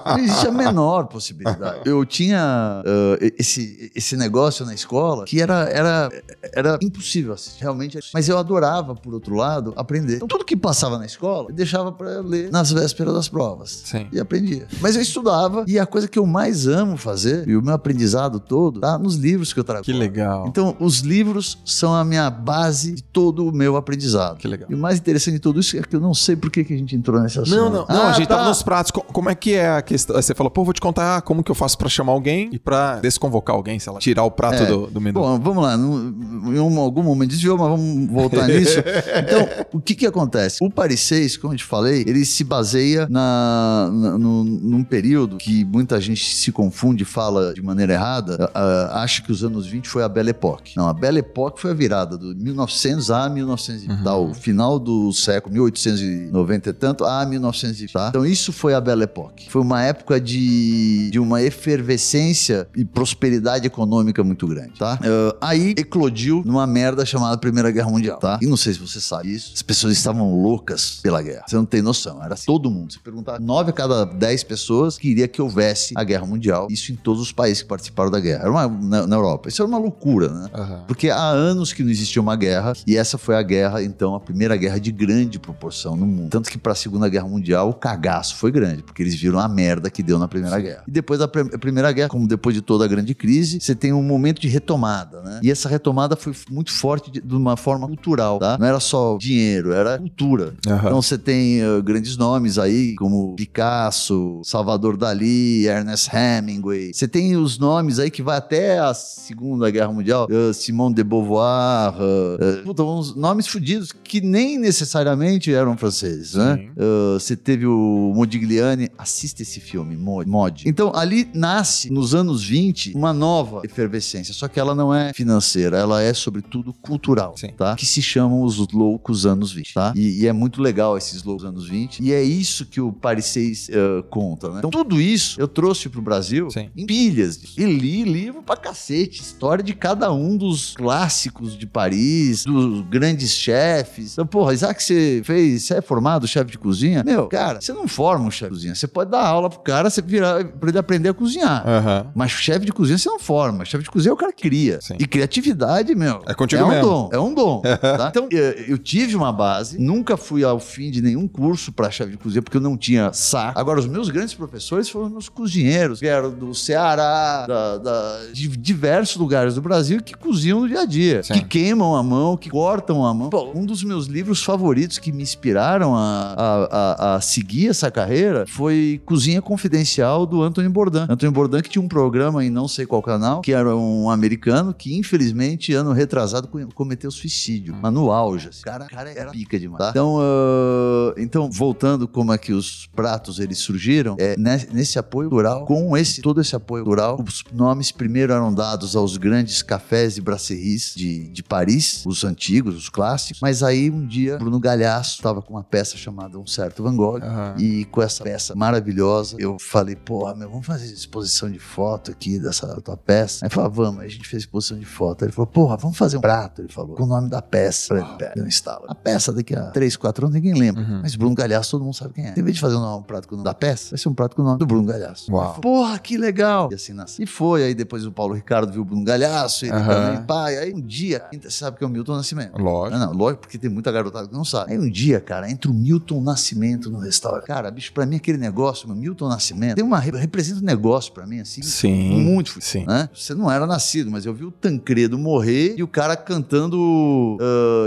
[0.04, 1.80] Não existe a menor possibilidade.
[1.84, 6.08] Eu tinha ah, esse, esse negócio na escola que era, era,
[6.54, 7.98] era impossível assistir, realmente.
[8.12, 10.16] Mas eu adorava, por outro lado, aprender.
[10.16, 13.82] Então, tudo que passava na escola, eu deixava para ler nas vésperas das provas.
[13.84, 14.06] Sim.
[14.12, 14.66] E aprendia.
[14.80, 18.38] Mas eu estudava, e a coisa que eu mais amo fazer, e o meu aprendizado
[18.40, 19.84] todo, tá nos livros que eu trago.
[19.84, 20.46] Que legal.
[20.46, 24.38] Então, os livros são a minha base de todo o meu aprendizado.
[24.38, 24.68] Que legal.
[24.70, 26.74] E o mais interessante de tudo isso é que eu não sei por que, que
[26.74, 27.56] a gente entrou nesse assunto.
[27.56, 28.36] Não, não, não, Ah, a gente tá.
[28.36, 28.90] tava nos pratos.
[28.90, 30.16] Co- Como é que é a questão?
[30.16, 32.96] Você falou, pô, vou te contar como que eu faço pra chamar alguém e pra
[33.00, 34.66] desconvocar alguém, sei lá, tirar o prato É.
[34.66, 35.20] do, do menu.
[35.20, 35.74] Bom, vamos lá.
[35.74, 38.78] Em um- algum momento desviou, mas vamos voltar nisso.
[38.78, 40.58] Então, o que que acontece?
[40.64, 45.36] O Paris 6, como eu te falei, ele se baseia na, na- no- num período
[45.36, 49.66] que muita gente se confunde e fala de maneira errada, ah, acha que os anos
[49.66, 50.76] 20 foi a Belle Époque.
[50.76, 54.78] Não, a Belle Époque foi a virada do 1900 a 1900, e tal, o final
[54.78, 58.08] do século 1890 e tanto a 1900, e- tá?
[58.10, 59.50] Então isso foi a Belle Époque.
[59.50, 64.98] Foi uma época de, de uma efervescência e prosperidade econômica muito grande, tá?
[65.40, 68.38] Ah, aí eclodiu numa merda chamada Primeira Guerra Mundial, tá?
[68.42, 71.44] E não sei se você sabe isso, as pessoas estavam loucas pela guerra.
[71.46, 72.92] Você não tem noção, era assim, todo mundo.
[72.92, 76.66] Se perguntar, 9 a cada 10 pessoas queria que houvesse a Guerra Mundial.
[76.70, 78.42] Isso em todos os países que participaram da guerra.
[78.42, 79.48] Era uma, na, na Europa.
[79.48, 80.50] Isso era uma loucura, né?
[80.52, 80.84] Aham.
[80.86, 84.20] Porque há anos que não existia uma guerra, e essa foi a guerra, então, a
[84.20, 86.30] primeira guerra de grande proporção no mundo.
[86.30, 89.48] Tanto que para a Segunda Guerra Mundial o cagaço foi grande, porque eles viram a
[89.48, 90.84] merda que deu na Primeira Guerra.
[90.86, 94.02] E depois da Primeira Guerra, como depois de toda a grande crise, você tem um
[94.02, 95.40] momento de retomada, né?
[95.42, 98.56] E essa retomada foi muito forte de, de uma forma cultural, tá?
[98.58, 100.54] Não era só dinheiro, era cultura.
[100.66, 100.86] Aham.
[100.86, 106.92] Então você tem uh, grandes nomes aí, como Picasso, Salvador Dali, Ernest Hemingway.
[106.92, 111.04] Você tem os nomes aí que vai até a Segunda Guerra Mundial, uh, Simone de
[111.04, 116.56] Beauvoir, uh, puta, uns nomes fudidos que nem necessariamente eram franceses, né?
[116.56, 116.70] Sim.
[117.14, 119.96] Você teve o Modigliani, assista esse filme.
[119.96, 120.68] Mod.
[120.68, 125.76] Então ali nasce, nos anos 20, uma nova efervescência, só que ela não é financeira,
[125.76, 127.48] ela é sobretudo cultural, Sim.
[127.56, 127.74] tá?
[127.76, 129.92] Que se chamam os loucos anos 20, tá?
[129.96, 133.26] E, e é muito legal esses loucos anos 20, e é isso que o Paris
[133.26, 134.58] 6 uh, conta, né?
[134.58, 136.70] Então tudo isso eu trouxe pro Brasil Sim.
[136.76, 137.40] em pilhas.
[137.56, 143.32] E li livro pra cacete, história de cada um dos clássicos de Paris, dos grandes
[143.32, 144.12] chefes.
[144.12, 147.02] Então, porra, Isaac, você fez, você é formado chefe de cozinha?
[147.04, 148.74] Meu, cara, você não forma um chefe de cozinha.
[148.74, 151.66] Você pode dar aula pro cara, você virar, pra ele aprender a cozinhar.
[151.66, 152.12] Aham.
[152.14, 153.64] Mas chefe de cozinha você não forma.
[153.64, 154.80] Chefe de cozinha é o cara que cria.
[154.80, 154.95] Sim.
[154.98, 156.22] E criatividade, meu.
[156.26, 156.84] É contigo é um mesmo.
[156.84, 157.08] dom.
[157.12, 157.62] É um dom.
[157.80, 158.08] tá?
[158.10, 162.12] Então, eh, eu tive uma base, nunca fui ao fim de nenhum curso para chefe
[162.12, 163.58] de cozinha, porque eu não tinha saco.
[163.58, 168.48] Agora, os meus grandes professores foram meus cozinheiros, que eram do Ceará, da- da- de
[168.48, 171.22] diversos lugares do Brasil, que cozinham no dia a dia.
[171.22, 171.34] Sim.
[171.34, 173.30] Que queimam a mão, que cortam a mão.
[173.30, 176.68] Pô, um dos meus livros favoritos que me inspiraram a, a-
[177.12, 181.06] a- a seguir essa carreira foi Cozinha Confidencial do Anthony Bourdain.
[181.08, 184.74] Anthony Bourdain que tinha um programa em não sei qual canal, que era um americano
[184.74, 188.48] que infelizmente ano retrasado co- cometeu suicídio, mas no auge.
[188.48, 188.60] assim.
[188.60, 189.78] O cara, cara era pica demais.
[189.84, 189.90] tá?
[189.90, 195.28] Então, ah, então, voltando como é que os pratos eles surgiram, é ne- nesse apoio
[195.28, 200.16] cultural, com esse todo esse apoio cultural, os nomes primeiro eram dados aos grandes cafés
[200.16, 205.16] e brasseries de, de Paris, os antigos, os clássicos, mas aí um dia Bruno Galhaço
[205.16, 207.54] estava com uma peça chamada Um Certo Van Gogh, Aham.
[207.58, 212.38] e com essa peça maravilhosa, eu falei, porra, meu, vamos fazer exposição de foto aqui
[212.38, 213.44] dessa tua peça.
[213.44, 215.24] Aí falou, vamos, aí a gente fez exposição de foto.
[215.24, 217.94] Ele falou, porra, vamos fazer um prato, ele falou, com o nome da peça.
[217.94, 218.84] Eu falei, um estalo.
[218.88, 220.82] A peça daqui a 3, 4 anos ninguém lembra.
[220.82, 221.00] Uhum.
[221.02, 222.34] Mas Bruno Galhaço todo mundo sabe quem é.
[222.36, 224.34] Em vez de fazer um, prato com o nome da peça, vai ser um prato
[224.34, 225.30] com o nome do Bruno Galhaço.
[225.30, 225.54] Uau.
[225.56, 226.68] Eu Porra, que legal.
[226.70, 227.22] E assim nasceu.
[227.22, 229.86] E foi, aí depois o Paulo Ricardo viu o Bruno Galhaço, ele Aham.
[229.86, 230.58] também, pai.
[230.58, 232.58] Aí um dia, você sabe que é o Milton Nascimento.
[232.58, 232.98] Lógico.
[232.98, 234.72] Não, não, lógico, porque tem muita garotada que não sabe.
[234.72, 237.46] Aí um dia, cara, entra o Milton Nascimento no restaurante.
[237.46, 241.26] Cara, bicho, pra mim aquele negócio, meu Milton Nascimento, tem uma, representa um negócio pra
[241.26, 242.20] mim, assim, Sim.
[242.22, 242.84] muito Sim.
[242.86, 243.08] né?
[243.14, 247.38] Você não era nascido, mas eu vi o Tancredo morrer e o cara cantando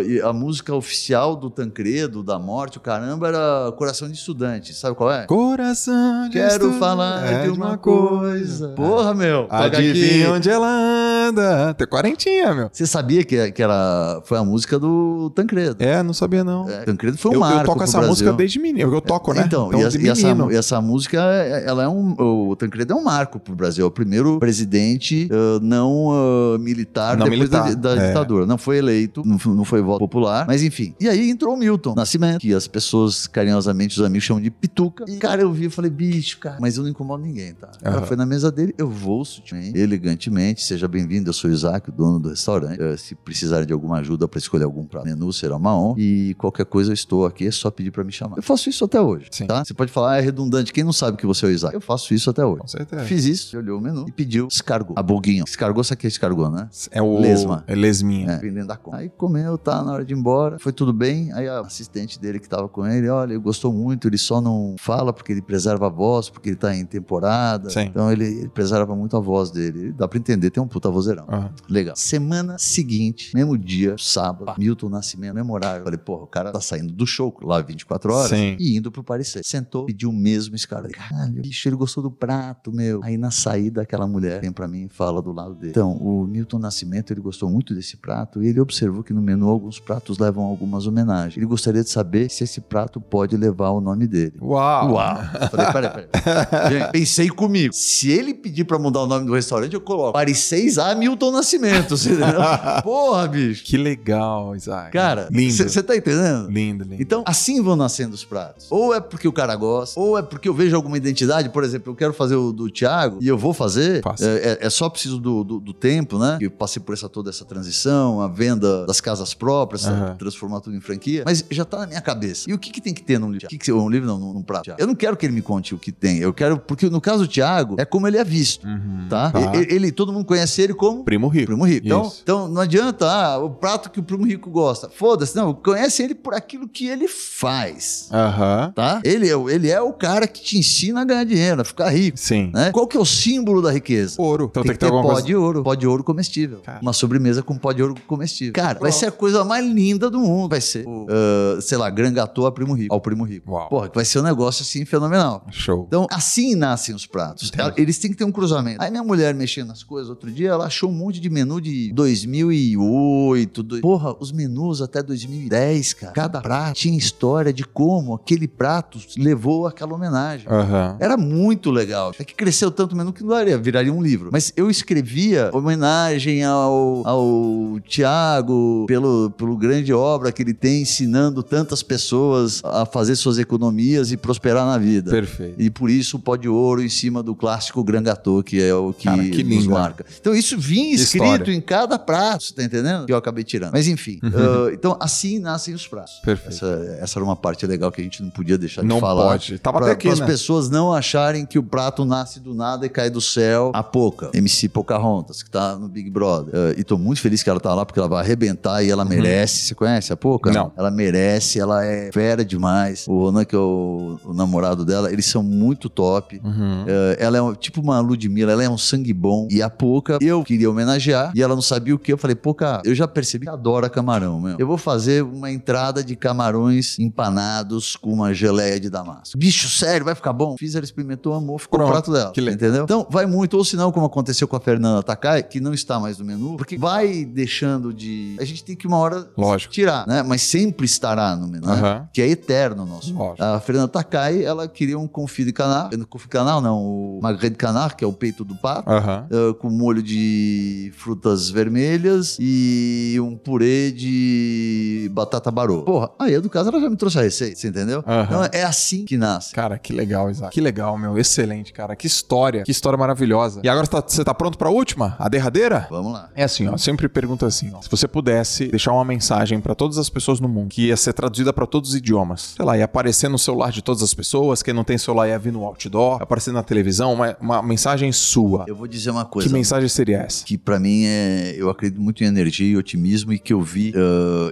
[0.05, 4.73] e a música oficial do Tancredo, da morte, o caramba, era Coração de Estudante.
[4.73, 5.25] Sabe qual é?
[5.25, 8.69] Coração de Quero estudante falar é de uma coisa.
[8.69, 9.47] Porra, meu.
[9.49, 10.37] Adivinha aqui.
[10.37, 11.73] onde ela anda.
[11.73, 12.69] Tem quarentinha, meu.
[12.71, 15.77] Você sabia que, que era, foi a música do Tancredo?
[15.83, 16.69] É, não sabia não.
[16.69, 18.09] É, Tancredo foi um eu, marco eu toco essa Brasil.
[18.09, 18.93] música desde menino.
[18.93, 19.43] Eu toco, né?
[19.45, 22.15] Então, e, essa, de e essa, e essa música, é- ela é um.
[22.49, 23.83] O Tancredo é um marco pro Brasil.
[23.83, 28.07] É o primeiro presidente ah, não ah, militar Não depois da, militar, da é.
[28.07, 28.45] ditadura.
[28.45, 30.93] Não foi eleito, não foi, não foi voto popular, mas enfim.
[30.99, 35.05] E aí entrou o Milton Nascimento, que as pessoas carinhosamente, os amigos chamam de pituca.
[35.07, 37.67] E, cara, eu vi e falei, bicho, cara, mas eu não incomodo ninguém, tá?
[37.81, 38.05] Cara Aham.
[38.05, 41.91] foi na mesa dele, eu vou sutilmente, elegantemente, seja bem-vindo, eu sou o Isaac, o
[41.91, 42.81] dono do restaurante.
[42.81, 45.95] Eh, se precisar de alguma ajuda para escolher algum prato menu, será uma honra.
[45.99, 48.37] E qualquer coisa eu estou aqui, é só pedir para me chamar.
[48.37, 49.47] Eu faço isso até hoje, Sim.
[49.47, 49.63] tá?
[49.63, 51.73] Você pode falar, ah, é redundante, quem não sabe que você é o Isaac?
[51.73, 52.61] Eu faço isso até hoje.
[52.61, 53.03] Com certeza.
[53.03, 54.93] Fiz isso, olhou o menu e pediu escargot.
[54.97, 55.43] A boguinho.
[55.47, 56.09] Escargot, sabe o que é
[56.51, 56.69] né?
[56.91, 57.19] É o...
[57.19, 57.63] Lesma.
[57.67, 58.31] É lesminha.
[58.31, 58.97] É, vendendo da conta.
[58.97, 61.31] Aí comeu, tá na hora de ir embora, foi tudo bem.
[61.33, 64.75] Aí a assistente dele que tava com ele, olha, ele gostou muito, ele só não
[64.79, 67.69] fala porque ele preserva a voz, porque ele tá em temporada.
[67.69, 67.81] Sim.
[67.81, 69.91] Então ele, ele preserva muito a voz dele.
[69.91, 71.25] Dá pra entender, tem um puta vozeirão.
[71.27, 71.51] Aham.
[71.69, 71.95] Legal.
[71.95, 75.83] Semana seguinte, mesmo dia, sábado, Milton Nascimento, mesmo horário.
[75.83, 78.55] Falei, porra, o cara tá saindo do show lá 24 horas Sim.
[78.59, 79.45] e indo pro 6.
[79.45, 80.89] Sentou, pediu o mesmo escala.
[80.89, 83.01] Caralho, bicho, ele gostou do prato, meu.
[83.03, 85.71] Aí na saída, aquela mulher vem pra mim e fala do lado dele.
[85.71, 89.49] Então, o Milton Nascimento, ele gostou muito desse prato e ele observou que no menu
[89.49, 91.35] alguns pratos levam algumas homenagens.
[91.37, 94.33] Ele gostaria de saber se esse prato pode levar o nome dele.
[94.41, 94.93] Uau.
[94.93, 95.17] Uau!
[95.51, 96.07] Falei, peraí, peraí.
[96.79, 97.73] Gente, pensei comigo.
[97.73, 101.97] Se ele pedir pra mudar o nome do restaurante, eu coloco Paris 6A Milton Nascimento.
[101.97, 102.39] você entendeu?
[102.83, 103.63] Porra, bicho.
[103.65, 104.91] Que legal, Isaac.
[104.91, 105.51] Cara, lindo.
[105.53, 106.49] você tá entendendo?
[106.49, 107.01] Lindo, lindo.
[107.01, 108.67] Então, assim vão nascendo os pratos.
[108.69, 111.49] Ou é porque o cara gosta, ou é porque eu vejo alguma identidade.
[111.49, 114.01] Por exemplo, eu quero fazer o do Thiago e eu vou fazer.
[114.21, 116.28] É, é- é só preciso do, do, do tempo, né?
[116.39, 120.17] Eu passei por essa toda essa transição, a venda das casas próprias, sabe?
[120.19, 121.23] transformar tudo em franquia.
[121.25, 122.49] Mas já tá na minha cabeça.
[122.49, 123.45] E o que, que tem que ter num livro?
[123.45, 124.73] O que que- um livro não, num, num prato.
[124.77, 126.17] Eu não quero que ele me conte o que tem.
[126.19, 126.59] Eu quero.
[126.59, 128.67] Porque no caso do Thiago, é como ele é visto.
[128.67, 129.07] Uhum.
[129.09, 129.31] Tá?
[129.31, 129.55] Tá.
[129.55, 131.03] Ele, ele- todo mundo conhece ele como?
[131.03, 131.47] Primo rico.
[131.47, 131.85] Primo rico.
[131.85, 132.19] Então, Isso.
[132.23, 134.89] então não adianta, ah, o prato que o primo rico gosta.
[134.89, 138.09] Foda-se, não, conhece ele por aquilo que ele faz.
[138.11, 138.71] Aham.
[138.75, 139.01] Tá?
[139.03, 141.89] Ele é, o- ele é o cara que te ensina a ganhar dinheiro, a ficar
[141.89, 142.17] rico.
[142.17, 142.51] Sim.
[142.53, 142.71] Né?
[142.71, 144.15] Qual que é o símbolo da riqueza?
[144.21, 144.47] Ouro.
[144.51, 145.25] Então tem, tem, que ter alguma pó coisa.
[145.25, 145.63] de ouro.
[145.63, 146.59] Pó de ouro comestível.
[146.59, 146.79] Cara.
[146.81, 148.53] Uma sobremesa com pó de ouro comestível.
[148.53, 150.49] Cara, vai ser a coisa mais linda do mundo.
[150.49, 152.93] Vai ser, ah, sei lá, Gran Gâteau a Primo Rico.
[152.93, 153.51] Ao Primo Rico.
[153.51, 153.69] Uau.
[153.69, 155.45] Porra, vai ser um negócio assim fenomenal.
[155.51, 155.85] Show.
[155.87, 157.51] Então, assim nascem os pratos.
[157.77, 158.81] Eles têm que ter um cruzamento.
[158.81, 161.91] Aí minha mulher mexendo nas coisas outro dia, ela achou um monte de menu de
[161.93, 163.63] 2008.
[163.63, 166.13] do- Porra, os menus até 2010, cara.
[166.13, 170.47] Cada prato tinha história de como aquele prato levou aquela homenagem.
[170.49, 170.97] Aham.
[170.99, 172.13] Era muito legal.
[172.19, 174.29] É que cresceu tanto o menu que não daria, viraria um livro.
[174.31, 176.08] Mas eu escrevia homenagem
[176.45, 183.15] ao, ao Tiago pelo, pelo grande obra que ele tem ensinando tantas pessoas a fazer
[183.15, 185.11] suas economias e prosperar na vida.
[185.11, 185.61] Perfeito.
[185.61, 188.73] E por isso o pó de ouro em cima do clássico Gran Gâteau, que é
[188.73, 190.05] o que, Cara, que nos lindo, marca.
[190.19, 191.53] Então isso vinha escrito História.
[191.53, 193.05] em cada prato, você tá entendendo?
[193.05, 193.71] Que eu acabei tirando.
[193.73, 196.19] Mas enfim, ah, então assim nascem os pratos.
[196.23, 196.55] Perfeito.
[196.55, 199.29] Essa, essa era uma parte legal que a gente não podia deixar de Não falar.
[199.29, 199.59] pode.
[199.59, 200.25] Tava Pra, até aqui, as né?
[200.25, 204.29] pessoas não acharem que o prato nasce do nada e cai do céu a pouca.
[204.33, 206.53] MC Pocahontas, que tá no Big Brother.
[206.55, 209.03] Ah, e tô muito feliz que ela tá lá, porque ela vai arrebentar e ela
[209.03, 209.63] merece.
[209.67, 210.17] Você conhece a?
[210.23, 210.39] Uhum.
[210.53, 210.71] Não.
[210.77, 213.05] Ela merece, ela é fera demais.
[213.07, 216.39] O Ronan, que é o, o namorado dela, eles são muito top.
[216.43, 216.85] Uhum.
[216.87, 219.47] Eh, ela é um- tipo uma Ludmilla, ela é um sangue bom.
[219.49, 222.11] E a Poca, eu queria homenagear e ela não sabia o que.
[222.13, 224.55] Eu falei, Poca, eu já percebi que adora camarão, meu.
[224.59, 229.37] Eu vou fazer uma entrada de camarões empanados com uma geleia de damasco.
[229.37, 230.55] Bicho, sério, vai ficar bom?
[230.57, 231.89] Fiz, ela experimentou, amou, ficou Pronto.
[231.89, 232.31] o prato dela.
[232.31, 232.83] Que entendeu?
[232.83, 233.55] Então, vai muito.
[233.57, 236.55] Ou se não, como aconteceu com a Fernanda Takai, que não está mais no menu,
[236.57, 238.35] porque vai deixando de...
[238.39, 239.73] A gente tem que uma hora Lógico.
[239.73, 240.23] tirar, né?
[240.23, 241.73] Mas sempre estará no menu, né?
[241.73, 242.09] Aham.
[242.13, 243.13] que é eterno nosso.
[243.13, 243.43] Lógico.
[243.43, 247.19] A Fernanda Takai, ela queria um confit de canard, não confit de canard não, o
[247.21, 249.27] magret de canard, que é o peito do pato, Aham.
[249.29, 255.83] eh, com molho de frutas vermelhas e um purê de batata barô.
[255.83, 258.03] Porra, aí a do caso ela já me trouxe a receita, você entendeu?
[258.05, 258.23] Aham.
[258.23, 259.53] Então é assim que nasce.
[259.53, 260.53] Cara, que legal, Isaac.
[260.53, 261.17] Que legal, meu.
[261.17, 261.95] Excelente, cara.
[261.95, 262.63] Que história.
[262.63, 263.61] Que história maravilhosa.
[263.63, 265.15] E agora você tá, você tá pronto pra última?
[265.19, 265.68] A derradeira?
[265.89, 266.29] Vamos lá.
[266.35, 267.81] É assim, ó, sempre pergunto assim, ó.
[267.81, 271.13] Se você pudesse deixar uma mensagem pra todas as pessoas no mundo, que ia ser
[271.13, 274.63] traduzida pra todos os idiomas, sei lá, ia aparecer no celular de todas as pessoas,
[274.63, 278.65] quem não tem celular ia vir no outdoor, aparecer na televisão, uma, uma mensagem sua.
[278.67, 279.47] Eu vou dizer uma coisa.
[279.47, 280.43] Que mensagem seria essa?
[280.45, 281.53] que pra mim é.
[281.57, 283.93] Eu acredito muito em energia e otimismo e que eu vi,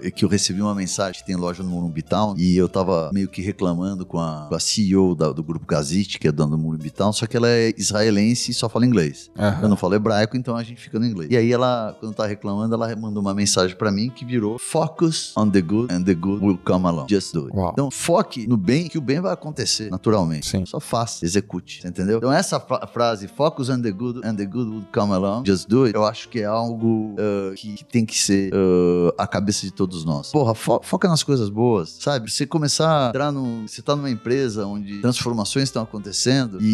[0.03, 3.10] e que eu recebi uma mensagem que tem loja no Morumbi Town e eu tava
[3.14, 6.52] meio que reclamando com a, com a CEO da- do grupo Gazit, que é dona
[6.52, 9.30] do Morumbi Town, só que ela é israelense e só fala inglês.
[9.38, 9.60] Aham.
[9.64, 11.31] Eu não falo hebraico, então a gente fica no inglês.
[11.31, 15.34] E aí ela, quando tá reclamando, ela mandou uma mensagem pra mim que virou Focus
[15.38, 17.07] on the good and the good will come along.
[17.09, 17.57] Just do it.
[17.73, 20.47] Então foque no bem, que o bem vai acontecer naturalmente.
[20.49, 20.65] Sim.
[20.65, 22.17] Só faça, execute, entendeu?
[22.17, 25.67] Então essa fra- frase, focus on the good and the good will come along, just
[25.67, 29.25] do it, eu acho que é algo uh, que, que tem que ser uh, a
[29.27, 30.31] cabeça de todos nós.
[30.31, 32.31] Porra, fo- foca nas coisas boas, sabe?
[32.31, 33.67] Você começar a entrar no...
[33.67, 36.65] Você tá numa empresa onde transformações estão acontecendo e,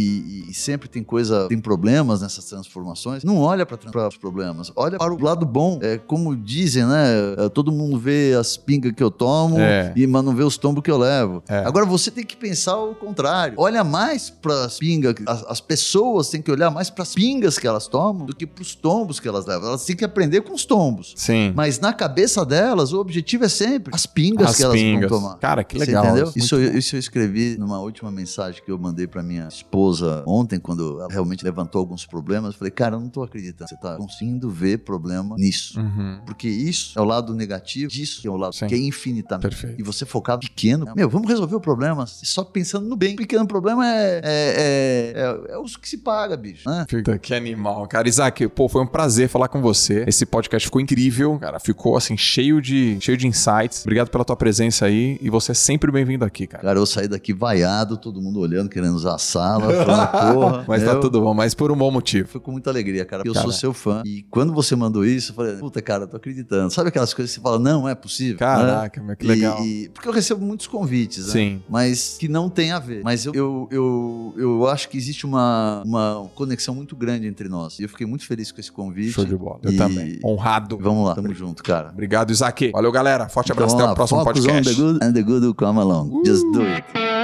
[0.47, 3.76] e- e sempre tem coisa, tem problemas nessas transformações, não olha para
[4.07, 5.79] os problemas, olha para o lado bom.
[5.81, 7.03] É como dizem, né?
[7.45, 9.91] É, Todo mundo vê as pingas que eu tomo, É.
[9.97, 11.43] e, mas não vê os tombos que eu levo.
[11.49, 11.57] É.
[11.65, 13.55] Agora você tem que pensar o contrário.
[13.57, 17.59] Olha mais para as pingas, as, as pessoas têm que olhar mais para as pingas
[17.59, 19.67] que elas tomam do que para os tombos que elas levam.
[19.67, 21.13] Elas têm que aprender com os tombos.
[21.17, 21.51] Sim.
[21.53, 25.09] Mas na cabeça delas, o objetivo é sempre as pingas As que elas pingas.
[25.09, 25.37] vão tomar.
[25.39, 26.05] Cara, que Você legal.
[26.05, 26.25] entendeu?
[26.27, 30.23] Muito Isso, eu- isso eu escrevi numa última mensagem que eu mandei pra minha esposa
[30.25, 32.53] ontem, quando ela realmente levantou alguns problemas.
[32.53, 33.69] Eu falei, cara, eu não tô acreditando.
[33.69, 35.80] Você tá conseguindo ver problema nisso.
[35.80, 36.19] Uhum.
[36.26, 38.68] Porque isso é o lado negativo disso, que é o lado Sim.
[38.68, 39.49] que é infinitamente.
[39.49, 39.80] Perfeito.
[39.80, 40.85] E você focar pequeno.
[40.95, 43.15] Meu, vamos resolver o problema só pensando no bem.
[43.15, 45.14] Pequeno problema é, é, é,
[45.49, 46.69] é, é os que se paga, bicho.
[46.69, 46.85] Né?
[46.90, 48.07] Puta, que animal, cara.
[48.07, 50.03] Isaac, pô, foi um prazer falar com você.
[50.07, 51.60] Esse podcast ficou incrível, cara.
[51.60, 53.81] Ficou, assim, cheio de, cheio de insights.
[53.84, 55.18] Obrigado pela tua presença aí.
[55.22, 56.64] E você é sempre bem-vindo aqui, cara.
[56.64, 60.65] Cara, eu saí daqui vaiado, todo mundo olhando, querendo usar a sala, falando, porra.
[60.68, 62.27] Mas tá eu- tudo bom, mas por um bom motivo.
[62.27, 63.23] Foi com muita alegria, cara.
[63.23, 63.44] porque Eu Cara.
[63.45, 64.02] sou seu fã.
[64.05, 66.71] E quando você mandou isso, eu falei, puta, cara, eu tô acreditando.
[66.73, 68.38] Sabe aquelas coisas que você fala, não, é possível?
[68.38, 69.07] Caraca, né?
[69.07, 69.63] meu, que legal.
[69.63, 71.31] E- porque eu recebo muitos convites, né?
[71.31, 71.63] Sim.
[71.69, 73.01] Mas que não tem a ver.
[73.03, 77.80] Mas eu, eu, eu, eu acho que existe uma, uma conexão muito grande entre nós.
[77.80, 79.11] E eu fiquei muito feliz com esse convite.
[79.11, 79.59] Show de bola.
[79.63, 80.19] Eu também.
[80.23, 80.77] Honrado.
[80.80, 81.89] Vamos lá, tamo junto, cara.
[81.89, 82.71] Obrigado, Isaac.
[82.71, 83.30] Valeu, galera.
[83.30, 83.77] Forte Então, abraço.
[83.77, 83.93] vamos Até lá.
[83.93, 84.69] o próximo Focus podcast.
[84.69, 86.23] on the good and the good will come along.
[86.25, 87.22] Just do it.